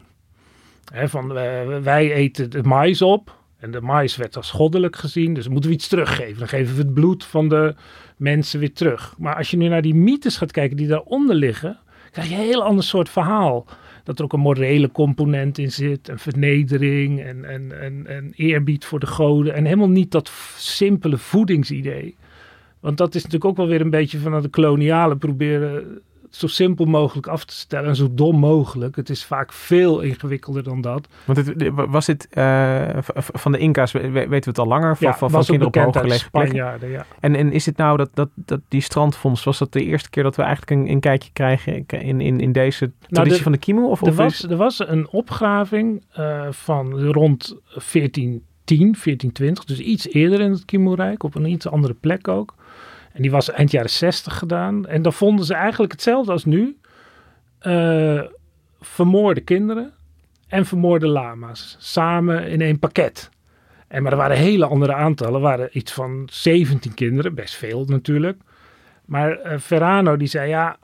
Van, 0.93 1.37
uh, 1.37 1.77
wij 1.81 2.13
eten 2.13 2.49
de 2.49 2.63
mais 2.63 3.01
op. 3.01 3.37
En 3.57 3.71
de 3.71 3.81
mais 3.81 4.15
werd 4.15 4.35
als 4.35 4.51
goddelijk 4.51 4.95
gezien. 4.95 5.33
Dus 5.33 5.47
moeten 5.47 5.69
we 5.69 5.75
iets 5.75 5.87
teruggeven. 5.87 6.39
Dan 6.39 6.47
geven 6.47 6.75
we 6.75 6.81
het 6.81 6.93
bloed 6.93 7.25
van 7.25 7.49
de 7.49 7.75
mensen 8.17 8.59
weer 8.59 8.73
terug. 8.73 9.15
Maar 9.17 9.35
als 9.35 9.51
je 9.51 9.57
nu 9.57 9.67
naar 9.67 9.81
die 9.81 9.95
mythes 9.95 10.37
gaat 10.37 10.51
kijken 10.51 10.77
die 10.77 10.87
daaronder 10.87 11.35
liggen 11.35 11.77
krijg 12.13 12.30
je 12.30 12.36
een 12.36 12.41
heel 12.41 12.63
ander 12.63 12.84
soort 12.84 13.10
verhaal. 13.10 13.65
Dat 14.04 14.17
er 14.17 14.26
ook 14.26 14.34
een 14.34 14.39
morele 14.39 14.91
component 14.91 15.58
in 15.58 15.71
zit, 15.71 16.08
een 16.08 16.19
vernedering 16.19 17.21
en, 17.21 17.45
en, 17.45 17.82
en, 17.82 18.08
en 18.08 18.32
eerbied 18.36 18.86
voor 18.86 18.99
de 18.99 19.08
goden. 19.08 19.54
En 19.54 19.65
helemaal 19.65 19.89
niet 19.89 20.12
dat 20.12 20.32
simpele 20.58 21.17
voedingsidee. 21.17 22.15
Want 22.80 22.97
dat 22.97 23.15
is 23.15 23.23
natuurlijk 23.23 23.52
ook 23.52 23.58
wel 23.58 23.67
weer 23.67 23.82
een 23.82 23.89
beetje 23.89 24.19
van 24.19 24.41
de 24.41 24.47
kolonialen 24.47 25.17
proberen 25.17 26.02
zo 26.35 26.47
simpel 26.47 26.85
mogelijk 26.85 27.27
af 27.27 27.45
te 27.45 27.53
stellen 27.53 27.89
en 27.89 27.95
zo 27.95 28.07
dom 28.11 28.39
mogelijk. 28.39 28.95
Het 28.95 29.09
is 29.09 29.25
vaak 29.25 29.53
veel 29.53 29.99
ingewikkelder 29.99 30.63
dan 30.63 30.81
dat. 30.81 31.07
Want 31.25 31.37
het, 31.37 31.71
was 31.73 32.05
dit 32.05 32.27
uh, 32.33 32.97
van 33.15 33.51
de 33.51 33.57
Inca's, 33.57 33.91
weten 33.91 34.29
we 34.29 34.35
het 34.35 34.59
al 34.59 34.67
langer? 34.67 34.97
Van, 34.97 35.07
ja, 35.07 35.17
van, 35.17 35.29
van 35.29 35.43
kinderen 35.45 35.87
op 35.87 35.95
ja. 36.55 37.05
En, 37.19 37.35
en 37.35 37.51
is 37.51 37.65
het 37.65 37.77
nou 37.77 37.97
dat, 37.97 38.09
dat, 38.13 38.29
dat 38.35 38.59
die 38.67 38.81
strandfonds, 38.81 39.43
was 39.43 39.57
dat 39.57 39.73
de 39.73 39.83
eerste 39.83 40.09
keer 40.09 40.23
dat 40.23 40.35
we 40.35 40.41
eigenlijk 40.41 40.71
een, 40.81 40.89
een 40.91 40.99
kijkje 40.99 41.31
krijgen 41.33 41.85
in, 41.87 42.21
in, 42.21 42.39
in 42.39 42.51
deze 42.51 42.91
traditie 42.99 43.09
nou, 43.09 43.29
de, 43.29 43.43
van 43.43 43.51
de 43.51 43.57
Kimo? 43.57 43.89
Of, 43.89 44.01
er, 44.01 44.07
of 44.07 44.15
was, 44.15 44.43
er 44.43 44.57
was 44.57 44.87
een 44.87 45.07
opgraving 45.09 46.03
uh, 46.19 46.47
van 46.49 46.99
rond 47.11 47.57
1410, 47.65 48.41
1420, 48.65 49.63
dus 49.63 49.79
iets 49.79 50.07
eerder 50.07 50.39
in 50.39 50.51
het 50.51 50.65
Kimo-rijk, 50.65 51.23
op 51.23 51.35
een 51.35 51.45
iets 51.45 51.67
andere 51.67 51.93
plek 51.93 52.27
ook. 52.27 52.55
En 53.13 53.21
die 53.21 53.32
was 53.32 53.52
eind 53.52 53.71
jaren 53.71 53.89
60 53.89 54.38
gedaan. 54.38 54.86
En 54.86 55.02
dan 55.02 55.13
vonden 55.13 55.45
ze 55.45 55.54
eigenlijk 55.54 55.91
hetzelfde 55.91 56.32
als 56.32 56.45
nu. 56.45 56.78
Uh, 57.62 58.21
vermoorde 58.80 59.41
kinderen 59.41 59.93
en 60.47 60.65
vermoorde 60.65 61.08
lama's. 61.08 61.76
Samen 61.80 62.47
in 62.47 62.62
één 62.62 62.80
pakket. 62.80 63.30
En, 63.88 64.04
maar 64.04 64.12
er 64.12 64.17
waren 64.17 64.38
hele 64.38 64.65
andere 64.65 64.93
aantallen. 64.93 65.34
Er 65.34 65.39
waren 65.39 65.69
iets 65.71 65.91
van 65.91 66.28
17 66.32 66.93
kinderen. 66.93 67.36
Best 67.36 67.56
veel 67.56 67.86
natuurlijk. 67.86 68.41
Maar 69.06 69.45
uh, 69.45 69.60
Verano 69.60 70.17
die 70.17 70.28
zei 70.28 70.49
ja... 70.49 70.78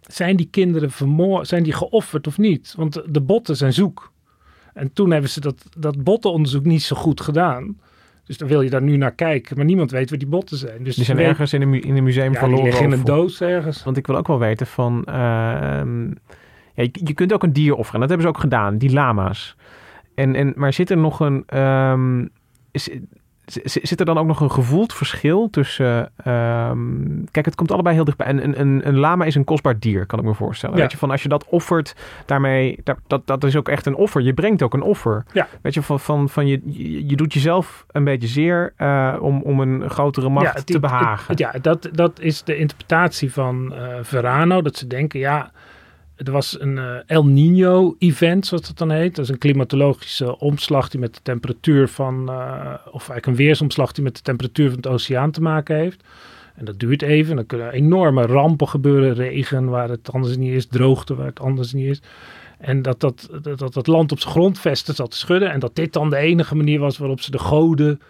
Zijn 0.00 0.36
die 0.36 0.48
kinderen 0.50 0.90
vermoord? 0.90 1.48
Zijn 1.48 1.62
die 1.62 1.72
geofferd 1.72 2.26
of 2.26 2.38
niet? 2.38 2.74
Want 2.76 3.02
de 3.06 3.20
botten 3.20 3.56
zijn 3.56 3.72
zoek. 3.72 4.12
En 4.74 4.92
toen 4.92 5.10
hebben 5.10 5.30
ze 5.30 5.40
dat, 5.40 5.66
dat 5.78 6.02
bottenonderzoek 6.02 6.64
niet 6.64 6.82
zo 6.82 6.96
goed 6.96 7.20
gedaan. 7.20 7.78
Dus 8.26 8.38
dan 8.38 8.48
wil 8.48 8.60
je 8.60 8.70
daar 8.70 8.82
nu 8.82 8.96
naar 8.96 9.12
kijken, 9.12 9.56
maar 9.56 9.64
niemand 9.64 9.90
weet 9.90 10.10
waar 10.10 10.18
die 10.18 10.28
botten 10.28 10.56
zijn. 10.56 10.84
Dus 10.84 10.94
die 10.94 11.04
zijn 11.04 11.16
weet, 11.16 11.26
ergens 11.26 11.52
in 11.52 11.62
een, 11.62 11.82
in 11.82 11.96
een 11.96 12.04
museum 12.04 12.32
ja, 12.32 12.38
verloren. 12.38 12.64
Die 12.64 12.72
liggen 12.72 12.92
in 12.92 12.98
een 12.98 13.04
doos 13.04 13.40
ergens. 13.40 13.84
Want 13.84 13.96
ik 13.96 14.06
wil 14.06 14.16
ook 14.16 14.26
wel 14.26 14.38
weten 14.38 14.66
van... 14.66 15.04
Uh, 15.08 15.14
ja, 16.74 16.82
je, 16.82 16.90
je, 16.92 17.14
kunt 17.14 17.32
ook 17.32 17.42
een 17.42 17.52
dier 17.52 17.74
offeren. 17.74 18.00
Dat 18.00 18.08
hebben 18.08 18.26
ze 18.26 18.32
ook 18.34 18.40
gedaan, 18.40 18.78
die 18.78 18.92
lama's. 18.92 19.56
En, 20.14 20.34
en, 20.34 20.52
maar 20.56 20.72
zit 20.72 20.90
er 20.90 20.96
nog 20.96 21.20
een... 21.20 21.58
Um, 21.60 22.30
is, 22.70 22.90
Zit 23.64 24.00
er 24.00 24.06
dan 24.06 24.18
ook 24.18 24.26
nog 24.26 24.40
een 24.40 24.50
gevoeld 24.50 24.94
verschil 24.94 25.50
tussen... 25.50 26.12
Uh, 26.26 26.70
kijk, 27.30 27.44
het 27.44 27.54
komt 27.54 27.72
allebei 27.72 27.94
heel 27.94 28.04
dichtbij. 28.04 28.28
Een, 28.28 28.60
een, 28.60 28.88
een 28.88 28.98
lama 28.98 29.24
is 29.24 29.34
een 29.34 29.44
kostbaar 29.44 29.78
dier, 29.78 30.06
kan 30.06 30.18
ik 30.18 30.24
me 30.24 30.34
voorstellen. 30.34 30.76
Ja. 30.76 30.82
Weet 30.82 30.92
je, 30.92 30.98
van 30.98 31.10
als 31.10 31.22
je 31.22 31.28
dat 31.28 31.46
offert, 31.48 31.96
daarmee... 32.26 32.80
Dat, 32.84 32.98
dat, 33.06 33.26
dat 33.26 33.44
is 33.44 33.56
ook 33.56 33.68
echt 33.68 33.86
een 33.86 33.94
offer. 33.94 34.22
Je 34.22 34.34
brengt 34.34 34.62
ook 34.62 34.74
een 34.74 34.82
offer. 34.82 35.24
Ja. 35.32 35.48
Weet 35.62 35.74
je, 35.74 35.82
van, 35.82 36.00
van, 36.00 36.28
van 36.28 36.46
je, 36.46 36.60
je 37.08 37.16
doet 37.16 37.32
jezelf 37.32 37.86
een 37.90 38.04
beetje 38.04 38.28
zeer 38.28 38.72
uh, 38.78 39.16
om, 39.20 39.42
om 39.42 39.60
een 39.60 39.90
grotere 39.90 40.28
macht 40.28 40.46
ja, 40.46 40.52
het, 40.52 40.66
te 40.66 40.80
behagen. 40.80 41.26
Het, 41.26 41.38
ja, 41.38 41.52
dat, 41.62 41.88
dat 41.92 42.20
is 42.20 42.42
de 42.42 42.56
interpretatie 42.56 43.32
van 43.32 43.72
uh, 43.72 43.86
Verano. 44.02 44.62
Dat 44.62 44.76
ze 44.76 44.86
denken, 44.86 45.20
ja... 45.20 45.50
Er 46.16 46.32
was 46.32 46.60
een 46.60 46.76
uh, 46.76 46.96
El 47.06 47.26
Nino-event, 47.26 48.46
zoals 48.46 48.66
dat 48.66 48.78
dan 48.78 48.90
heet. 48.90 49.14
Dat 49.14 49.24
is 49.24 49.30
een 49.30 49.38
klimatologische 49.38 50.38
omslag 50.38 50.88
die 50.88 51.00
met 51.00 51.14
de 51.14 51.20
temperatuur 51.22 51.88
van, 51.88 52.30
uh, 52.30 52.74
of 52.84 53.08
eigenlijk 53.08 53.26
een 53.26 53.36
weersomslag 53.36 53.92
die 53.92 54.04
met 54.04 54.16
de 54.16 54.22
temperatuur 54.22 54.68
van 54.68 54.76
het 54.76 54.86
oceaan 54.86 55.30
te 55.30 55.40
maken 55.40 55.76
heeft. 55.76 56.04
En 56.54 56.64
dat 56.64 56.78
duurt 56.78 57.02
even. 57.02 57.36
Dan 57.36 57.46
kunnen 57.46 57.72
enorme 57.72 58.26
rampen 58.26 58.68
gebeuren. 58.68 59.14
Regen 59.14 59.68
waar 59.68 59.88
het 59.88 60.12
anders 60.12 60.36
niet 60.36 60.52
is, 60.52 60.66
droogte 60.66 61.14
waar 61.14 61.26
het 61.26 61.40
anders 61.40 61.72
niet 61.72 61.88
is. 61.88 62.02
En 62.58 62.82
dat 62.82 63.00
dat, 63.00 63.28
dat, 63.42 63.72
dat, 63.72 63.86
land 63.86 64.12
op 64.12 64.20
zijn 64.20 64.32
grondvesten 64.32 64.94
zat 64.94 65.10
te 65.10 65.16
schudden. 65.16 65.50
En 65.50 65.60
dat 65.60 65.76
dit 65.76 65.92
dan 65.92 66.10
de 66.10 66.16
enige 66.16 66.54
manier 66.54 66.78
was 66.78 66.98
waarop 66.98 67.20
ze 67.20 67.30
de 67.30 67.38
goden. 67.38 68.00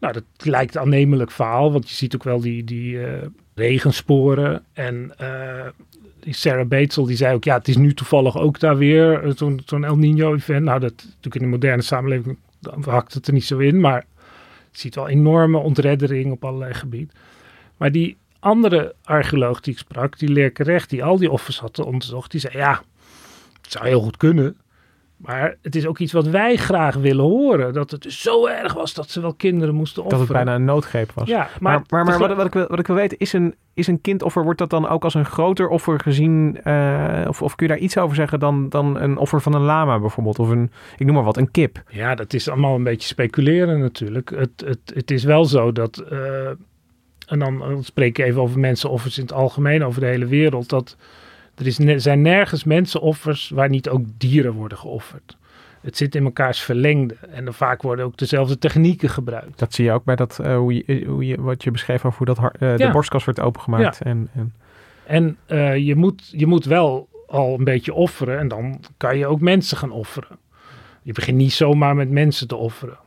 Nou, 0.00 0.12
dat 0.12 0.24
lijkt 0.36 0.76
aannemelijk 0.76 1.30
verhaal, 1.30 1.72
want 1.72 1.88
je 1.88 1.94
ziet 1.94 2.14
ook 2.14 2.24
wel 2.24 2.40
die, 2.40 2.64
die 2.64 2.94
uh, 2.94 3.06
regensporen. 3.54 4.64
En 4.72 5.12
die 6.22 6.34
Sarah 6.34 6.66
Batesel 6.66 7.04
die 7.04 7.16
zei 7.16 7.34
ook, 7.34 7.44
ja, 7.44 7.56
het 7.56 7.68
is 7.68 7.76
nu 7.76 7.94
toevallig 7.94 8.36
ook 8.36 8.60
daar 8.60 8.76
weer 8.76 9.32
zo'n 9.36 9.62
zo'n 9.66 9.84
El 9.84 9.96
Nino 9.96 10.34
event. 10.34 10.64
Nou, 10.64 10.80
dat 10.80 10.92
natuurlijk 11.04 11.34
in 11.34 11.40
de 11.42 11.46
moderne 11.46 11.82
samenleving 11.82 12.38
hakt 12.84 13.14
het 13.14 13.26
er 13.26 13.32
niet 13.32 13.44
zo 13.44 13.58
in, 13.58 13.80
maar 13.80 14.06
je 14.70 14.78
ziet 14.78 14.94
wel 14.94 15.08
enorme 15.08 15.58
ontreddering 15.58 16.32
op 16.32 16.44
allerlei 16.44 16.74
gebieden. 16.74 17.14
Maar 17.76 17.92
die 17.92 18.16
andere 18.38 18.94
archeoloog 19.04 19.60
die 19.60 19.72
ik 19.72 19.78
sprak, 19.78 20.18
die 20.18 20.28
leerkerecht, 20.28 20.90
die 20.90 21.04
al 21.04 21.18
die 21.18 21.30
offers 21.30 21.58
had 21.58 21.78
onderzocht, 21.78 22.30
die 22.30 22.40
zei, 22.40 22.56
ja, 22.56 22.82
het 23.62 23.72
zou 23.72 23.86
heel 23.86 24.00
goed 24.00 24.16
kunnen. 24.16 24.56
Maar 25.22 25.56
het 25.62 25.76
is 25.76 25.86
ook 25.86 25.98
iets 25.98 26.12
wat 26.12 26.26
wij 26.26 26.56
graag 26.56 26.94
willen 26.94 27.24
horen. 27.24 27.72
Dat 27.72 27.90
het 27.90 28.06
zo 28.08 28.46
erg 28.46 28.72
was 28.72 28.94
dat 28.94 29.10
ze 29.10 29.20
wel 29.20 29.34
kinderen 29.34 29.74
moesten 29.74 30.02
offeren. 30.04 30.26
Dat 30.26 30.28
het 30.28 30.44
bijna 30.44 30.58
een 30.58 30.64
noodgreep 30.64 31.12
was. 31.14 31.28
Ja, 31.28 31.38
maar, 31.38 31.48
maar, 31.60 31.82
maar, 31.88 32.04
maar 32.04 32.28
wat, 32.28 32.36
wat, 32.36 32.46
ik 32.46 32.52
wil, 32.52 32.66
wat 32.68 32.78
ik 32.78 32.86
wil 32.86 32.96
weten, 32.96 33.18
is 33.18 33.32
een, 33.32 33.54
is 33.74 33.86
een 33.86 34.00
kindoffer, 34.00 34.44
wordt 34.44 34.58
dat 34.58 34.70
dan 34.70 34.88
ook 34.88 35.04
als 35.04 35.14
een 35.14 35.24
groter 35.24 35.68
offer 35.68 36.00
gezien? 36.00 36.60
Uh, 36.64 37.24
of, 37.28 37.42
of 37.42 37.54
kun 37.54 37.66
je 37.66 37.72
daar 37.72 37.82
iets 37.82 37.98
over 37.98 38.16
zeggen 38.16 38.40
dan, 38.40 38.68
dan 38.68 39.00
een 39.00 39.16
offer 39.16 39.40
van 39.40 39.54
een 39.54 39.62
lama 39.62 39.98
bijvoorbeeld? 39.98 40.38
Of 40.38 40.48
een, 40.48 40.70
ik 40.96 41.06
noem 41.06 41.14
maar 41.14 41.24
wat, 41.24 41.36
een 41.36 41.50
kip? 41.50 41.82
Ja, 41.88 42.14
dat 42.14 42.32
is 42.32 42.48
allemaal 42.48 42.74
een 42.74 42.84
beetje 42.84 43.08
speculeren 43.08 43.80
natuurlijk. 43.80 44.30
Het, 44.30 44.64
het, 44.64 44.92
het 44.94 45.10
is 45.10 45.24
wel 45.24 45.44
zo 45.44 45.72
dat, 45.72 46.04
uh, 46.12 46.46
en 47.26 47.38
dan, 47.38 47.58
dan 47.58 47.84
spreek 47.84 48.18
ik 48.18 48.24
even 48.26 48.40
over 48.40 48.60
mensenoffers 48.60 49.16
in 49.16 49.22
het 49.22 49.32
algemeen, 49.32 49.84
over 49.84 50.00
de 50.00 50.06
hele 50.06 50.26
wereld, 50.26 50.68
dat 50.68 50.96
er 51.62 51.88
is, 51.90 52.02
zijn 52.02 52.22
nergens 52.22 52.64
mensenoffers 52.64 53.48
waar 53.48 53.68
niet 53.68 53.88
ook 53.88 54.04
dieren 54.18 54.52
worden 54.52 54.78
geofferd. 54.78 55.36
Het 55.80 55.96
zit 55.96 56.14
in 56.14 56.22
mekaars 56.22 56.60
verlengde. 56.60 57.16
En 57.30 57.44
dan 57.44 57.54
vaak 57.54 57.82
worden 57.82 58.04
ook 58.04 58.16
dezelfde 58.16 58.58
technieken 58.58 59.08
gebruikt. 59.08 59.58
Dat 59.58 59.74
zie 59.74 59.84
je 59.84 59.92
ook 59.92 60.04
bij 60.04 60.16
dat, 60.16 60.38
uh, 60.40 60.56
hoe 60.56 60.74
je, 60.74 61.04
hoe 61.06 61.26
je, 61.26 61.40
wat 61.40 61.64
je 61.64 61.70
beschreef 61.70 62.04
over 62.04 62.18
hoe 62.18 62.26
dat 62.26 62.38
uh, 62.38 62.50
ja. 62.60 62.86
de 62.86 62.92
borstkas 62.92 63.24
wordt 63.24 63.40
opengemaakt. 63.40 63.98
Ja. 63.98 64.10
En, 64.10 64.28
en... 64.34 64.54
En 65.06 65.36
uh, 65.48 65.76
je, 65.76 65.96
moet, 65.96 66.28
je 66.36 66.46
moet 66.46 66.64
wel 66.64 67.08
al 67.26 67.54
een 67.58 67.64
beetje 67.64 67.94
offeren 67.94 68.38
en 68.38 68.48
dan 68.48 68.80
kan 68.96 69.18
je 69.18 69.26
ook 69.26 69.40
mensen 69.40 69.76
gaan 69.76 69.90
offeren. 69.90 70.38
Je 71.02 71.12
begint 71.12 71.36
niet 71.36 71.52
zomaar 71.52 71.96
met 71.96 72.10
mensen 72.10 72.48
te 72.48 72.56
offeren. 72.56 72.98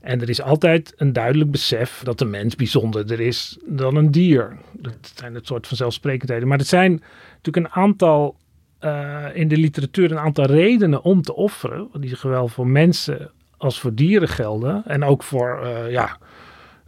En 0.00 0.20
er 0.20 0.28
is 0.28 0.42
altijd 0.42 0.92
een 0.96 1.12
duidelijk 1.12 1.50
besef 1.50 2.00
dat 2.04 2.20
een 2.20 2.30
mens 2.30 2.56
bijzonderder 2.56 3.20
is 3.20 3.58
dan 3.66 3.96
een 3.96 4.10
dier. 4.10 4.56
Dat 4.72 5.12
zijn 5.14 5.34
het 5.34 5.46
soort 5.46 5.66
van 5.66 5.76
zelfsprekendheden. 5.76 6.48
Maar 6.48 6.58
er 6.58 6.64
zijn 6.64 7.02
natuurlijk 7.42 7.66
een 7.66 7.82
aantal 7.82 8.36
uh, 8.80 9.24
in 9.32 9.48
de 9.48 9.56
literatuur 9.56 10.10
een 10.10 10.18
aantal 10.18 10.44
redenen 10.44 11.02
om 11.02 11.22
te 11.22 11.34
offeren. 11.34 11.88
Die 11.98 12.16
zowel 12.16 12.48
voor 12.48 12.66
mensen 12.66 13.30
als 13.56 13.80
voor 13.80 13.94
dieren 13.94 14.28
gelden. 14.28 14.82
En 14.86 15.04
ook 15.04 15.22
voor 15.22 15.60
uh, 15.62 15.90
ja, 15.90 16.18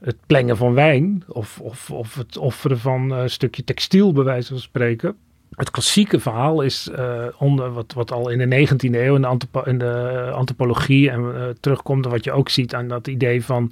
het 0.00 0.16
plengen 0.26 0.56
van 0.56 0.74
wijn. 0.74 1.24
Of, 1.28 1.60
of, 1.60 1.90
of 1.90 2.14
het 2.14 2.36
offeren 2.36 2.78
van 2.78 3.10
een 3.10 3.30
stukje 3.30 3.64
textiel, 3.64 4.12
bij 4.12 4.24
wijze 4.24 4.48
van 4.48 4.58
spreken. 4.58 5.16
Het 5.56 5.70
klassieke 5.70 6.20
verhaal 6.20 6.62
is 6.62 6.90
uh, 6.98 7.26
onder, 7.38 7.72
wat, 7.72 7.92
wat 7.92 8.12
al 8.12 8.28
in 8.28 8.50
de 8.50 8.68
19e 8.68 8.94
eeuw 8.94 9.14
in 9.14 9.20
de, 9.20 9.26
antropo 9.26 9.70
in 9.70 9.78
de 9.78 10.30
antropologie 10.34 11.10
en 11.10 11.20
uh, 11.20 11.44
terugkomt. 11.60 12.04
En 12.04 12.10
wat 12.10 12.24
je 12.24 12.32
ook 12.32 12.48
ziet 12.48 12.74
aan 12.74 12.88
dat 12.88 13.06
idee 13.06 13.44
van 13.44 13.70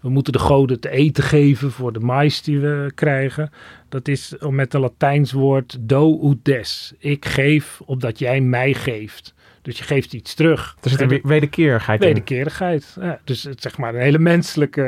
we 0.00 0.08
moeten 0.08 0.32
de 0.32 0.38
goden 0.38 0.80
te 0.80 0.90
eten 0.90 1.24
geven 1.24 1.70
voor 1.70 1.92
de 1.92 2.00
mais 2.00 2.42
die 2.42 2.60
we 2.60 2.92
krijgen. 2.94 3.52
Dat 3.88 4.08
is 4.08 4.34
met 4.48 4.74
een 4.74 4.80
Latijns 4.80 5.32
woord 5.32 5.76
do 5.80 6.30
ut 6.30 6.44
des. 6.44 6.92
Ik 6.98 7.24
geef 7.24 7.80
opdat 7.84 8.18
jij 8.18 8.40
mij 8.40 8.74
geeft. 8.74 9.34
Dus 9.62 9.78
je 9.78 9.84
geeft 9.84 10.12
iets 10.12 10.34
terug. 10.34 10.76
Er 10.80 10.90
zit 10.90 11.00
een 11.00 11.20
wederkerigheid 11.22 12.00
Wederkerigheid. 12.04 12.96
Ja, 13.00 13.20
dus 13.24 13.42
het 13.42 13.62
zeg 13.62 13.78
maar 13.78 13.94
een 13.94 14.00
hele 14.00 14.18
menselijke 14.18 14.82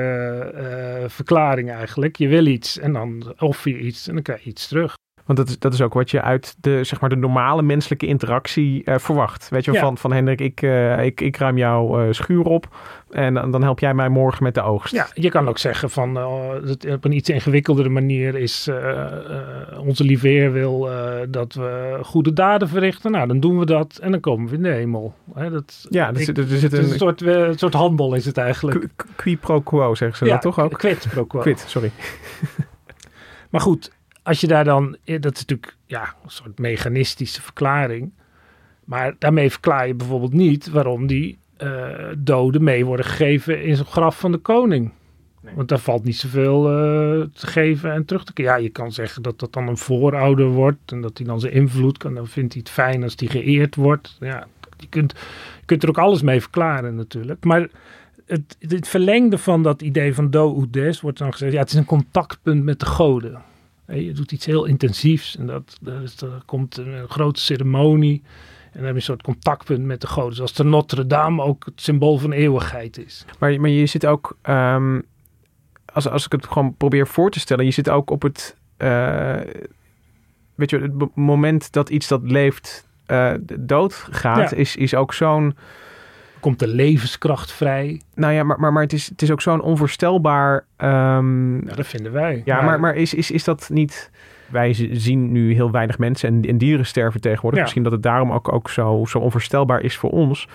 uh, 0.55 1.09
verklaring 1.09 1.71
eigenlijk. 1.71 2.17
Je 2.17 2.29
wil 2.29 2.47
iets 2.47 2.79
en 2.79 2.93
dan 2.93 3.35
offer 3.39 3.71
je 3.71 3.79
iets 3.79 4.09
en 4.09 4.15
dan 4.15 4.23
krijg 4.23 4.43
je 4.43 4.51
iets 4.51 4.69
terug. 4.69 4.97
Want 5.25 5.39
dat 5.39 5.49
is, 5.49 5.59
dat 5.59 5.73
is 5.73 5.81
ook 5.81 5.95
wat 5.95 6.11
je 6.11 6.23
uit 6.23 6.57
de, 6.61 6.85
zeg 6.85 7.01
maar, 7.01 7.11
de 7.11 7.17
normale 7.17 7.63
menselijke 7.63 8.07
interactie 8.07 8.83
uh, 8.85 8.99
verwacht. 8.99 9.49
Weet 9.49 9.65
je, 9.65 9.73
ja. 9.73 9.81
van, 9.81 9.99
van 9.99 10.13
Hendrik, 10.13 10.41
ik, 10.41 10.63
uh, 10.63 11.05
ik, 11.05 11.21
ik 11.21 11.37
ruim 11.37 11.59
jouw 11.59 12.03
uh, 12.03 12.13
schuur 12.13 12.45
op 12.45 12.77
en 13.11 13.35
dan 13.35 13.63
help 13.63 13.79
jij 13.79 13.95
mij 13.95 14.09
morgen 14.09 14.43
met 14.43 14.55
de 14.55 14.63
oogst. 14.63 14.93
Ja, 14.93 15.07
je 15.15 15.31
kan 15.31 15.49
ook 15.49 15.59
zeggen 15.59 15.91
van 15.91 16.15
dat 16.65 16.87
op 16.87 17.05
een 17.05 17.13
iets 17.13 17.29
ingewikkeldere 17.29 17.89
manier 17.89 18.35
is 18.37 18.71
onze 19.79 20.05
lieveer 20.05 20.53
wil 20.53 20.89
dat 21.29 21.55
we 21.55 21.99
goede 22.03 22.33
daden 22.33 22.69
verrichten. 22.69 23.11
Nou, 23.11 23.27
dan 23.27 23.41
doen 23.41 23.59
we 23.59 23.67
dat 23.67 23.99
en 24.03 24.11
dan 24.11 24.21
komen 24.21 24.49
we 24.49 24.57
in 24.57 24.63
de 24.63 24.69
hemel. 24.69 25.15
Hè, 25.35 25.51
dat, 25.51 25.87
ja, 25.91 26.09
ik, 26.09 26.29
er, 26.29 26.39
er 26.39 26.59
zit 26.59 26.73
een, 26.73 26.83
een, 26.83 26.99
soort, 26.99 27.21
een 27.21 27.59
soort 27.59 27.75
handel 27.75 28.15
is 28.15 28.25
het 28.25 28.37
eigenlijk. 28.37 28.87
Qui 29.17 29.37
pro 29.37 29.61
quo 29.61 29.95
zeggen 29.95 30.19
ze 30.19 30.25
ja, 30.25 30.33
dat 30.33 30.43
toch 30.43 30.61
ook? 30.61 30.79
Quid 30.79 31.07
pro 31.11 31.25
quo. 31.25 31.41
Quid, 31.41 31.65
sorry. 31.69 31.91
maar 33.51 33.61
goed, 33.61 33.91
als 34.23 34.41
je 34.41 34.47
daar 34.47 34.65
dan, 34.65 34.97
dat 35.05 35.35
is 35.35 35.41
natuurlijk 35.41 35.77
ja, 35.87 36.15
een 36.25 36.31
soort 36.31 36.59
mechanistische 36.59 37.43
verklaring. 37.43 38.13
Maar 38.85 39.15
daarmee 39.19 39.51
verklaar 39.51 39.87
je 39.87 39.95
bijvoorbeeld 39.95 40.33
niet 40.33 40.71
waarom 40.71 41.07
die 41.07 41.39
uh, 41.63 41.95
doden 42.19 42.63
mee 42.65 42.85
worden 42.85 43.07
gegeven 43.07 43.63
in 43.63 43.77
zo'n 43.77 43.87
graf 43.87 44.19
van 44.19 44.33
de 44.33 44.39
koning. 44.39 44.91
Nee. 45.43 45.55
Want 45.55 45.69
daar 45.69 45.79
valt 45.79 46.05
niet 46.05 46.17
zoveel 46.17 46.71
uh, 46.71 47.27
te 47.35 47.47
geven 47.47 47.93
en 47.93 48.05
terug 48.05 48.25
te 48.25 48.33
keren. 48.33 48.53
Ja, 48.53 48.59
je 48.59 48.69
kan 48.69 48.93
zeggen 48.93 49.23
dat 49.23 49.39
dat 49.39 49.53
dan 49.53 49.69
een 49.69 49.77
voorouder 49.77 50.47
wordt 50.47 50.93
en 50.93 51.01
dat 51.01 51.19
hij 51.19 51.27
dan 51.27 51.41
zijn 51.41 51.53
invloed 51.53 51.99
kan. 51.99 52.15
Dan 52.15 52.27
vindt 52.27 52.53
hij 52.53 52.63
het 52.65 52.73
fijn 52.73 53.03
als 53.03 53.17
die 53.17 53.29
geëerd 53.29 53.75
wordt. 53.75 54.17
Ja, 54.21 54.47
je 54.77 54.89
kunt, 54.89 55.13
je 55.61 55.67
kunt 55.67 55.83
er 55.83 55.89
ook 55.89 55.99
alles 55.99 56.23
mee 56.23 56.41
verklaren 56.41 56.95
natuurlijk. 56.95 57.45
Maar 57.45 57.69
het, 58.27 58.57
het 58.59 58.89
verlengde 58.89 59.39
van 59.39 59.63
dat 59.63 59.83
idee 59.83 60.15
van 60.15 60.31
do 60.31 60.63
ut 60.63 60.73
des 60.73 61.01
wordt 61.01 61.19
dan 61.19 61.33
gezegd, 61.33 61.53
ja, 61.53 61.59
het 61.59 61.71
is 61.71 61.75
een 61.75 61.85
contactpunt 61.85 62.65
met 62.65 62.81
de 62.81 62.87
goden. 62.87 63.43
Je 63.95 64.13
doet 64.13 64.33
iets 64.33 64.47
heel 64.47 64.65
intensiefs 64.65 65.37
en 65.37 65.47
dat, 65.47 65.79
dat, 65.81 66.21
er 66.21 66.43
komt 66.47 66.77
een 66.77 67.09
grote 67.09 67.41
ceremonie. 67.41 68.23
En 68.73 68.79
dan 68.79 68.83
heb 68.83 68.91
je 68.91 68.95
een 68.95 69.03
soort 69.03 69.23
contactpunt 69.23 69.85
met 69.85 70.01
de 70.01 70.07
goden. 70.07 70.35
Zoals 70.35 70.53
de 70.53 70.65
Notre 70.65 71.07
Dame 71.07 71.43
ook 71.43 71.65
het 71.65 71.81
symbool 71.81 72.19
van 72.19 72.33
eeuwigheid 72.33 72.99
is. 72.99 73.25
Maar, 73.39 73.61
maar 73.61 73.71
je 73.71 73.87
zit 73.87 74.07
ook, 74.07 74.39
um, 74.49 75.03
als, 75.93 76.09
als 76.09 76.25
ik 76.25 76.33
het 76.33 76.47
gewoon 76.47 76.75
probeer 76.77 77.07
voor 77.07 77.31
te 77.31 77.41
stellen, 77.41 77.65
je 77.65 77.71
zit 77.71 77.89
ook 77.89 78.11
op 78.11 78.23
het, 78.23 78.57
uh, 78.79 79.41
weet 80.55 80.71
je, 80.71 80.79
het 80.79 81.15
moment 81.15 81.73
dat 81.73 81.91
iets 81.91 82.09
dat 82.09 82.23
leeft 82.23 82.89
uh, 83.07 83.33
doodgaat, 83.59 84.51
ja. 84.51 84.57
is, 84.57 84.77
is 84.77 84.95
ook 84.95 85.15
zo'n 85.15 85.57
komt 86.43 86.59
de 86.59 86.69
levenskracht 86.69 87.53
vrij. 87.53 88.01
Nou 88.15 88.33
ja, 88.33 88.43
maar, 88.43 88.61
maar, 88.61 88.73
maar 88.73 88.83
het, 88.83 88.93
is, 88.93 89.09
het 89.09 89.23
is 89.23 89.31
ook 89.31 89.41
zo'n 89.41 89.63
onvoorstelbaar. 89.63 90.65
Um, 90.79 91.65
nou, 91.65 91.77
dat 91.77 91.87
vinden 91.87 92.13
wij. 92.13 92.43
Ja, 92.45 92.57
maar, 92.57 92.65
maar, 92.65 92.81
maar 92.81 92.95
is, 92.95 93.15
is, 93.15 93.31
is 93.31 93.45
dat 93.45 93.69
niet. 93.73 94.11
Wij 94.49 94.75
zien 94.93 95.33
nu 95.33 95.55
heel 95.55 95.71
weinig 95.71 95.99
mensen 95.99 96.29
en, 96.29 96.43
en 96.43 96.59
dieren 96.59 96.87
sterven 96.87 97.21
tegenwoordig. 97.21 97.59
Ja. 97.59 97.65
Misschien 97.65 97.83
dat 97.83 97.93
het 97.93 98.03
daarom 98.03 98.33
ook, 98.33 98.53
ook 98.53 98.71
zo, 98.71 99.05
zo 99.09 99.19
onvoorstelbaar 99.19 99.81
is 99.81 99.97
voor 99.97 100.11
ons. 100.11 100.49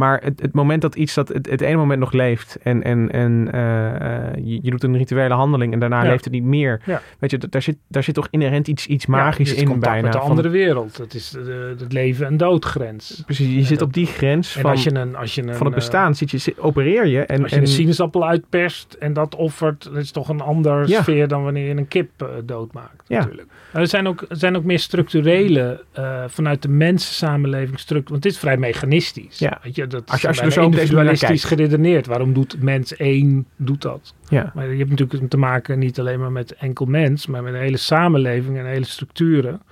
Maar 0.00 0.20
het, 0.22 0.40
het 0.40 0.52
moment 0.52 0.82
dat 0.82 0.94
iets 0.94 1.14
dat 1.14 1.28
het, 1.28 1.50
het 1.50 1.60
ene 1.60 1.76
moment 1.76 2.00
nog 2.00 2.12
leeft 2.12 2.58
en, 2.62 2.82
en, 2.82 3.10
en 3.10 3.48
uh, 3.54 4.44
je, 4.44 4.58
je, 4.62 4.70
doet 4.70 4.82
een 4.82 4.96
rituele 4.96 5.34
handeling 5.34 5.72
en 5.72 5.78
daarna 5.78 6.02
ja. 6.02 6.10
leeft 6.10 6.24
het 6.24 6.32
niet 6.32 6.44
meer. 6.44 6.80
Ja. 6.84 7.02
Weet 7.18 7.30
je, 7.30 7.38
daar 7.38 7.62
zit, 7.62 7.76
daar 7.88 8.02
zit 8.02 8.14
toch 8.14 8.28
inherent 8.30 8.68
iets, 8.68 8.86
iets 8.86 9.06
magisch 9.06 9.54
in 9.54 9.80
bijna. 9.80 10.02
met 10.02 10.12
de 10.12 10.18
andere 10.18 10.48
wereld. 10.48 10.96
Het 10.96 11.14
is 11.14 11.30
de, 11.30 11.74
de 11.78 11.84
leven- 11.88 12.26
en 12.26 12.36
doodgrens. 12.36 13.22
Precies, 13.26 13.52
je 13.52 13.58
en 13.58 13.64
zit 13.64 13.78
dat, 13.78 13.88
op 13.88 13.94
die 13.94 14.06
grens 14.06 14.56
en 14.56 14.60
van, 14.60 14.70
als 14.70 14.84
je 14.84 14.94
een, 14.94 15.16
als 15.16 15.34
je 15.34 15.42
een, 15.42 15.54
van 15.54 15.66
het 15.66 15.74
bestaan. 15.74 16.14
Zit 16.14 16.30
je, 16.30 16.54
opereer 16.56 17.06
je. 17.06 17.20
En, 17.20 17.42
als 17.42 17.50
je 17.50 17.56
en, 17.56 17.62
een 17.62 17.68
sinaasappel 17.68 18.26
uitperst 18.26 18.92
en 18.92 19.12
dat 19.12 19.34
offert, 19.34 19.84
dat 19.84 19.96
is 19.96 20.10
toch 20.10 20.28
een 20.28 20.40
ander 20.40 20.88
sfeer 20.88 21.28
dan 21.28 21.42
wanneer 21.42 21.66
je 21.66 21.76
een 21.76 21.88
kip 21.88 22.10
uh, 22.22 22.28
doodmaakt. 22.44 23.08
Natuurlijk. 23.08 23.48
Er 23.72 23.86
zijn 23.86 24.08
ook, 24.08 24.24
er 24.28 24.36
zijn 24.36 24.56
ook 24.56 24.64
meer 24.64 24.78
structurele, 24.78 25.84
uh, 25.98 26.24
vanuit 26.26 26.62
de 26.62 26.68
mensensamenleving, 26.68 27.80
want 27.86 28.22
dit 28.22 28.32
is 28.32 28.38
vrij 28.38 28.56
mechanistisch. 28.56 29.38
Ja. 29.38 29.58
Weet 29.62 29.76
je, 29.76 29.86
dat 29.90 30.10
als 30.10 30.20
je, 30.20 30.28
als 30.28 30.38
je 30.38 30.50
zo 30.50 30.64
individualistisch 30.64 31.44
geredeneerd. 31.44 32.06
Waarom 32.06 32.32
doet 32.32 32.62
mens 32.62 32.96
één 32.96 33.46
doet 33.56 33.82
dat? 33.82 34.14
Ja. 34.28 34.52
Maar 34.54 34.70
je 34.70 34.78
hebt 34.78 34.90
natuurlijk 34.90 35.30
te 35.30 35.36
maken 35.36 35.78
niet 35.78 35.98
alleen 35.98 36.20
maar 36.20 36.32
met 36.32 36.54
enkel 36.54 36.86
mens, 36.86 37.26
maar 37.26 37.42
met 37.42 37.54
een 37.54 37.60
hele 37.60 37.76
samenleving 37.76 38.58
en 38.58 38.66
hele 38.66 38.84
structuren. 38.84 39.62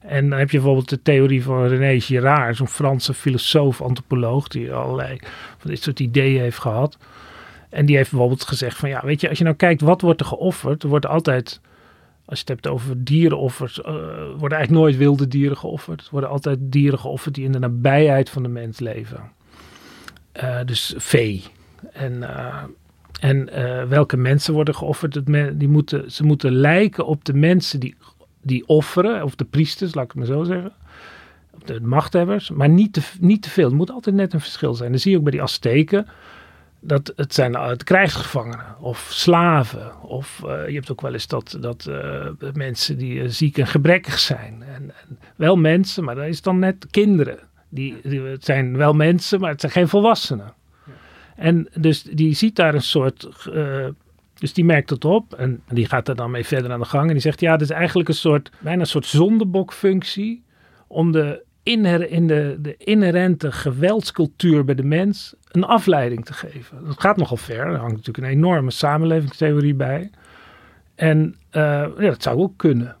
En 0.00 0.28
dan 0.28 0.38
heb 0.38 0.50
je 0.50 0.56
bijvoorbeeld 0.56 0.88
de 0.88 1.02
theorie 1.02 1.42
van 1.42 1.66
René 1.66 2.00
Girard, 2.00 2.56
zo'n 2.56 2.68
Franse 2.68 3.14
filosoof, 3.14 3.82
antropoloog, 3.82 4.48
die 4.48 4.72
allerlei 4.72 5.18
van 5.58 5.70
dit 5.70 5.82
soort 5.82 6.00
ideeën 6.00 6.40
heeft 6.40 6.58
gehad. 6.58 6.98
En 7.70 7.86
die 7.86 7.96
heeft 7.96 8.10
bijvoorbeeld 8.10 8.44
gezegd 8.44 8.76
van 8.76 8.88
ja, 8.88 9.02
weet 9.04 9.20
je, 9.20 9.28
als 9.28 9.38
je 9.38 9.44
nou 9.44 9.56
kijkt 9.56 9.80
wat 9.80 10.00
wordt 10.00 10.20
er 10.20 10.26
geofferd, 10.26 10.82
er 10.82 10.88
wordt 10.88 11.06
altijd 11.06 11.60
als 12.24 12.40
je 12.40 12.52
het 12.52 12.62
hebt 12.62 12.74
over 12.74 13.04
dierenoffers, 13.04 13.78
uh, 13.78 13.84
worden 14.38 14.58
eigenlijk 14.58 14.70
nooit 14.70 14.96
wilde 14.96 15.28
dieren 15.28 15.56
geofferd. 15.56 16.00
Er 16.00 16.08
worden 16.10 16.30
altijd 16.30 16.58
dieren 16.60 16.98
geofferd 16.98 17.34
die 17.34 17.44
in 17.44 17.52
de 17.52 17.58
nabijheid 17.58 18.30
van 18.30 18.42
de 18.42 18.48
mens 18.48 18.78
leven. 18.78 19.32
Uh, 20.36 20.58
dus 20.64 20.94
vee. 20.96 21.44
En, 21.92 22.12
uh, 22.12 22.62
en 23.20 23.48
welke 23.88 24.16
mensen 24.16 24.54
worden 24.54 24.74
geofferd? 24.74 25.26
Die 25.58 25.68
moeten, 25.68 26.12
ze 26.12 26.24
moeten 26.24 26.52
lijken 26.52 27.06
op 27.06 27.24
de 27.24 27.34
mensen 27.34 27.80
die, 27.80 27.94
die 28.42 28.66
offeren, 28.66 29.24
of 29.24 29.34
de 29.34 29.44
priesters, 29.44 29.94
laat 29.94 30.04
ik 30.04 30.10
het 30.10 30.18
maar 30.18 30.36
zo 30.36 30.44
zeggen. 30.44 30.72
De 31.64 31.80
machthebbers, 31.80 32.50
maar 32.50 32.68
niet 32.68 32.92
te, 32.92 33.02
niet 33.20 33.42
te 33.42 33.50
veel. 33.50 33.64
Het 33.64 33.74
moet 33.74 33.90
altijd 33.90 34.16
net 34.16 34.32
een 34.32 34.40
verschil 34.40 34.74
zijn. 34.74 34.92
Dat 34.92 35.00
zie 35.00 35.10
je 35.10 35.16
ook 35.16 35.22
bij 35.22 35.32
die 35.32 35.42
Azteken 35.42 36.06
dat 36.80 37.12
het 37.16 37.34
zijn 37.34 37.54
het 37.54 37.84
krijgsgevangenen 37.84 38.80
of 38.80 39.08
slaven. 39.10 40.00
Of 40.02 40.38
je 40.42 40.74
hebt 40.74 40.90
ook 40.90 41.00
wel 41.00 41.12
eens 41.12 41.26
dat, 41.26 41.56
dat 41.60 41.88
mensen 42.52 42.98
die 42.98 43.28
ziek 43.28 43.58
en 43.58 43.66
gebrekkig 43.66 44.18
zijn. 44.18 44.62
En, 44.62 44.82
en, 44.82 45.18
wel 45.36 45.56
mensen, 45.56 46.04
maar 46.04 46.14
dat 46.14 46.26
is 46.26 46.42
dan 46.42 46.58
net 46.58 46.86
kinderen. 46.90 47.38
Die, 47.74 47.96
die, 48.02 48.20
het 48.20 48.44
zijn 48.44 48.76
wel 48.76 48.92
mensen, 48.92 49.40
maar 49.40 49.50
het 49.50 49.60
zijn 49.60 49.72
geen 49.72 49.88
volwassenen. 49.88 50.52
En 51.36 51.68
dus 51.74 52.02
die 52.02 52.34
ziet 52.34 52.56
daar 52.56 52.74
een 52.74 52.82
soort. 52.82 53.28
dus 54.34 54.52
die 54.52 54.64
merkt 54.64 54.90
het 54.90 55.04
op 55.04 55.34
en 55.34 55.62
die 55.68 55.86
gaat 55.86 56.08
er 56.08 56.16
dan 56.16 56.30
mee 56.30 56.44
verder 56.44 56.72
aan 56.72 56.80
de 56.80 56.84
gang. 56.84 57.06
En 57.06 57.12
die 57.12 57.22
zegt: 57.22 57.40
Ja, 57.40 57.52
dit 57.56 57.70
is 57.70 57.76
eigenlijk 57.76 58.08
een 58.08 58.14
soort. 58.14 58.50
bijna 58.58 58.80
een 58.80 58.86
soort 58.86 59.06
zondebokfunctie. 59.06 60.42
om 60.86 61.12
de 61.12 61.42
inher, 61.62 62.10
in 62.10 62.26
de, 62.26 62.56
de 62.60 62.76
inherente 62.76 63.52
geweldscultuur 63.52 64.64
bij 64.64 64.74
de 64.74 64.84
mens 64.84 65.34
een 65.50 65.64
afleiding 65.64 66.24
te 66.24 66.32
geven. 66.32 66.84
Dat 66.84 67.00
gaat 67.00 67.16
nogal 67.16 67.36
ver. 67.36 67.66
Er 67.66 67.76
hangt 67.76 67.96
natuurlijk 67.96 68.26
een 68.26 68.32
enorme 68.32 68.70
samenlevingstheorie 68.70 69.74
bij. 69.74 70.10
En 70.94 71.36
uh, 71.52 71.62
ja, 71.98 72.08
dat 72.08 72.22
zou 72.22 72.38
ook 72.38 72.56
kunnen. 72.56 72.96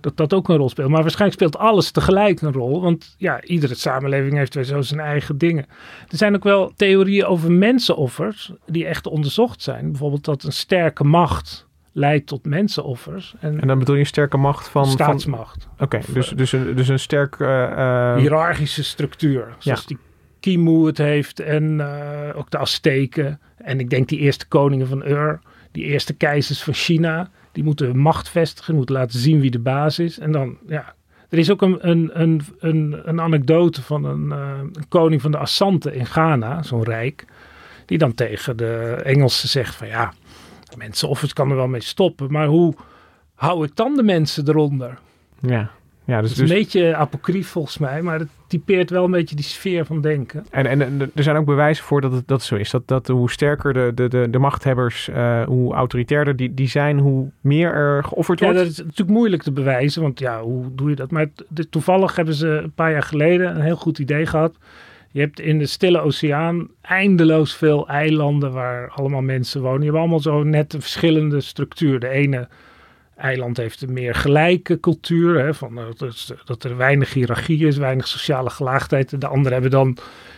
Dat 0.00 0.16
dat 0.16 0.34
ook 0.34 0.48
een 0.48 0.56
rol 0.56 0.68
speelt. 0.68 0.90
Maar 0.90 1.02
waarschijnlijk 1.02 1.40
speelt 1.40 1.58
alles 1.58 1.90
tegelijk 1.90 2.40
een 2.40 2.52
rol. 2.52 2.80
Want 2.82 3.14
ja, 3.18 3.42
iedere 3.42 3.74
samenleving 3.74 4.36
heeft 4.36 4.54
weer 4.54 4.64
zo 4.64 4.80
zijn 4.80 5.00
eigen 5.00 5.38
dingen. 5.38 5.66
Er 6.08 6.16
zijn 6.16 6.34
ook 6.34 6.44
wel 6.44 6.72
theorieën 6.76 7.24
over 7.24 7.52
mensenoffers 7.52 8.52
die 8.66 8.86
echt 8.86 9.06
onderzocht 9.06 9.62
zijn. 9.62 9.90
Bijvoorbeeld 9.90 10.24
dat 10.24 10.42
een 10.42 10.52
sterke 10.52 11.04
macht 11.04 11.68
leidt 11.92 12.26
tot 12.26 12.44
mensenoffers. 12.44 13.34
En, 13.40 13.60
en 13.60 13.66
dan 13.66 13.78
bedoel 13.78 13.94
je 13.94 14.00
een 14.00 14.06
sterke 14.06 14.36
macht 14.36 14.68
van... 14.68 14.86
Staatsmacht. 14.86 15.68
Oké, 15.72 15.82
okay, 15.82 16.02
dus, 16.12 16.28
dus, 16.28 16.52
een, 16.52 16.76
dus 16.76 16.88
een 16.88 16.98
sterk... 16.98 17.38
Uh, 17.38 17.48
uh... 17.48 18.16
Hiërarchische 18.16 18.84
structuur. 18.84 19.54
Zoals 19.58 19.80
ja. 19.80 19.86
die 19.86 19.98
Kimu 20.40 20.86
het 20.86 20.98
heeft 20.98 21.40
en 21.40 21.78
uh, 21.78 21.88
ook 22.34 22.50
de 22.50 22.58
Azteken. 22.58 23.40
En 23.56 23.80
ik 23.80 23.90
denk 23.90 24.08
die 24.08 24.18
eerste 24.18 24.48
koningen 24.48 24.86
van 24.86 25.06
Ur, 25.06 25.40
die 25.72 25.84
eerste 25.84 26.12
keizers 26.12 26.62
van 26.62 26.74
China. 26.74 27.30
Die 27.52 27.64
moeten 27.64 27.96
macht 27.98 28.28
vestigen, 28.28 28.74
moeten 28.74 28.94
laten 28.94 29.18
zien 29.18 29.40
wie 29.40 29.50
de 29.50 29.58
baas 29.58 29.98
is. 29.98 30.18
En 30.18 30.32
dan, 30.32 30.58
ja. 30.66 30.94
Er 31.28 31.38
is 31.38 31.50
ook 31.50 31.62
een, 31.62 31.88
een, 31.88 32.10
een, 32.20 32.42
een, 32.58 33.00
een 33.04 33.20
anekdote 33.20 33.82
van 33.82 34.04
een, 34.04 34.24
uh, 34.24 34.58
een 34.72 34.88
koning 34.88 35.20
van 35.20 35.30
de 35.30 35.38
Assanten 35.38 35.94
in 35.94 36.06
Ghana, 36.06 36.62
zo'n 36.62 36.82
rijk. 36.82 37.24
Die 37.86 37.98
dan 37.98 38.14
tegen 38.14 38.56
de 38.56 39.00
Engelsen 39.02 39.48
zegt 39.48 39.74
van 39.74 39.86
ja, 39.86 40.12
mensenoffers 40.76 41.32
kan 41.32 41.50
er 41.50 41.56
wel 41.56 41.68
mee 41.68 41.82
stoppen. 41.82 42.32
Maar 42.32 42.46
hoe 42.46 42.74
hou 43.34 43.64
ik 43.64 43.76
dan 43.76 43.94
de 43.94 44.02
mensen 44.02 44.48
eronder? 44.48 44.98
Ja. 45.40 45.70
Ja, 46.10 46.20
dus, 46.20 46.30
het 46.30 46.38
is 46.38 46.48
dus... 46.48 46.50
een 46.50 46.62
beetje 46.62 46.94
apocrief 46.96 47.48
volgens 47.48 47.78
mij, 47.78 48.02
maar 48.02 48.18
het 48.18 48.28
typeert 48.46 48.90
wel 48.90 49.04
een 49.04 49.10
beetje 49.10 49.36
die 49.36 49.44
sfeer 49.44 49.84
van 49.84 50.00
denken. 50.00 50.46
En, 50.50 50.66
en, 50.66 51.10
er 51.14 51.22
zijn 51.22 51.36
ook 51.36 51.44
bewijzen 51.44 51.84
voor 51.84 52.00
dat 52.00 52.12
het 52.12 52.28
dat 52.28 52.42
zo 52.42 52.54
is. 52.54 52.70
Dat, 52.70 52.88
dat 52.88 53.06
hoe 53.06 53.30
sterker 53.30 53.72
de, 53.72 53.92
de, 53.94 54.08
de, 54.08 54.30
de 54.30 54.38
machthebbers, 54.38 55.08
uh, 55.08 55.42
hoe 55.42 55.74
autoritairder 55.74 56.36
die, 56.36 56.54
die 56.54 56.68
zijn, 56.68 56.98
hoe 56.98 57.30
meer 57.40 57.72
er 57.72 58.04
geofferd 58.04 58.40
wordt. 58.40 58.54
Ja, 58.56 58.62
dat 58.62 58.70
is 58.70 58.78
natuurlijk 58.78 59.10
moeilijk 59.10 59.42
te 59.42 59.52
bewijzen, 59.52 60.02
want 60.02 60.18
ja, 60.18 60.42
hoe 60.42 60.74
doe 60.74 60.90
je 60.90 60.96
dat? 60.96 61.10
Maar 61.10 61.28
toevallig 61.70 62.16
hebben 62.16 62.34
ze 62.34 62.48
een 62.48 62.72
paar 62.72 62.90
jaar 62.90 63.02
geleden 63.02 63.54
een 63.54 63.62
heel 63.62 63.76
goed 63.76 63.98
idee 63.98 64.26
gehad. 64.26 64.56
Je 65.10 65.20
hebt 65.20 65.40
in 65.40 65.58
de 65.58 65.66
Stille 65.66 66.00
Oceaan 66.00 66.68
eindeloos 66.80 67.54
veel 67.54 67.88
eilanden 67.88 68.52
waar 68.52 68.90
allemaal 68.90 69.22
mensen 69.22 69.60
wonen. 69.60 69.80
Je 69.80 69.86
hebt 69.86 69.98
allemaal 69.98 70.20
zo 70.20 70.42
net 70.42 70.72
een 70.72 70.80
verschillende 70.80 71.40
structuur. 71.40 72.00
De 72.00 72.08
ene 72.08 72.48
eiland 73.20 73.56
heeft 73.56 73.82
een 73.82 73.92
meer 73.92 74.14
gelijke 74.14 74.80
cultuur. 74.80 75.38
Hè, 75.44 75.54
van, 75.54 75.80
dat, 76.44 76.64
er 76.64 76.76
weinig 76.76 77.12
hiërarchie 77.12 77.66
is, 77.66 77.76
weinig 77.76 78.08
sociale 78.08 78.50
gelaagdheid. 78.50 79.20
De 79.20 79.26
anderen 79.26 79.52
hebben 79.52 79.70
dan 79.70 79.96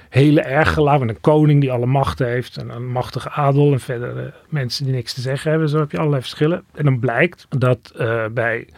hele 0.09 0.41
erg 0.41 0.73
gelaagd. 0.73 1.01
Een 1.01 1.21
koning 1.21 1.61
die 1.61 1.73
alle 1.73 1.87
macht 1.87 2.19
heeft. 2.19 2.57
En 2.57 2.71
een 2.71 2.87
machtige 2.87 3.31
adel. 3.31 3.73
En 3.73 3.81
verder 3.81 4.17
uh, 4.17 4.23
mensen 4.49 4.85
die 4.85 4.95
niks 4.95 5.13
te 5.15 5.21
zeggen 5.21 5.51
hebben. 5.51 5.69
Zo 5.69 5.79
heb 5.79 5.91
je 5.91 5.99
allerlei 5.99 6.23
verschillen. 6.23 6.65
En 6.75 6.85
dan 6.85 6.99
blijkt 6.99 7.47
dat 7.49 7.93
uh, 7.97 8.27
bij 8.27 8.69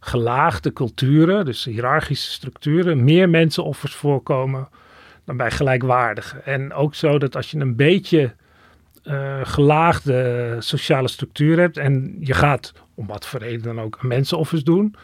gelaagde 0.00 0.72
culturen, 0.72 1.44
dus 1.44 1.64
hiërarchische 1.64 2.30
structuren, 2.30 3.04
meer 3.04 3.28
mensenoffers 3.28 3.94
voorkomen 3.94 4.68
dan 5.24 5.36
bij 5.36 5.50
gelijkwaardige. 5.50 6.38
En 6.38 6.72
ook 6.72 6.94
zo 6.94 7.18
dat 7.18 7.36
als 7.36 7.50
je 7.50 7.58
een 7.58 7.76
beetje 7.76 8.32
uh, 9.04 9.40
gelaagde 9.42 10.56
sociale 10.58 11.08
structuur 11.08 11.58
hebt 11.58 11.76
en 11.76 12.16
je 12.20 12.34
gaat 12.34 12.72
om 12.94 13.06
wat 13.06 13.26
voor 13.26 13.40
reden 13.40 13.62
dan 13.62 13.80
ook 13.80 14.02
mensenoffers 14.02 14.64
doen, 14.64 14.94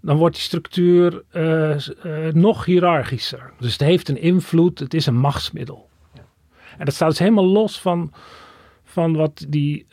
dan 0.00 0.16
wordt 0.16 0.34
die 0.34 0.44
structuur 0.44 1.22
uh, 1.32 1.76
uh, 2.04 2.32
nog 2.32 2.64
hiërarchischer. 2.64 3.52
Dus 3.58 3.72
het 3.72 3.80
heeft 3.80 4.08
een 4.08 4.20
invloed, 4.20 4.78
het 4.78 4.94
is 4.94 5.06
een 5.06 5.18
machtsmiddel. 5.18 5.88
Ja. 6.14 6.26
En 6.78 6.84
dat 6.84 6.94
staat 6.94 7.08
dus 7.08 7.18
helemaal 7.18 7.46
los 7.46 7.80
van, 7.80 8.12
van 8.84 9.16
wat 9.16 9.44
die 9.48 9.86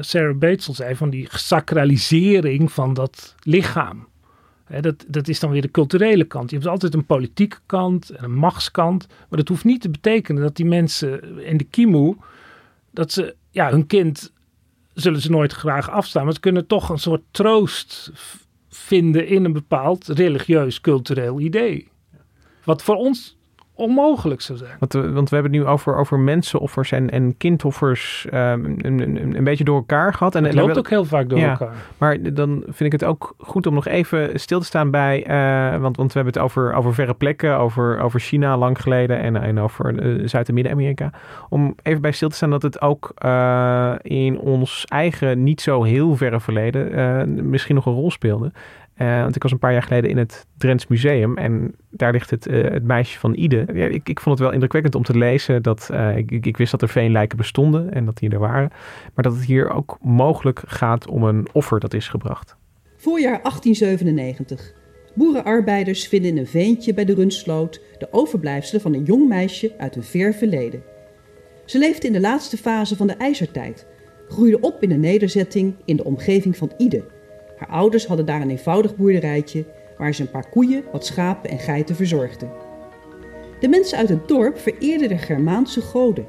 Sarah 0.00 0.38
Bates 0.38 0.68
al 0.68 0.74
zei, 0.74 0.96
van 0.96 1.10
die 1.10 1.26
gesacralisering 1.26 2.72
van 2.72 2.94
dat 2.94 3.34
lichaam. 3.40 4.08
dat, 4.80 5.04
dat 5.08 5.28
is 5.28 5.40
dan 5.40 5.50
weer 5.50 5.62
de 5.62 5.70
culturele 5.70 6.24
kant. 6.24 6.50
Je 6.50 6.56
hebt 6.56 6.68
altijd 6.68 6.94
een 6.94 7.06
politieke 7.06 7.58
kant 7.66 8.10
en 8.10 8.24
een 8.24 8.34
machtskant. 8.34 9.06
Maar 9.08 9.38
dat 9.38 9.48
hoeft 9.48 9.64
niet 9.64 9.80
te 9.80 9.90
betekenen 9.90 10.42
dat 10.42 10.56
die 10.56 10.66
mensen 10.66 11.38
in 11.44 11.56
de 11.56 11.64
kimoe 11.64 12.16
dat 12.90 13.12
ze 13.12 13.34
ja, 13.50 13.70
hun 13.70 13.86
kind 13.86 14.32
zullen 14.96 15.20
ze 15.20 15.30
nooit 15.30 15.52
graag 15.52 15.90
afstaan. 15.90 16.24
Maar 16.24 16.32
ze 16.32 16.40
kunnen 16.40 16.66
toch 16.66 16.88
een 16.88 16.98
soort 16.98 17.22
troost 17.30 18.10
vinden 18.68 19.26
in 19.26 19.44
een 19.44 19.52
bepaald 19.52 20.06
religieus, 20.06 20.80
cultureel 20.80 21.40
idee. 21.40 21.88
Wat 22.64 22.82
voor 22.82 22.96
ons 22.96 23.35
onmogelijk 23.76 24.40
zou 24.40 24.58
zijn. 24.58 24.70
Want, 24.78 24.92
want 24.92 25.28
we 25.28 25.34
hebben 25.34 25.52
het 25.52 25.62
nu 25.62 25.66
over, 25.66 25.96
over 25.96 26.18
mensenoffers 26.18 26.92
en, 26.92 27.10
en 27.10 27.36
kindoffers 27.36 28.26
um, 28.34 28.64
een, 28.64 29.00
een, 29.00 29.36
een, 29.36 29.44
beetje 29.44 29.64
door 29.64 29.76
elkaar 29.76 30.14
gehad. 30.14 30.34
En, 30.34 30.44
het 30.44 30.54
loopt 30.54 30.78
ook 30.78 30.88
heel 30.88 31.04
vaak 31.04 31.28
door 31.28 31.38
elkaar. 31.38 31.74
Maar 31.98 32.34
dan 32.34 32.62
vind 32.64 32.92
ik 32.92 33.00
het 33.00 33.04
ook 33.04 33.34
goed 33.38 33.66
om 33.66 33.74
nog 33.74 33.86
even 33.86 34.40
stil 34.40 34.60
te 34.60 34.66
staan 34.66 34.90
bij... 34.90 35.28
Uh, 35.28 35.80
want, 35.80 35.96
want 35.96 36.12
we 36.12 36.18
hebben 36.18 36.32
het 36.32 36.42
over, 36.42 36.74
over 36.74 36.94
verre 36.94 37.14
plekken, 37.14 37.58
over, 37.58 38.00
over 38.00 38.20
China 38.20 38.56
lang 38.56 38.80
geleden 38.80 39.20
en, 39.20 39.36
en 39.36 39.60
over 39.60 40.06
uh, 40.06 40.28
Zuid- 40.28 40.48
en 40.48 40.54
Midden-Amerika. 40.54 41.10
Om 41.48 41.74
even 41.82 42.00
bij 42.00 42.12
stil 42.12 42.28
te 42.28 42.36
staan 42.36 42.50
dat 42.50 42.62
het 42.62 42.80
ook 42.80 43.12
uh, 43.24 43.92
in 44.02 44.38
ons 44.38 44.84
eigen 44.88 45.42
niet 45.42 45.60
zo 45.60 45.82
heel 45.82 46.16
verre 46.16 46.40
verleden 46.40 46.74
misschien 47.50 47.74
nog 47.74 47.86
een 47.86 47.92
rol 47.92 48.10
speelde. 48.10 48.52
Uh, 48.98 49.20
want 49.22 49.36
ik 49.36 49.42
was 49.42 49.52
een 49.52 49.58
paar 49.58 49.72
jaar 49.72 49.82
geleden 49.82 50.10
in 50.10 50.16
het 50.16 50.46
Drents 50.58 50.86
Museum 50.86 51.36
en 51.36 51.74
daar 51.90 52.12
ligt 52.12 52.30
het, 52.30 52.46
uh, 52.46 52.70
het 52.70 52.84
meisje 52.84 53.18
van 53.18 53.34
Ide. 53.34 53.60
Ik, 53.90 54.08
ik 54.08 54.20
vond 54.20 54.38
het 54.38 54.44
wel 54.44 54.52
indrukwekkend 54.52 54.94
om 54.94 55.02
te 55.02 55.16
lezen 55.16 55.62
dat 55.62 55.88
uh, 55.92 56.16
ik, 56.16 56.30
ik, 56.46 56.56
wist 56.56 56.70
dat 56.70 56.82
er 56.82 56.88
veenlijken 56.88 57.36
bestonden 57.36 57.92
en 57.92 58.04
dat 58.04 58.16
die 58.16 58.30
er 58.30 58.38
waren. 58.38 58.68
Maar 59.14 59.24
dat 59.24 59.34
het 59.34 59.44
hier 59.44 59.70
ook 59.70 59.98
mogelijk 60.00 60.62
gaat 60.66 61.08
om 61.08 61.22
een 61.22 61.48
offer 61.52 61.80
dat 61.80 61.94
is 61.94 62.08
gebracht. 62.08 62.56
Voorjaar 62.96 63.42
1897. 63.42 64.72
Boerenarbeiders 65.14 66.08
vinden 66.08 66.30
in 66.30 66.38
een 66.38 66.46
veentje 66.46 66.94
bij 66.94 67.04
de 67.04 67.14
Runsloot 67.14 67.80
de 67.98 68.08
overblijfselen 68.10 68.80
van 68.80 68.94
een 68.94 69.04
jong 69.04 69.28
meisje 69.28 69.74
uit 69.78 69.96
een 69.96 70.04
ver 70.04 70.34
verleden. 70.34 70.82
Ze 71.64 71.78
leefde 71.78 72.06
in 72.06 72.12
de 72.12 72.20
laatste 72.20 72.56
fase 72.56 72.96
van 72.96 73.06
de 73.06 73.16
ijzertijd, 73.16 73.86
groeide 74.28 74.60
op 74.60 74.82
in 74.82 74.90
een 74.90 75.00
nederzetting 75.00 75.74
in 75.84 75.96
de 75.96 76.04
omgeving 76.04 76.56
van 76.56 76.72
Ide 76.76 77.14
haar 77.56 77.68
ouders 77.68 78.06
hadden 78.06 78.26
daar 78.26 78.40
een 78.40 78.50
eenvoudig 78.50 78.96
boerderijtje 78.96 79.64
waar 79.98 80.14
ze 80.14 80.22
een 80.22 80.30
paar 80.30 80.48
koeien, 80.48 80.84
wat 80.92 81.06
schapen 81.06 81.50
en 81.50 81.58
geiten 81.58 81.96
verzorgden. 81.96 82.50
De 83.60 83.68
mensen 83.68 83.98
uit 83.98 84.08
het 84.08 84.28
dorp 84.28 84.58
vereerden 84.58 85.08
de 85.08 85.18
Germaanse 85.18 85.80
goden. 85.80 86.26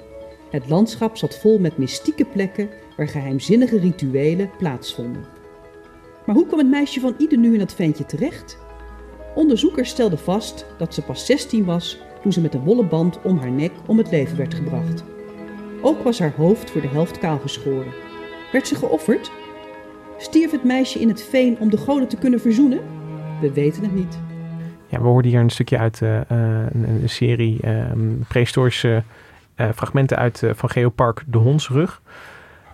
Het 0.50 0.70
landschap 0.70 1.18
zat 1.18 1.38
vol 1.38 1.60
met 1.60 1.78
mystieke 1.78 2.26
plekken 2.26 2.70
waar 2.98 3.08
geheimzinnige 3.08 3.80
rituelen 3.80 4.50
plaatsvonden. 4.58 5.26
Maar 6.26 6.36
hoe 6.36 6.46
kwam 6.48 6.60
het 6.60 6.70
meisje 6.70 7.00
van 7.00 7.16
Ide 7.18 7.38
nu 7.38 7.54
in 7.54 7.60
dat 7.60 7.74
ventje 7.74 8.06
terecht? 8.06 8.58
Onderzoekers 9.36 9.90
stelden 9.90 10.20
vast 10.20 10.66
dat 10.78 10.94
ze 10.94 11.02
pas 11.02 11.26
16 11.26 11.66
was 11.66 12.02
toen 12.22 12.32
ze 12.32 12.42
met 12.42 12.54
een 12.54 12.64
wollen 12.64 12.90
band 12.90 13.22
om 13.22 13.38
haar 13.38 13.52
nek 13.52 13.72
om 13.86 13.98
het 13.98 14.12
leven 14.12 14.38
werd 14.38 14.54
gebracht. 14.54 15.04
Ook 15.82 16.04
was 16.04 16.20
haar 16.20 16.34
hoofd 16.38 16.72
voor 16.72 16.82
de 16.82 16.88
helft 16.88 17.18
kaal 17.18 17.40
geschoren. 17.40 17.94
Werd 18.52 18.68
ze 18.68 18.76
geofferd? 18.76 19.32
Stierf 20.18 20.52
het 20.52 20.64
meisje 20.64 21.00
in 21.00 21.08
het 21.08 21.24
veen 21.24 21.58
om 21.60 21.70
de 21.70 21.78
goden 21.78 22.08
te 22.08 22.18
kunnen 22.18 22.40
verzoenen? 22.40 22.80
We 23.42 23.54
weten 23.54 23.84
het 23.84 23.94
niet. 23.94 24.20
Ja, 24.88 25.02
we 25.02 25.08
hoorden 25.08 25.32
hier 25.32 25.40
een 25.40 25.50
stukje 25.50 25.78
uit 25.78 26.02
uh, 26.02 26.20
een, 26.30 26.90
een, 26.90 27.10
serie 27.10 27.60
uh, 27.64 27.92
prehistorische 28.28 29.04
uh, 29.56 29.70
fragmenten 29.76 30.18
uit 30.18 30.44
van 30.52 30.70
Geopark 30.70 31.24
De 31.26 31.38
Hondsrug. 31.38 32.02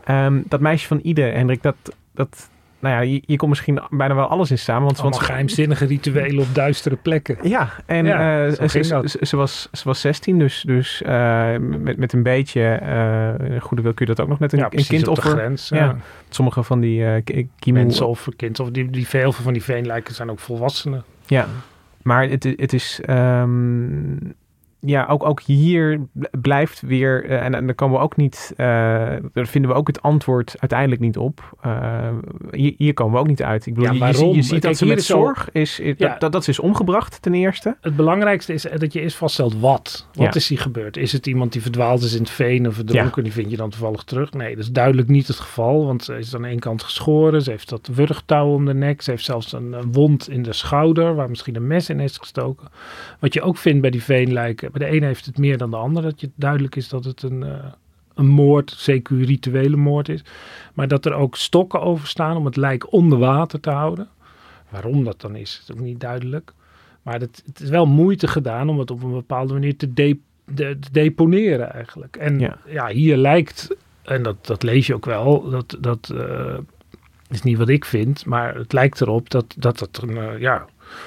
Um, 0.10 0.44
dat 0.48 0.60
meisje 0.60 0.88
van 0.88 1.00
Ide, 1.04 1.22
Hendrik, 1.22 1.62
dat, 1.62 1.76
dat, 2.12 2.50
nou 2.84 2.96
ja, 2.96 3.02
je, 3.14 3.22
je 3.26 3.36
komt 3.36 3.50
misschien 3.50 3.82
bijna 3.90 4.16
wel 4.16 4.28
alles 4.28 4.52
in 4.52 4.58
samen. 4.58 4.84
Want, 4.84 4.98
want 4.98 5.20
geheimzinnige 5.20 5.86
rituelen 5.86 6.44
op 6.44 6.56
duistere 6.56 6.96
plekken. 6.96 7.38
Ja, 7.42 7.70
en 7.86 8.06
ja, 8.06 8.46
uh, 8.46 8.52
ze, 8.52 8.84
ze, 8.84 9.18
ze, 9.22 9.36
was, 9.36 9.68
ze 9.72 9.84
was 9.84 10.02
16, 10.02 10.40
dus, 10.40 10.64
dus 10.66 11.02
uh, 11.06 11.58
met, 11.58 11.98
met 11.98 12.14
een 12.14 12.24
beetje 12.24 12.80
uh, 12.84 13.62
goede 13.62 13.84
wil 13.84 13.94
kun 13.94 14.06
je 14.06 14.14
dat 14.16 14.24
ook 14.24 14.30
nog 14.30 14.40
met 14.40 14.54
een, 14.54 14.60
ja, 14.60 14.68
een 14.70 14.86
kind 14.86 15.08
offer. 15.08 15.32
Grens, 15.32 15.70
ja. 15.70 15.78
ja. 15.78 15.96
Sommige 16.30 16.64
van 16.64 16.80
die 16.80 17.24
uh, 17.26 17.74
Mensen 17.74 18.08
of 18.08 18.28
kind 18.36 18.60
of 18.60 18.70
die, 18.70 18.90
die 18.90 19.08
veel 19.08 19.32
van 19.32 19.54
die 19.54 19.64
veenlijken 19.64 20.16
zijn 20.16 20.32
ook 20.32 20.40
volwassenen. 20.40 21.04
Ja, 21.26 21.48
maar 22.02 22.30
het, 22.30 22.44
het 22.44 22.74
is 22.74 23.00
um, 23.10 24.34
ja, 24.86 25.06
ook, 25.06 25.26
ook 25.26 25.42
hier 25.42 26.00
blijft 26.32 26.82
weer, 26.82 27.26
uh, 27.26 27.44
en, 27.44 27.56
en 27.56 27.66
daar 27.66 27.76
komen 27.76 27.98
we 27.98 28.04
ook 28.04 28.16
niet, 28.16 28.52
uh, 28.52 28.58
daar 29.34 29.48
vinden 29.48 29.72
we 29.72 29.78
ook 29.78 29.88
het 29.88 30.02
antwoord 30.02 30.56
uiteindelijk 30.60 31.02
niet 31.02 31.18
op. 31.18 31.56
Uh, 31.66 32.08
hier, 32.52 32.74
hier, 32.78 32.94
komen 32.94 33.14
we 33.14 33.20
ook 33.20 33.28
niet 33.28 33.44
uit. 33.44 33.66
Ik 33.66 33.74
bedoel, 33.74 33.94
ja, 33.94 34.08
je, 34.08 34.36
je, 34.36 34.42
ziet 34.42 34.62
dat 34.62 34.78
ze 34.78 34.86
met 34.86 35.04
zorg 35.04 35.52
is, 35.52 35.80
is 35.80 35.96
ja, 35.98 36.16
dat, 36.18 36.32
dat, 36.32 36.48
is 36.48 36.60
omgebracht 36.60 37.22
ten 37.22 37.34
eerste. 37.34 37.78
Het 37.82 37.96
belangrijkste 37.96 38.54
is 38.54 38.68
dat 38.78 38.94
je 38.94 39.02
eerst 39.02 39.18
vaststelt 39.18 39.60
wat. 39.60 40.08
Wat 40.14 40.26
ja. 40.26 40.34
is 40.34 40.48
hier 40.48 40.60
gebeurd? 40.60 40.98
Is 40.98 41.12
het 41.12 41.28
iemand 41.28 41.52
die 41.52 41.62
verdwaald 41.62 42.04
is 42.04 42.14
in 42.14 42.22
het 42.22 42.30
veen 42.30 42.68
of 42.68 42.76
verdronken? 42.76 43.24
Die 43.24 43.34
vind 43.34 43.50
je 43.50 43.58
dan 43.58 43.70
toevallig 43.70 44.04
terug? 44.04 44.34
Nee, 44.34 44.56
dat 44.56 44.64
is 44.64 44.72
duidelijk 44.72 45.08
niet 45.08 45.28
het 45.28 45.40
geval, 45.40 45.86
want 45.86 46.04
ze 46.04 46.18
is 46.18 46.36
aan 46.36 46.46
één 46.46 46.60
kant 46.60 46.84
geschoren. 46.84 47.42
Ze 47.42 47.50
heeft 47.50 47.70
dat 47.70 47.90
wurgtouw 47.94 48.54
om 48.54 48.66
de 48.66 48.74
nek. 48.74 49.02
Ze 49.02 49.12
heeft 49.12 49.26
zelfs 49.26 49.54
een, 49.54 49.74
een 49.74 49.92
wond 49.92 50.30
in 50.30 50.44
de 50.44 50.54
schouder 50.54 51.16
waar 51.16 51.30
misschien 51.30 51.56
een 51.56 51.68
mes 51.68 51.90
in 51.90 52.00
is 52.00 52.18
gestoken. 52.18 52.68
Wat 53.20 53.34
je 53.34 53.42
ook 53.42 53.58
vindt 53.58 53.82
bij 53.82 53.90
die 53.90 54.04
veenlijken 54.04 54.72
bij 54.74 54.88
de 54.88 54.96
ene 54.96 55.06
heeft 55.06 55.26
het 55.26 55.38
meer 55.38 55.58
dan 55.58 55.70
de 55.70 55.76
ander. 55.76 56.04
Dat 56.04 56.22
je 56.22 56.30
duidelijk 56.36 56.76
is 56.76 56.90
dat 56.90 57.06
het 57.06 57.24
een, 57.24 57.42
uh, 57.42 57.66
een 58.16 58.28
moord, 58.28 58.74
zeker 58.78 59.24
rituele 59.24 59.76
moord 59.76 60.10
is. 60.10 60.24
Maar 60.74 60.88
dat 60.88 61.06
er 61.06 61.14
ook 61.14 61.36
stokken 61.36 61.82
over 61.82 62.08
staan 62.08 62.38
om 62.38 62.46
het 62.46 62.56
lijk 62.56 62.92
onder 62.94 63.20
water 63.20 63.60
te 63.60 63.70
houden. 63.70 64.08
Waarom 64.70 65.04
dat 65.04 65.22
dan 65.22 65.36
is, 65.36 65.60
is 65.64 65.76
ook 65.76 65.82
niet 65.82 66.00
duidelijk. 66.00 66.54
Maar 67.02 67.20
het, 67.20 67.44
het 67.46 67.60
is 67.60 67.70
wel 67.70 67.86
moeite 67.86 68.28
gedaan 68.28 68.70
om 68.70 68.80
het 68.80 68.92
op 68.92 69.04
een 69.04 69.12
bepaalde 69.12 69.54
manier 69.54 69.78
te, 69.78 69.94
de, 69.94 70.18
de, 70.46 70.78
te 70.80 70.92
deponeren 70.92 71.74
eigenlijk. 71.74 72.16
En 72.16 72.40
ja. 72.40 72.58
ja. 72.68 72.88
hier 72.88 73.18
lijkt, 73.18 73.76
en 74.02 74.24
dat, 74.24 74.46
dat 74.46 74.64
lees 74.64 74.88
je 74.88 74.94
ook 74.96 75.06
wel, 75.06 75.50
dat, 75.50 75.78
dat 75.80 76.12
uh, 76.14 76.58
is 77.30 77.42
niet 77.42 77.58
wat 77.58 77.70
ik 77.70 77.86
vind, 77.86 78.26
maar 78.26 78.56
het 78.56 78.74
lijkt 78.74 79.02
erop 79.02 79.30
dat 79.30 79.56
dat, 79.58 79.80
dat 79.80 80.00
een, 80.02 80.16
uh, 80.16 80.40
ja, 80.40 80.66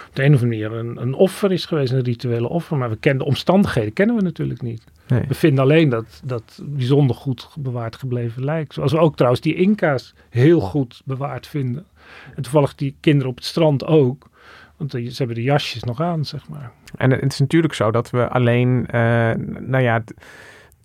op 0.08 0.14
de 0.14 0.24
een 0.24 0.34
of 0.34 0.42
andere 0.42 0.68
manier 0.68 0.78
een, 0.78 1.02
een 1.02 1.14
offer 1.14 1.52
is 1.52 1.64
geweest, 1.64 1.92
een 1.92 2.02
rituele 2.02 2.48
offer. 2.48 2.76
Maar 2.76 2.90
we 2.90 2.96
kennen 2.96 3.22
de 3.22 3.28
omstandigheden 3.28 3.92
kennen 3.92 4.16
we 4.16 4.22
natuurlijk 4.22 4.62
niet. 4.62 4.84
Nee. 5.08 5.24
We 5.28 5.34
vinden 5.34 5.64
alleen 5.64 5.88
dat, 5.88 6.20
dat 6.24 6.60
bijzonder 6.62 7.16
goed 7.16 7.48
bewaard 7.58 7.96
gebleven 7.96 8.44
lijk. 8.44 8.72
Zoals 8.72 8.92
we 8.92 8.98
ook 8.98 9.16
trouwens 9.16 9.42
die 9.42 9.54
Inca's 9.54 10.14
heel 10.30 10.60
goed 10.60 11.02
bewaard 11.04 11.46
vinden. 11.46 11.86
En 12.34 12.42
toevallig 12.42 12.74
die 12.74 12.96
kinderen 13.00 13.30
op 13.30 13.36
het 13.36 13.44
strand 13.44 13.84
ook. 13.84 14.28
Want 14.76 14.90
ze 14.90 15.14
hebben 15.16 15.36
de 15.36 15.42
jasjes 15.42 15.82
nog 15.82 16.00
aan, 16.00 16.24
zeg 16.24 16.48
maar. 16.48 16.72
En 16.96 17.10
het 17.10 17.32
is 17.32 17.38
natuurlijk 17.38 17.74
zo 17.74 17.90
dat 17.90 18.10
we 18.10 18.28
alleen, 18.28 18.86
eh, 18.86 19.32
nou 19.60 19.82
ja, 19.82 20.02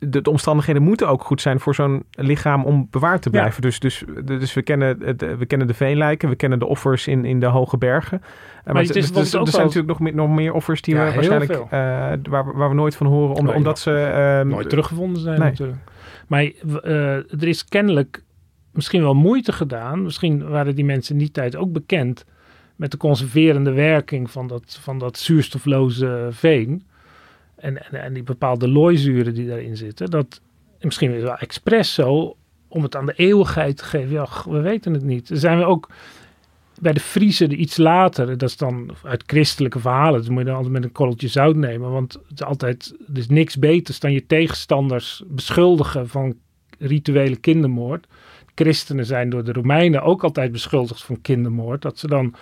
de, 0.09 0.21
de 0.21 0.29
omstandigheden 0.29 0.81
moeten 0.81 1.07
ook 1.07 1.23
goed 1.23 1.41
zijn 1.41 1.59
voor 1.59 1.75
zo'n 1.75 2.03
lichaam 2.11 2.65
om 2.65 2.87
bewaard 2.91 3.21
te 3.21 3.29
Ja. 3.31 3.39
blijven. 3.39 3.61
Dus, 3.61 3.79
dus, 3.79 4.03
dus 4.23 4.53
we, 4.53 4.61
kennen 4.61 4.97
het, 5.03 5.37
we 5.37 5.45
kennen 5.45 5.67
de 5.67 5.73
veenlijken, 5.73 6.29
we 6.29 6.35
kennen 6.35 6.59
de 6.59 6.65
offers 6.65 7.07
in, 7.07 7.25
in 7.25 7.39
de 7.39 7.45
hoge 7.45 7.77
bergen. 7.77 8.21
Eh, 8.63 8.73
Maar 8.73 8.81
het 8.83 8.95
is 8.95 9.11
dus- 9.11 9.11
dus- 9.11 9.33
er 9.33 9.47
zijn 9.47 9.51
wel- 9.51 9.61
natuurlijk 9.65 9.87
nog 9.87 9.99
meer, 9.99 10.15
nog 10.15 10.29
meer 10.29 10.53
offers 10.53 10.81
die 10.81 10.95
Ja, 10.95 11.05
we 11.05 11.13
waarschijnlijk, 11.13 11.51
eh, 11.51 12.31
waar, 12.31 12.55
waar 12.57 12.69
we 12.69 12.75
nooit 12.75 12.95
van 12.95 13.07
horen, 13.07 13.35
om, 13.35 13.45
Nee, 13.45 13.55
omdat 13.55 13.79
ze... 13.79 13.91
ehm, 13.95 14.47
Nooit 14.47 14.69
teruggevonden 14.69 15.21
zijn 15.21 15.39
nee. 15.39 15.49
natuurlijk. 15.49 15.79
Maar 16.27 16.43
eh, 16.43 17.15
er 17.15 17.47
is 17.47 17.65
kennelijk 17.65 18.23
misschien 18.71 19.01
wel 19.01 19.13
moeite 19.15 19.51
gedaan. 19.51 20.01
Misschien 20.03 20.49
waren 20.49 20.75
die 20.75 20.85
mensen 20.85 21.13
in 21.13 21.19
die 21.19 21.31
tijd 21.31 21.55
ook 21.55 21.71
bekend 21.71 22.25
met 22.75 22.91
de 22.91 22.97
conserverende 22.97 23.71
werking 23.71 24.31
van 24.31 24.47
dat, 24.47 24.79
van 24.81 24.97
dat 24.99 25.17
zuurstofloze 25.17 26.27
veen. 26.31 26.83
En, 27.61 27.85
en, 27.91 28.01
en 28.01 28.13
die 28.13 28.23
bepaalde 28.23 28.67
looizuren 28.67 29.33
die 29.33 29.47
daarin 29.47 29.77
zitten. 29.77 30.09
Dat 30.09 30.41
misschien 30.81 31.11
is 31.11 31.21
wel 31.21 31.37
expres 31.37 31.93
zo 31.93 32.35
om 32.67 32.83
het 32.83 32.95
aan 32.95 33.05
de 33.05 33.13
eeuwigheid 33.15 33.77
te 33.77 33.83
geven. 33.83 34.11
Ja, 34.11 34.27
we 34.49 34.59
weten 34.59 34.93
het 34.93 35.03
niet. 35.03 35.29
Er 35.29 35.37
zijn 35.37 35.57
we 35.57 35.63
ook 35.63 35.89
bij 36.81 36.93
de 36.93 36.99
Friesen 36.99 37.61
iets 37.61 37.77
later. 37.77 38.37
Dat 38.37 38.49
is 38.49 38.57
dan 38.57 38.89
uit 39.03 39.23
christelijke 39.25 39.79
verhalen. 39.79 40.21
Dat 40.21 40.29
moet 40.29 40.39
je 40.39 40.45
dan 40.45 40.55
altijd 40.55 40.73
met 40.73 40.83
een 40.83 40.91
korreltje 40.91 41.27
zout 41.27 41.55
nemen. 41.55 41.91
Want 41.91 42.13
het 42.13 42.39
is 42.39 42.43
altijd, 42.43 42.95
er 43.13 43.17
is 43.17 43.27
niks 43.27 43.57
beters 43.57 43.99
dan 43.99 44.11
je 44.11 44.25
tegenstanders 44.25 45.23
beschuldigen 45.27 46.07
van 46.07 46.35
rituele 46.79 47.35
kindermoord. 47.35 48.07
Christenen 48.55 49.05
zijn 49.05 49.29
door 49.29 49.43
de 49.43 49.51
Romeinen 49.51 50.01
ook 50.01 50.23
altijd 50.23 50.51
beschuldigd 50.51 51.03
van 51.03 51.21
kindermoord. 51.21 51.81
Dat 51.81 51.99
ze 51.99 52.07
dan 52.07 52.35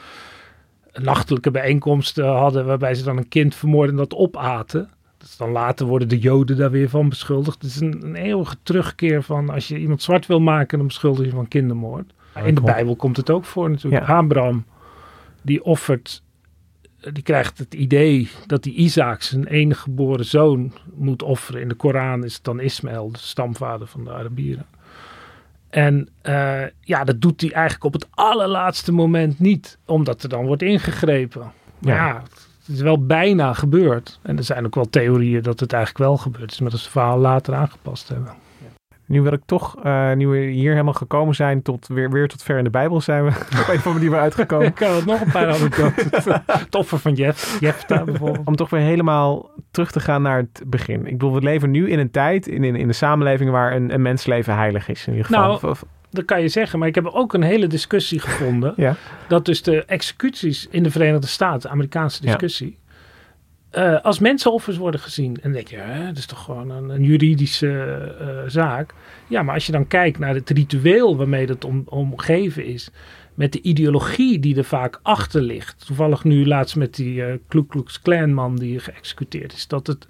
nachtelijke 0.94 1.52
bijeenkomsten 1.52 2.26
hadden 2.26 2.66
waarbij 2.66 2.94
ze 2.96 3.04
dan 3.04 3.18
een 3.18 3.28
kind 3.28 3.56
vermoorden 3.56 3.92
en 3.92 3.98
dat 3.98 4.14
opaten. 4.14 4.90
Dus 5.20 5.38
dan 5.38 5.52
later 5.52 5.86
worden 5.86 6.10
de 6.10 6.20
Joden 6.20 6.58
daar 6.58 6.72
weer 6.72 6.90
van 6.90 7.10
beschuldigd. 7.10 7.62
Het 7.62 7.72
is 7.72 7.80
een, 7.80 8.04
een 8.06 8.16
eeuwige 8.16 8.56
terugkeer 8.64 9.24
van 9.24 9.50
als 9.50 9.68
je 9.68 9.78
iemand 9.78 10.02
zwart 10.02 10.26
wil 10.26 10.40
maken, 10.40 10.78
dan 10.78 10.88
beschuldig 10.88 11.26
je 11.26 11.32
van 11.32 11.48
kindermoord. 11.48 12.14
In 12.46 12.56
de. 12.56 12.62
Bijbel 12.62 12.96
komt 12.96 13.18
het 13.18 13.30
ook 13.30 13.46
voor 13.46 13.70
natuurlijk. 13.70 14.08
Ja. 14.08 14.18
Abraham, 14.18 14.66
die 15.42 15.64
offert, 15.64 16.24
die 17.14 17.24
krijgt 17.24 17.58
het 17.58 17.74
idee 17.74 18.30
dat 18.46 18.64
hij 18.64 18.74
Isaac, 18.74 19.22
zijn 19.22 19.48
enige 19.48 19.82
geboren 19.82 20.26
zoon, 20.26 20.74
moet 20.94 21.24
offeren. 21.24 21.62
In 21.62 21.68
de 21.68 21.76
Koran 21.76 22.24
is 22.24 22.34
het 22.34 22.44
dan 22.44 22.60
Ismaël, 22.60 23.12
de 23.12 23.18
stamvader 23.18 23.88
van 23.88 24.04
de 24.04 24.12
Arabieren. 24.12 24.66
En 25.70 26.10
eh, 26.22 26.62
ja, 26.80 27.04
dat 27.04 27.22
doet 27.22 27.42
hij 27.42 27.52
eigenlijk 27.52 27.84
op 27.84 27.94
het 27.94 28.08
allerlaatste 28.10 28.92
moment 28.92 29.40
niet, 29.40 29.78
omdat 29.86 30.24
er 30.24 30.30
dan 30.30 30.46
wordt 30.46 30.62
ingegrepen. 30.62 31.52
Maar 31.80 31.96
Ja. 31.96 32.08
ja, 32.08 32.24
het 32.70 32.78
is 32.78 32.84
wel 32.84 33.06
bijna 33.06 33.54
gebeurd. 33.54 34.20
En 34.22 34.38
er 34.38 34.44
zijn 34.44 34.66
ook 34.66 34.76
wel 34.76 34.90
theorieën 34.90 35.42
dat 35.42 35.60
het 35.60 35.74
eigenlijk 35.74 36.06
wel 36.06 36.18
gebeurd 36.18 36.52
is, 36.52 36.60
maar 36.60 36.70
dat 36.70 36.80
ze 36.80 36.86
het 36.86 36.94
verhaal 36.94 37.18
later 37.18 37.54
aangepast 37.54 38.08
hebben. 38.08 38.34
Nu 39.06 39.22
wil 39.22 39.34
ik 39.34 39.42
toch, 39.46 39.76
eh, 39.84 40.14
nu 40.14 40.28
we 40.28 40.38
hier 40.38 40.72
helemaal 40.72 40.94
gekomen 40.94 41.36
zijn, 41.36 41.62
tot 41.62 41.88
weer, 41.88 42.12
weer 42.12 42.28
tot 42.28 42.44
ver 42.44 42.58
in 42.58 42.64
de 42.64 42.70
Bijbel 42.70 43.02
zijn 43.02 43.24
we 43.24 43.30
op 43.34 43.52
een 43.52 43.60
of 43.60 43.70
andere 43.70 43.94
manier 43.94 44.10
weer 44.10 44.20
uitgekomen. 44.20 44.68
Ik 44.68 44.76
kan 44.76 44.96
het 44.96 45.06
nog 45.06 45.22
een 45.22 45.32
paar 45.32 45.54
anekdotes. 45.54 46.26
Het 46.66 46.76
offer 46.76 47.00
van 47.00 47.14
Jef, 47.14 47.58
Jefta 47.60 48.04
bijvoorbeeld. 48.04 48.48
Om 48.48 48.56
toch 48.56 48.70
weer 48.70 48.82
helemaal 48.82 49.50
terug 49.72 49.92
te 49.92 50.00
gaan 50.00 50.22
naar 50.22 50.38
het 50.38 50.64
begin. 50.68 51.06
Ik 51.06 51.12
bedoel, 51.18 51.34
we 51.34 51.42
leven 51.42 51.72
nu 51.72 51.90
in 51.90 52.00
een 52.00 52.12
tijd, 52.12 52.48
in, 52.48 52.64
in, 52.64 52.76
in 52.76 52.88
de 52.88 52.94
samenleving 52.94 53.52
waar 53.52 53.76
een, 53.76 53.94
een 53.94 54.02
mensleven 54.02 54.56
heilig 54.56 54.90
is. 54.90 55.08
In 55.08 55.14
ieder 55.14 55.28
geval. 55.28 55.60
Nou, 55.62 55.76
Dat 56.12 56.26
kan 56.26 56.42
je 56.42 56.48
zeggen, 56.48 56.80
maar 56.80 56.88
ik 56.88 56.96
heb 56.96 57.06
ook 57.06 57.34
een 57.34 57.44
hele 57.44 57.68
discussie 57.68 58.20
gevonden. 58.20 58.74
ja. 58.86 58.96
Dat 59.28 59.46
dus 59.46 59.62
de 59.62 59.86
executies 59.86 60.68
in 60.70 60.84
de 60.84 60.92
Verenigde 60.92 61.28
Staten, 61.28 61.70
Amerikaanse 61.70 62.22
discussie, 62.22 62.78
eh, 63.70 64.02
als 64.02 64.20
mensenoffers 64.20 64.78
worden 64.78 65.00
gezien. 65.00 65.36
En 65.36 65.42
dan 65.42 65.52
denk 65.52 65.68
je, 65.68 65.76
hè, 65.76 66.06
dat 66.06 66.18
is 66.18 66.26
toch 66.26 66.44
gewoon 66.44 66.70
een, 66.70 66.90
een 66.90 67.04
juridische 67.04 68.16
eh, 68.20 68.28
zaak. 68.48 68.94
Ja, 69.28 69.44
maar 69.44 69.54
als 69.54 69.66
je 69.66 69.72
dan 69.72 69.88
kijkt 69.88 70.20
naar 70.20 70.34
het 70.34 70.50
ritueel 70.50 71.18
waarmee 71.18 71.46
dat 71.46 71.66
om, 71.66 71.84
omgeven 71.86 72.66
is, 72.66 72.90
met 73.34 73.54
de 73.54 73.62
ideologie 73.62 74.40
die 74.40 74.58
er 74.58 74.64
vaak 74.64 75.00
achter 75.02 75.42
ligt. 75.42 75.86
Toevallig 75.86 76.24
nu 76.24 76.48
laatst 76.48 76.76
met 76.76 76.96
die 76.96 77.24
eh 77.24 77.34
Ku 77.48 77.66
Klux 77.66 78.02
Klan 78.02 78.34
man 78.34 78.56
die 78.56 78.80
geëxecuteerd 78.80 79.54
is. 79.54 79.68
Dat 79.68 79.88
het, 79.88 80.08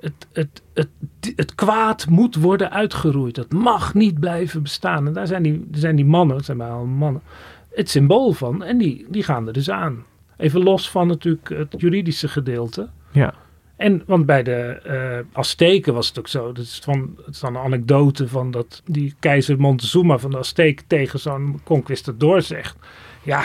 het, 0.00 0.26
het, 0.32 0.62
het, 0.74 0.88
het 1.36 1.54
kwaad 1.54 2.08
moet 2.08 2.34
worden 2.34 2.70
uitgeroeid. 2.70 3.34
Dat 3.34 3.52
mag 3.52 3.94
niet 3.94 4.20
blijven 4.20 4.62
bestaan. 4.62 5.06
En 5.06 5.12
daar 5.12 5.26
zijn 5.26 5.42
die, 5.42 5.68
zijn 5.72 5.96
die 5.96 6.04
mannen, 6.04 6.36
het 6.36 6.44
zijn 6.44 6.56
maar 6.56 6.70
allemaal 6.70 6.96
mannen, 6.96 7.22
het 7.74 7.90
symbool 7.90 8.32
van. 8.32 8.64
En 8.64 8.78
die, 8.78 9.06
die 9.08 9.22
gaan 9.22 9.46
er 9.46 9.52
dus 9.52 9.70
aan. 9.70 10.04
Even 10.36 10.62
los 10.62 10.90
van 10.90 11.06
natuurlijk 11.06 11.48
het 11.48 11.74
juridische 11.76 12.28
gedeelte. 12.28 12.88
Ja. 13.12 13.34
En 13.76 14.02
want 14.06 14.26
bij 14.26 14.42
de 14.42 14.80
eh 14.84 15.38
Azteken 15.38 15.94
was 15.94 16.08
het 16.08 16.18
ook 16.18 16.28
zo. 16.28 16.52
Dat 16.52 16.64
is, 16.64 16.80
van, 16.84 17.14
het 17.16 17.34
is 17.34 17.40
dan 17.40 17.56
een 17.56 17.62
anekdote 17.62 18.28
van 18.28 18.50
dat 18.50 18.82
die 18.84 19.14
keizer 19.18 19.60
Montezuma 19.60 20.18
van 20.18 20.30
de 20.30 20.38
Azteken 20.38 20.86
tegen 20.86 21.18
zo'n 21.18 21.60
conquistador 21.64 22.42
zegt. 22.42 22.76
Ja, 23.22 23.42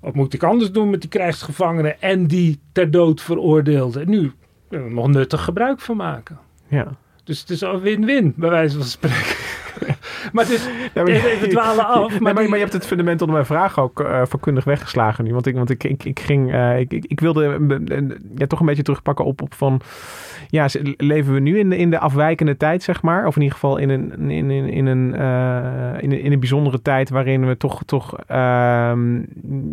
wat 0.00 0.14
moet 0.14 0.34
ik 0.34 0.42
anders 0.42 0.72
doen 0.72 0.90
met 0.90 1.00
die 1.00 1.10
krijgsgevangenen 1.10 2.00
en 2.00 2.26
die 2.26 2.60
ter 2.72 2.90
dood 2.90 3.22
veroordeelden? 3.22 4.02
En 4.02 4.10
nu 4.10 4.32
kunnen 4.68 4.88
er 4.88 4.94
nog 4.94 5.08
nuttig 5.08 5.44
gebruik 5.44 5.80
van 5.80 5.96
maken. 5.96 6.38
ja. 6.68 6.86
Dus 7.24 7.40
het 7.40 7.50
is 7.50 7.64
al 7.64 7.80
win-win, 7.80 8.32
bij 8.36 8.50
wijze 8.50 8.76
van 8.76 8.86
spreken. 8.86 9.36
maar 10.32 10.52
is, 10.52 10.68
Ja, 10.94 11.02
maar- 11.02 11.06
even, 11.12 11.48
dwalen 11.48 11.86
af. 11.96 12.10
Nee, 12.10 12.20
Maar, 12.20 12.32
maar, 12.32 12.34
die- 12.34 12.48
maar 12.48 12.58
je 12.58 12.64
hebt 12.64 12.76
het 12.76 12.86
fundament 12.86 13.20
onder 13.20 13.34
mijn 13.36 13.46
vraag 13.46 13.78
ook 13.80 14.00
eh 14.00 14.22
vakkundig 14.26 14.64
weggeslagen 14.64 15.24
nu. 15.24 15.32
Want 15.32 15.46
ik, 15.46 15.54
want 15.54 15.70
ik, 15.70 15.84
ik, 15.84 16.04
ik 16.04 16.20
ging, 16.20 16.52
eh, 16.52 16.78
ik, 16.78 16.92
ik, 16.92 17.04
ik 17.04 17.20
wilde 17.20 17.42
ja, 18.36 18.46
toch 18.46 18.60
een 18.60 18.66
beetje 18.66 18.82
terugpakken 18.82 19.24
op, 19.24 19.42
op 19.42 19.54
van, 19.54 19.80
ja, 20.48 20.66
leven 20.96 21.34
we 21.34 21.40
nu 21.40 21.58
in 21.58 21.70
de, 21.70 21.76
in 21.76 21.90
de 21.90 21.98
afwijkende 21.98 22.56
tijd, 22.56 22.82
zeg 22.82 23.02
maar? 23.02 23.26
Of 23.26 23.34
in 23.36 23.42
ieder 23.42 23.54
geval 23.58 23.76
in 23.76 23.88
een, 23.88 24.30
in, 24.30 24.50
in, 24.50 24.68
in, 24.68 24.86
een, 24.86 25.14
eh, 25.14 26.02
in, 26.02 26.12
een, 26.12 26.20
in 26.20 26.32
een 26.32 26.40
bijzondere 26.40 26.82
tijd 26.82 27.10
waarin 27.10 27.46
we 27.46 27.56
toch, 27.56 27.82
toch 27.84 28.18
ehm, 28.26 29.22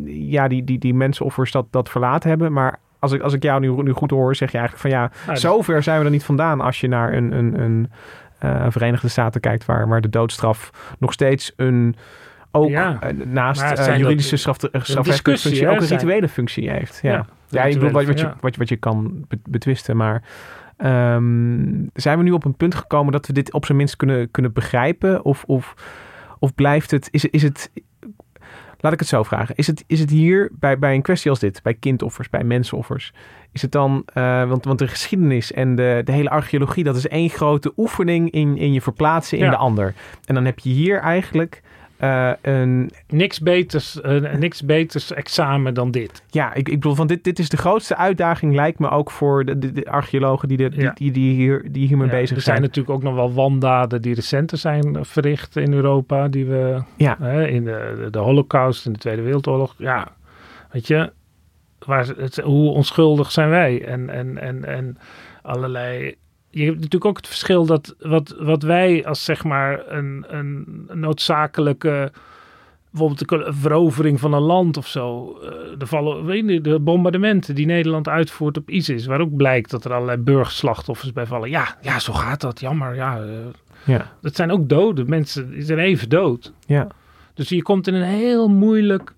ja, 0.05 0.47
die, 0.47 0.63
die, 0.63 0.77
die 0.79 0.93
mensenoffers 0.93 1.51
dat, 1.51 1.65
dat 1.69 1.89
verlaten 1.89 2.29
hebben. 2.29 2.53
Maar 2.53 2.79
als 3.05 3.13
ik, 3.13 3.21
als 3.21 3.33
ik 3.33 3.43
jou 3.43 3.59
nu, 3.59 3.83
nu 3.83 3.91
goed 3.91 4.11
hoor, 4.11 4.35
zeg 4.35 4.51
je 4.51 4.57
eigenlijk 4.57 4.87
van 4.87 4.99
ja, 5.01 5.11
dus- 5.31 5.41
zover 5.41 5.83
zijn 5.83 5.99
we 5.99 6.05
er 6.05 6.11
niet 6.11 6.23
vandaan 6.23 6.61
als 6.61 6.79
je 6.81 6.87
naar 6.87 7.13
een, 7.13 7.31
een, 7.31 7.59
een 7.61 7.91
eh, 8.39 8.65
Verenigde 8.69 9.07
Staten 9.07 9.41
kijkt 9.41 9.65
waar, 9.65 9.87
waar 9.87 10.01
de 10.01 10.09
doodstraf 10.09 10.71
nog 10.99 11.13
steeds 11.13 11.53
een 11.55 11.95
ook 12.51 12.69
Ja. 12.69 12.97
eh, 13.01 13.09
naast 13.25 13.77
zijn 13.77 13.99
juridische 13.99 14.35
straf, 14.37 14.55
een 14.61 14.67
strafrechtelijke 14.69 15.09
discussie, 15.11 15.49
functie 15.49 15.67
hè, 15.67 15.73
ook 15.73 15.79
een 15.81 15.87
zijn- 15.87 15.99
rituele 15.99 16.27
functie 16.27 16.69
heeft. 16.71 16.99
Ja, 17.01 17.11
Ja, 17.11 17.25
ja, 17.49 17.63
ik 17.63 17.73
bedoel 17.73 17.91
wat, 17.91 18.05
wat, 18.05 18.19
je, 18.19 18.25
ja. 18.25 18.35
wat, 18.41 18.53
je- 18.53 18.59
wat 18.59 18.69
je 18.69 18.75
kan 18.75 19.25
be- 19.27 19.39
betwisten, 19.49 19.97
maar 19.97 20.23
ehm, 20.77 21.85
zijn 21.93 22.17
we 22.17 22.23
nu 22.23 22.31
op 22.31 22.45
een 22.45 22.55
punt 22.55 22.75
gekomen 22.75 23.11
dat 23.11 23.27
we 23.27 23.33
dit 23.33 23.53
op 23.53 23.65
zijn 23.65 23.77
minst 23.77 23.95
kunnen, 23.95 24.31
kunnen 24.31 24.53
begrijpen? 24.53 25.23
Of, 25.25 25.43
of, 25.43 25.73
of 26.39 26.55
blijft 26.55 26.91
het, 26.91 27.07
is, 27.11 27.25
is 27.25 27.41
het, 27.43 27.71
laat 28.79 28.93
ik 28.93 28.99
het 28.99 29.07
zo 29.07 29.23
vragen, 29.23 29.55
is 29.55 29.67
het, 29.67 29.83
is 29.87 29.99
het 29.99 30.09
hier 30.09 30.49
bij, 30.59 30.79
bij 30.79 30.93
een 30.93 31.01
kwestie 31.01 31.29
als 31.29 31.39
dit, 31.39 31.59
bij 31.63 31.73
kindoffers, 31.73 32.29
bij 32.29 32.43
mensenoffers, 32.43 33.13
is 33.51 33.61
het 33.61 33.71
dan, 33.71 34.03
eh, 34.13 34.47
want, 34.47 34.65
want 34.65 34.79
de 34.79 34.87
geschiedenis 34.87 35.51
en 35.51 35.75
de, 35.75 36.01
de 36.03 36.11
hele 36.11 36.29
archeologie, 36.29 36.83
dat 36.83 36.95
is 36.95 37.07
één 37.07 37.29
grote 37.29 37.73
oefening 37.77 38.31
in, 38.31 38.57
in 38.57 38.73
je 38.73 38.81
verplaatsen 38.81 39.37
in 39.37 39.43
Ja. 39.43 39.49
de 39.49 39.57
ander. 39.57 39.93
En 40.25 40.33
dan 40.35 40.45
heb 40.45 40.59
je 40.59 40.69
hier 40.69 40.99
eigenlijk 40.99 41.61
eh, 41.97 42.31
een, 42.41 42.91
niks, 43.07 43.39
beters, 43.39 44.01
eh, 44.01 44.33
niks 44.33 44.63
beters 44.63 45.13
examen 45.13 45.73
dan 45.73 45.91
dit. 45.91 46.23
ja, 46.29 46.53
ik, 46.53 46.69
ik 46.69 46.73
bedoel, 46.75 46.95
van 46.95 47.07
dit, 47.07 47.23
dit 47.23 47.39
is 47.39 47.49
de 47.49 47.57
grootste 47.57 47.95
uitdaging, 47.95 48.53
lijkt 48.55 48.79
me 48.79 48.89
ook 48.89 49.11
voor 49.11 49.45
de, 49.45 49.57
de, 49.59 49.71
de 49.71 49.85
archeologen 49.89 50.47
die, 50.47 50.57
de, 50.57 50.69
die, 50.69 50.81
Ja. 50.81 50.91
die, 50.93 51.11
die, 51.11 51.33
hier, 51.35 51.71
die 51.71 51.87
hiermee 51.87 52.07
Ja, 52.07 52.13
bezig 52.13 52.35
er 52.37 52.41
zijn. 52.43 52.55
zijn 52.57 52.67
natuurlijk 52.67 52.95
ook 52.95 53.03
nog 53.03 53.15
wel 53.15 53.33
wandaden 53.33 54.01
die 54.01 54.15
recenter 54.15 54.57
zijn 54.57 55.05
verricht 55.05 55.55
in 55.55 55.73
Europa. 55.73 56.27
Die 56.27 56.45
we 56.45 56.81
Ja. 56.97 57.17
hè, 57.19 57.47
in 57.47 57.63
de, 57.63 58.07
de 58.11 58.19
Holocaust, 58.19 58.85
in 58.85 58.93
de 58.93 58.99
Tweede 58.99 59.21
Wereldoorlog. 59.21 59.75
Ja, 59.77 60.07
weet 60.71 60.87
je, 60.87 61.11
waar, 61.85 62.07
het, 62.17 62.35
hoe 62.37 62.71
onschuldig 62.71 63.31
zijn 63.31 63.49
wij? 63.49 63.85
En, 63.85 64.09
en, 64.09 64.37
en, 64.37 64.65
en 64.65 64.97
allerlei. 65.41 66.15
Je 66.55 66.63
hebt 66.63 66.75
natuurlijk 66.75 67.05
ook 67.05 67.17
het 67.17 67.27
verschil 67.27 67.65
dat 67.65 67.95
wat, 67.99 68.35
wat 68.39 68.63
wij 68.63 69.05
als 69.05 69.23
zeg 69.23 69.43
maar 69.43 69.83
een, 69.91 70.25
een 70.27 70.65
noodzakelijke. 70.93 72.11
Bijvoorbeeld 72.89 73.29
de 73.29 73.53
verovering 73.53 74.19
van 74.19 74.33
een 74.33 74.41
land 74.41 74.77
of 74.77 74.87
zo. 74.87 75.37
eh, 75.41 75.49
Er 75.81 75.87
vallen 75.87 76.25
weet 76.25 76.49
je, 76.49 76.61
de 76.61 76.79
bombardementen 76.79 77.55
die 77.55 77.65
Nederland 77.65 78.07
uitvoert 78.07 78.57
op 78.57 78.69
ISIS. 78.69 79.05
Waar 79.05 79.19
ook 79.21 79.35
blijkt 79.35 79.69
dat 79.71 79.85
er 79.85 79.93
allerlei 79.93 80.17
burgerslachtoffers 80.17 81.13
bij 81.13 81.25
vallen. 81.25 81.49
Ja, 81.49 81.77
ja 81.81 81.99
zo 81.99 82.13
gaat 82.13 82.41
dat. 82.41 82.59
Jammer. 82.59 82.95
Ja, 82.95 83.17
eh, 83.19 83.27
Ja, 83.85 84.11
dat 84.21 84.35
zijn 84.35 84.51
ook 84.51 84.69
doden. 84.69 85.09
Mensen 85.09 85.51
die 85.51 85.61
zijn 85.61 85.79
even 85.79 86.09
dood. 86.09 86.51
ja, 86.65 86.87
Dus 87.33 87.49
je 87.49 87.61
komt 87.61 87.87
in 87.87 87.93
een 87.93 88.03
heel 88.03 88.47
moeilijk, 88.47 89.13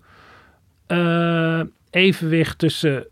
eh, 0.87 1.61
evenwicht 1.89 2.57
tussen 2.59 3.07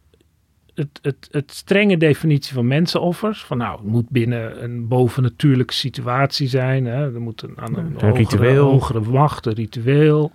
het, 0.76 1.00
het, 1.02 1.28
het 1.32 1.52
strenge 1.52 1.98
definitie 1.98 2.54
van 2.54 2.68
mensenoffers. 2.68 3.44
Van 3.44 3.58
nou, 3.58 3.78
het 3.78 3.88
moet 3.88 4.10
binnen 4.10 4.64
een 4.64 4.88
bovennatuurlijke 4.88 5.74
situatie 5.74 6.48
zijn. 6.48 6.86
Hè. 6.86 7.14
Er 7.14 7.22
moet 7.22 7.42
een, 7.42 7.54
aan 7.56 7.78
een, 7.78 7.86
Een 7.86 7.92
hogere, 7.94 8.14
ritueel. 8.14 8.70
hogere 8.72 9.00
macht, 9.00 9.46
een 9.46 9.54
ritueel. 9.54 10.32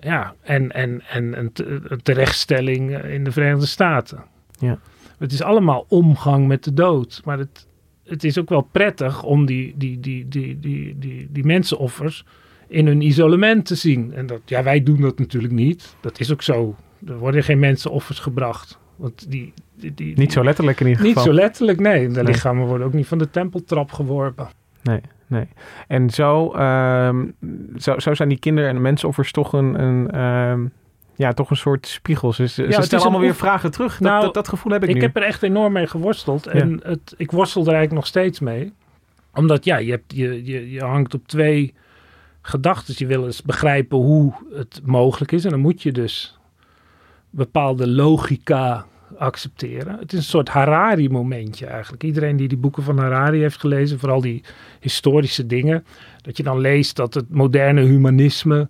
Ja, 0.00 0.34
en, 0.42 0.72
en, 0.72 1.02
en 1.08 1.38
een 1.38 2.02
terechtstelling 2.02 2.96
eh, 2.96 3.14
in 3.14 3.24
de 3.24 3.32
Verenigde 3.32 3.66
Staten. 3.66 4.24
Ja. 4.58 4.78
Het 5.18 5.32
is 5.32 5.42
allemaal 5.42 5.84
omgang 5.88 6.46
met 6.46 6.64
de 6.64 6.74
dood. 6.74 7.20
Maar 7.24 7.38
het, 7.38 7.66
het 8.04 8.24
is 8.24 8.38
ook 8.38 8.48
wel 8.48 8.68
prettig 8.72 9.22
om 9.22 9.46
die, 9.46 9.74
die, 9.76 10.00
die, 10.00 10.28
die, 10.28 10.60
die, 10.60 10.98
die, 10.98 11.28
die 11.30 11.44
mensenoffers 11.44 12.24
in 12.68 12.86
hun 12.86 13.00
isolement 13.00 13.66
te 13.66 13.74
zien. 13.74 14.12
En 14.12 14.26
dat, 14.26 14.40
ja, 14.44 14.62
wij 14.62 14.82
doen 14.82 15.00
dat 15.00 15.18
natuurlijk 15.18 15.52
niet. 15.52 15.96
Dat 16.00 16.20
is 16.20 16.32
ook 16.32 16.42
zo. 16.42 16.76
Er 17.06 17.18
worden 17.18 17.42
geen 17.42 17.58
mensenoffers 17.58 18.18
gebracht. 18.18 18.78
Want 18.96 19.30
die, 19.30 19.52
die, 19.74 19.94
die, 19.94 20.18
Niet 20.18 20.32
zo 20.32 20.44
letterlijk 20.44 20.80
in 20.80 20.86
ieder 20.86 21.02
niet 21.02 21.12
geval. 21.16 21.32
zo 21.32 21.38
letterlijk, 21.40 21.80
nee. 21.80 22.08
De 22.08 22.14
Nee. 22.14 22.24
lichamen 22.24 22.66
worden 22.66 22.86
ook 22.86 22.92
niet 22.92 23.06
van 23.06 23.18
de 23.18 23.30
tempeltrap 23.30 23.92
geworpen. 23.92 24.48
Nee, 24.82 25.00
nee. 25.26 25.48
En 25.88 26.10
zo, 26.10 26.52
ehm, 26.52 27.26
zo, 27.78 27.98
zo 27.98 28.14
zijn 28.14 28.28
die 28.28 28.38
kinderen 28.38 28.70
en 28.70 28.80
mensenoffers 28.82 29.32
toch 29.32 29.52
een, 29.52 29.82
een, 29.82 30.10
ehm, 30.10 30.64
ja, 31.16 31.32
toch 31.32 31.50
een 31.50 31.56
soort 31.56 31.86
spiegels. 31.86 32.36
Dus 32.36 32.54
ze 32.54 32.62
het 32.62 32.70
is 32.70 32.76
stellen 32.76 32.94
een 32.94 33.00
allemaal 33.00 33.20
weer 33.20 33.34
vragen 33.38 33.70
terug. 33.70 33.92
Dat, 33.98 34.00
Nou, 34.10 34.22
dat, 34.24 34.34
dat 34.34 34.48
gevoel 34.48 34.72
heb 34.72 34.82
ik, 34.82 34.88
Ik 34.88 34.94
nu. 34.94 35.00
heb 35.00 35.16
er 35.16 35.22
echt 35.22 35.42
enorm 35.42 35.72
mee 35.72 35.86
geworsteld. 35.86 36.46
En 36.46 36.80
het, 36.82 37.14
ik 37.16 37.30
worstel 37.30 37.62
er 37.62 37.68
eigenlijk 37.68 37.96
nog 37.96 38.06
steeds 38.06 38.40
mee. 38.40 38.72
Omdat 39.34 39.64
ja, 39.64 39.76
je, 39.76 39.90
hebt, 39.90 40.14
je, 40.14 40.44
je, 40.44 40.70
je 40.70 40.80
hangt 40.84 41.14
op 41.14 41.28
twee 41.28 41.74
gedachten. 42.42 42.94
Je 42.96 43.06
wil 43.06 43.24
eens 43.26 43.42
begrijpen 43.42 43.98
hoe 43.98 44.32
het 44.54 44.80
mogelijk 44.84 45.32
is. 45.32 45.44
En 45.44 45.50
dan 45.50 45.60
moet 45.60 45.82
je 45.82 45.92
dus 45.92 46.38
bepaalde 47.32 47.88
logica 47.88 48.86
accepteren. 49.18 49.98
Het 49.98 50.12
is 50.12 50.18
een 50.18 50.24
soort 50.24 50.48
Harari-momentje 50.48 51.66
eigenlijk. 51.66 52.02
Iedereen 52.02 52.36
die 52.36 52.48
die 52.48 52.58
boeken 52.58 52.82
van 52.82 52.98
Harari 52.98 53.40
heeft 53.40 53.60
gelezen, 53.60 53.98
vooral 53.98 54.20
die 54.20 54.42
historische 54.80 55.46
dingen, 55.46 55.84
dat 56.22 56.36
je 56.36 56.42
dan 56.42 56.58
leest 56.58 56.96
dat 56.96 57.14
het 57.14 57.30
moderne 57.30 57.80
humanisme 57.80 58.68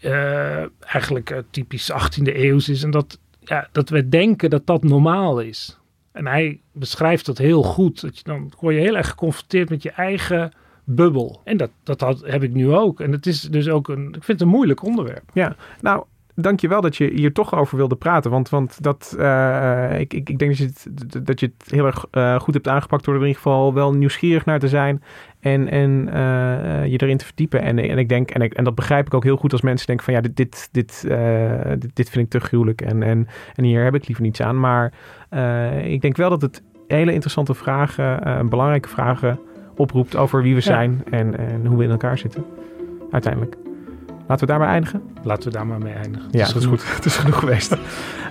eh, 0.00 0.62
eigenlijk 0.80 1.30
eh, 1.30 1.38
typisch 1.50 1.92
18e 1.92 2.36
eeuws 2.36 2.68
is 2.68 2.82
en 2.82 2.90
dat, 2.90 3.18
ja, 3.40 3.68
dat 3.72 3.88
we 3.88 4.08
denken 4.08 4.50
dat 4.50 4.66
dat 4.66 4.82
normaal 4.82 5.40
is. 5.40 5.78
En 6.12 6.26
hij 6.26 6.60
beschrijft 6.72 7.26
dat 7.26 7.38
heel 7.38 7.62
goed. 7.62 8.00
Dat 8.00 8.16
je 8.16 8.22
dan 8.24 8.52
word 8.60 8.74
je 8.74 8.80
heel 8.80 8.96
erg 8.96 9.08
geconfronteerd 9.08 9.70
met 9.70 9.82
je 9.82 9.90
eigen 9.90 10.52
bubbel. 10.84 11.40
En 11.44 11.56
dat, 11.56 11.70
dat 11.82 12.00
had, 12.00 12.20
heb 12.24 12.42
ik 12.42 12.52
nu 12.52 12.72
ook. 12.72 13.00
En 13.00 13.12
het 13.12 13.26
is 13.26 13.40
dus 13.40 13.68
ook 13.68 13.88
een, 13.88 14.06
ik 14.06 14.12
vind 14.12 14.26
het 14.26 14.40
een 14.40 14.48
moeilijk 14.48 14.82
onderwerp. 14.82 15.30
Ja, 15.32 15.56
nou, 15.80 16.04
dankjewel 16.34 16.80
dat 16.80 16.96
je 16.96 17.10
hier 17.14 17.32
toch 17.32 17.54
over 17.54 17.76
wilde 17.76 17.96
praten. 17.96 18.30
Want, 18.30 18.48
want 18.48 18.82
dat, 18.82 19.16
eh, 19.18 20.00
ik, 20.00 20.14
ik, 20.14 20.28
ik 20.28 20.38
denk 20.38 20.50
dat 20.50 20.58
je 20.58 20.64
het, 20.64 21.26
dat 21.26 21.40
je 21.40 21.52
het 21.58 21.70
heel 21.70 21.86
erg 21.86 22.06
eh, 22.10 22.40
goed 22.40 22.54
hebt 22.54 22.68
aangepakt 22.68 23.04
door 23.04 23.14
er 23.14 23.20
in 23.20 23.26
ieder 23.26 23.42
geval 23.42 23.74
wel 23.74 23.92
nieuwsgierig 23.92 24.44
naar 24.44 24.58
te 24.58 24.68
zijn. 24.68 25.02
En, 25.40 25.68
en 25.70 26.08
eh, 26.12 26.86
je 26.86 27.02
erin 27.02 27.16
te 27.16 27.24
verdiepen. 27.24 27.60
En, 27.62 27.78
en 27.78 27.98
ik 27.98 28.08
denk, 28.08 28.30
en, 28.30 28.42
ik, 28.42 28.54
en 28.54 28.64
dat 28.64 28.74
begrijp 28.74 29.06
ik 29.06 29.14
ook 29.14 29.24
heel 29.24 29.36
goed 29.36 29.52
als 29.52 29.60
mensen 29.60 29.86
denken 29.86 30.04
van 30.04 30.14
ja, 30.14 30.20
dit, 30.20 30.36
dit, 30.36 30.68
dit, 30.72 31.04
eh, 31.08 31.70
dit, 31.78 31.96
dit 31.96 32.10
vind 32.10 32.24
ik 32.24 32.30
te 32.30 32.40
gruwelijk. 32.46 32.80
En, 32.80 33.02
en, 33.02 33.26
en 33.54 33.64
hier 33.64 33.84
heb 33.84 33.94
ik 33.94 34.06
liever 34.06 34.24
niets 34.24 34.40
aan. 34.40 34.60
Maar 34.60 34.92
eh, 35.28 35.92
ik 35.92 36.00
denk 36.00 36.16
wel 36.16 36.30
dat 36.30 36.42
het 36.42 36.62
hele 36.86 37.12
interessante 37.12 37.54
vragen, 37.54 38.24
eh, 38.24 38.40
belangrijke 38.40 38.88
vragen 38.88 39.38
oproept 39.76 40.16
over 40.16 40.42
wie 40.42 40.54
we 40.54 40.60
Ja. 40.60 40.66
zijn 40.66 41.02
en, 41.10 41.38
en 41.38 41.66
hoe 41.66 41.78
we 41.78 41.84
in 41.84 41.90
elkaar 41.90 42.18
zitten. 42.18 42.44
Uiteindelijk. 43.10 43.56
Laten 44.26 44.46
we 44.46 44.52
daarbij 44.52 44.68
eindigen. 44.68 45.02
Laten 45.22 45.44
we 45.44 45.50
daar 45.56 45.66
maar 45.66 45.78
mee 45.78 45.92
eindigen. 45.92 46.28
Ja, 46.30 46.44
Het 46.44 46.52
dat 46.52 46.62
is 46.62 46.68
goed. 46.68 46.94
Het 46.94 47.04
is 47.04 47.16
genoeg 47.16 47.38
geweest. 47.38 47.76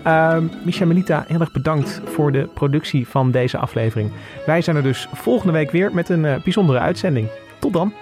Ehm 0.04 0.44
Micha 0.66 0.86
Melita, 0.86 1.26
heel 1.28 1.40
erg 1.40 1.52
bedankt 1.52 2.02
voor 2.06 2.32
de 2.32 2.50
productie 2.54 3.08
van 3.08 3.32
deze 3.32 3.58
aflevering. 3.58 4.12
Wij 4.46 4.62
zijn 4.62 4.76
er 4.76 4.84
dus 4.84 5.08
volgende 5.14 5.54
week 5.54 5.72
weer 5.72 5.94
met 5.94 6.10
een 6.10 6.26
eh, 6.26 6.44
bijzondere 6.44 6.80
uitzending. 6.80 7.28
Tot 7.60 7.74
dan. 7.74 7.94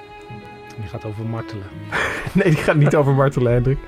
Die 0.80 0.90
gaat 0.90 1.06
over 1.06 1.26
martelen. 1.26 1.64
Nee, 2.34 2.44
die 2.50 2.58
gaat 2.64 2.76
niet 2.76 2.96
over 2.96 3.14
martelen, 3.14 3.52
Hendrik. 3.54 3.78